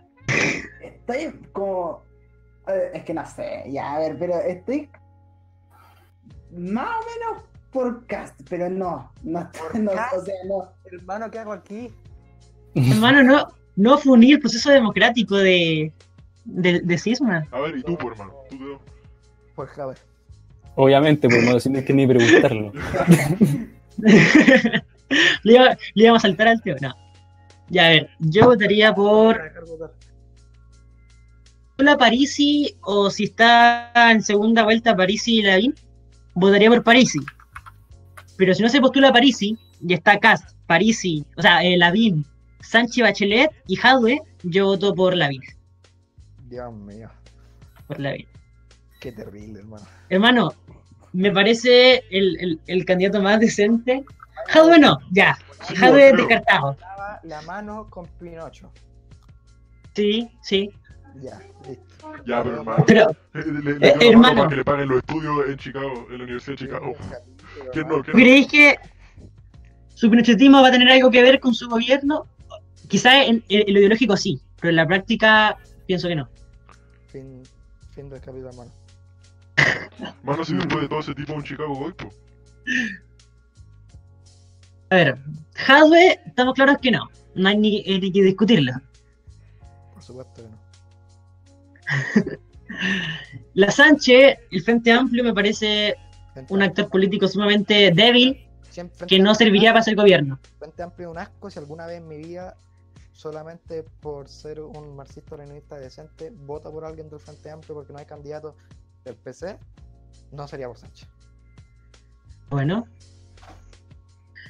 [0.81, 2.05] Estoy como.
[2.69, 4.89] eh, Es que no sé, ya, a ver, pero estoy.
[6.53, 7.01] Más o
[7.31, 10.15] menos por cast, pero no, no, ¿Por no, cast?
[10.17, 10.69] o sea, no.
[10.85, 11.91] Hermano, ¿qué hago aquí?
[12.75, 15.93] Hermano, no, no fue unir el proceso democrático de,
[16.45, 17.47] de, de Cisma.
[17.51, 18.33] A ver, y tú, por hermano.
[18.51, 18.81] Tú, Teo.
[19.55, 19.99] Por Javier.
[20.77, 22.73] Obviamente, pues no tienes que ni preguntarlo.
[23.99, 26.95] le, iba- le íbamos a saltar al tío, no.
[27.69, 29.41] Ya, a ver, yo votaría por
[31.79, 35.75] la Parisi o si está en segunda vuelta Parisi y Lavín,
[36.35, 37.19] votaría por Parisi.
[38.37, 42.25] Pero si no se postula Parisi y está Cast, Parisi, o sea, eh, Lavín,
[42.61, 45.43] Sánchez Bachelet y Jadwe, yo voto por Lavín.
[46.49, 47.11] Dios mío.
[47.87, 48.27] Por Lavín.
[49.01, 49.85] Qué terrible, hermano.
[50.09, 50.55] Hermano,
[51.13, 54.05] me parece el, el- el candidato más decente.
[54.49, 55.39] Jadwe no, ya.
[55.77, 56.77] Jadwe descartado.
[57.25, 58.71] La mano con Pinocho.
[59.95, 60.71] Sí, sí.
[61.21, 61.39] Ya,
[61.69, 61.90] listo.
[62.27, 62.85] Ya, pero hermano.
[62.87, 64.19] Pero, Le, le Eh, hermano.
[64.19, 66.93] mano para que le paguen los estudios en Chicago, en la Universidad de Chicago.
[67.73, 68.03] ¿Quién no?
[68.03, 68.13] ¿Quién no?
[68.13, 68.79] ¿creéis que
[69.95, 72.27] su pinochetismo va a tener algo que ver con su gobierno?
[72.89, 75.57] Quizás en, en lo ideológico sí, pero en la práctica
[75.87, 76.29] pienso que no.
[77.09, 77.43] Fin,
[77.95, 78.71] fin del capítulo, hermano.
[80.23, 82.11] Mano, si después de todo ese tipo un Chicago po.
[84.91, 85.19] A ver,
[85.69, 87.09] Hadwe, estamos claros que no.
[87.35, 88.73] No hay ni, eh, ni que discutirlo.
[89.95, 90.60] Por supuesto que no.
[93.55, 95.97] La Sánchez, el Frente Amplio, me parece
[96.33, 100.39] Frente un actor político sumamente débil Siempre- que no Amplio serviría para ser gobierno.
[100.59, 101.51] Frente Amplio es un asco.
[101.51, 102.55] Si alguna vez en mi vida,
[103.13, 108.07] solamente por ser un marxista-leninista decente, vota por alguien del Frente Amplio porque no hay
[108.07, 108.57] candidato
[109.05, 109.59] del PC,
[110.33, 111.09] no sería por Sánchez.
[112.49, 112.87] Bueno,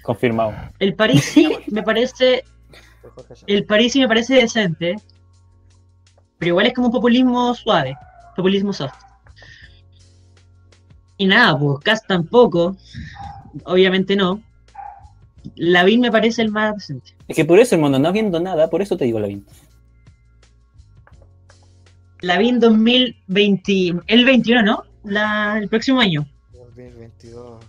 [0.03, 0.53] Confirmado.
[0.79, 2.45] el Parisi me parece
[3.47, 4.97] el Parisi me parece decente,
[6.41, 7.97] pero igual es como un populismo suave,
[8.35, 8.95] populismo soft.
[11.19, 12.77] Y nada, pues Cast tampoco,
[13.65, 14.43] obviamente no.
[15.55, 17.15] Lavín me parece el más decente.
[17.29, 19.43] Es que por eso, hermano, no viendo nada, por eso te digo la vida.
[22.23, 24.85] Lavín 2020, el 21, ¿no?
[25.05, 26.27] La, el próximo año.
[26.53, 27.65] 2022.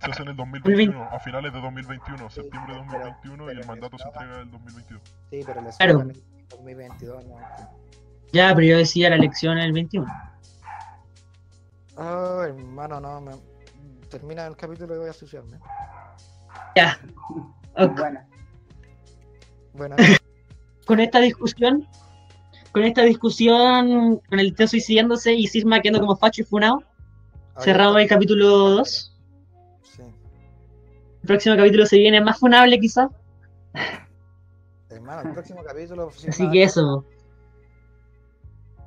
[0.00, 3.98] Se hace en el 2021, a finales de 2021, septiembre de 2021, y el mandato
[3.98, 5.02] se entrega en el 2022.
[5.30, 5.94] Sí, pero le Claro.
[5.94, 7.24] suena el 2022.
[7.26, 7.36] No.
[8.32, 10.06] Ya, pero yo decía la elección en el 21.
[11.96, 13.20] Oh, hermano, no.
[13.20, 13.32] Me...
[14.08, 15.58] Termina el capítulo y voy a suicidarme.
[16.76, 16.98] Ya.
[17.76, 17.96] Ok.
[17.96, 18.20] Bueno,
[19.74, 19.96] Bueno,
[20.86, 21.86] Con esta discusión,
[22.72, 26.82] con esta discusión, con el Teo suicidándose y Sisma quedando como facho y funado,
[27.60, 29.16] cerramos el capítulo 2.
[29.82, 30.02] Sí.
[30.02, 33.08] El próximo capítulo se viene más funable quizás.
[34.88, 36.10] Hermano, el próximo capítulo.
[36.16, 37.04] sí, Así que eso.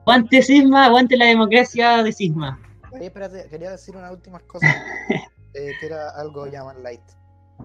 [0.05, 2.59] Aguante Sisma, aguante la democracia de Sisma.
[2.91, 4.69] Oye, espérate, quería decir unas últimas cosas.
[5.53, 7.01] eh, que era algo ya más light.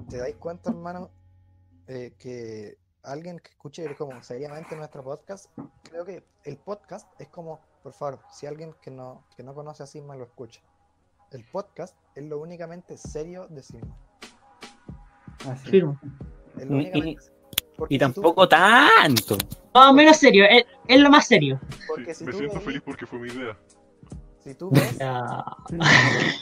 [0.09, 1.10] ¿Te dais cuenta, hermano?
[1.89, 5.47] eh, que alguien que escuche como seriamente nuestro podcast,
[5.82, 9.82] creo que el podcast es como, por favor, si alguien que no, que no conoce
[9.82, 10.60] a Sigma lo escucha.
[11.32, 13.97] El podcast es lo únicamente serio de Sigma.
[15.48, 15.70] así.
[15.70, 15.98] Firmo.
[16.59, 17.38] Es lo únicamente serio.
[17.78, 19.38] Porque Y tú- tampoco tanto.
[19.72, 21.60] Más o menos serio, es, es lo más serio.
[21.86, 23.56] porque Sí, si me tú siento veis- feliz porque fue mi idea.
[24.42, 24.98] Si tú ves.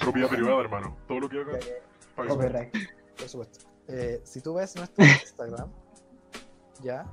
[0.01, 0.97] Propiedad privada, hermano.
[1.07, 2.75] Todo lo que haga, su- Copyright.
[3.19, 3.59] por supuesto,
[3.89, 5.69] eh, si tú ves nuestro Instagram,
[6.83, 7.05] ya,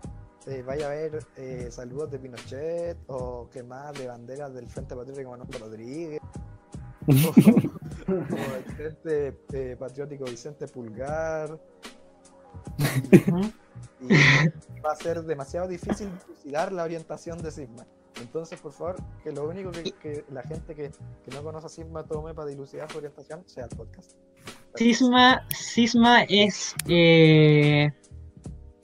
[0.48, 4.96] eh, vaya a ver eh, saludos de Pinochet o que más de banderas del Frente
[4.96, 6.22] Patriótico Manuel Rodríguez.
[7.08, 11.60] o, o el Frente eh, Patriótico Vicente Pulgar.
[14.04, 17.86] Y, va a ser demasiado difícil dilucidar la orientación de Sigma.
[18.22, 21.70] Entonces, por favor, que lo único que, que la gente que, que no conoce a
[21.70, 24.14] Sigma tome para dilucidar su orientación sea el podcast.
[24.76, 27.92] Sisma, Sisma es, eh,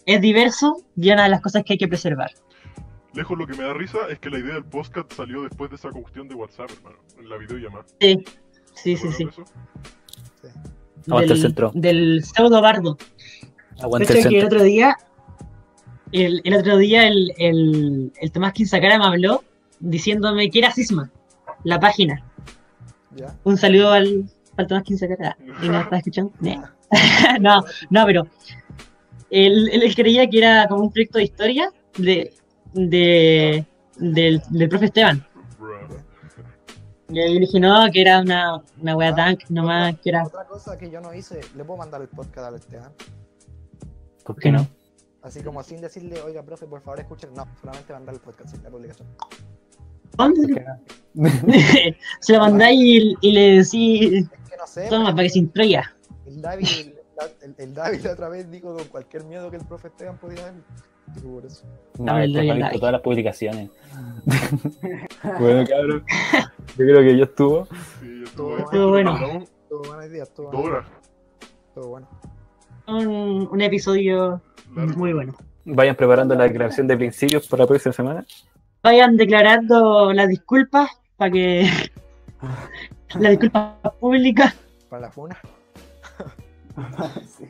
[0.06, 2.32] es diverso y una de las cosas que hay que preservar.
[3.14, 5.78] Lejos lo que me da risa es que la idea del podcast salió después de
[5.78, 6.98] esa cuestión de WhatsApp, hermano.
[7.18, 7.86] En la videollamada.
[8.00, 8.24] Sí,
[8.76, 9.12] sí, sí.
[9.12, 9.26] sí.
[9.26, 9.44] ¿Recuerdan eso?
[11.08, 11.72] Aguante el centro.
[11.74, 12.98] del pseudo bardo.
[13.82, 14.48] Aguante el que el centro.
[14.48, 14.96] otro día,
[16.11, 19.44] el, el otro día el, el, el Tomás Quinzacara me habló
[19.80, 21.10] diciéndome que era Sisma,
[21.64, 22.23] la página.
[23.15, 23.36] ¿Ya?
[23.44, 25.38] Un saludo al, al Tomás Quinzacara.
[25.61, 26.31] ¿Y no está escuchando?
[27.40, 28.27] No, no, pero
[29.30, 32.34] él, él creía que era como un proyecto de historia de,
[32.73, 33.65] de,
[33.98, 35.26] del, del profe Esteban.
[37.11, 40.23] Y ahí le dije, no, que era una, una wea tank nomás, que era...
[40.23, 42.91] Otra cosa que yo no hice, le puedo mandar el podcast al Esteban.
[44.23, 44.68] ¿Por qué no?
[45.22, 47.34] Así como sin decirle, oiga, profe, por favor escuchen.
[47.34, 49.08] No, solamente mandar el podcast la publicación.
[50.18, 50.66] ¿Dónde?
[52.22, 54.26] Se lo mandáis y, y le decís...
[54.32, 54.88] Es que no sé.
[54.90, 55.96] Toma, para que se instruya.
[56.26, 56.94] El David, el,
[57.41, 60.62] el- el David otra vez dijo con cualquier miedo que el profe Esteban podía haber.
[61.16, 61.66] Digo, por eso.
[61.98, 63.70] No, no he visto todas las publicaciones.
[65.40, 66.04] bueno, cabrón.
[66.78, 67.66] Yo creo que ya estuvo.
[68.02, 69.46] Sí, Todo estuvo Estuvo bueno.
[70.06, 70.86] Idea, todo, dos horas.
[71.76, 72.08] todo bueno.
[72.88, 74.41] Un, un episodio
[74.76, 74.98] Largo.
[74.98, 75.36] muy bueno.
[75.66, 78.26] Vayan preparando la declaración de principios para la próxima semana.
[78.84, 81.70] Vayan declarando las disculpas para que.
[83.20, 84.56] las disculpas públicas.
[84.90, 85.38] Para la funa.
[87.28, 87.46] Sí.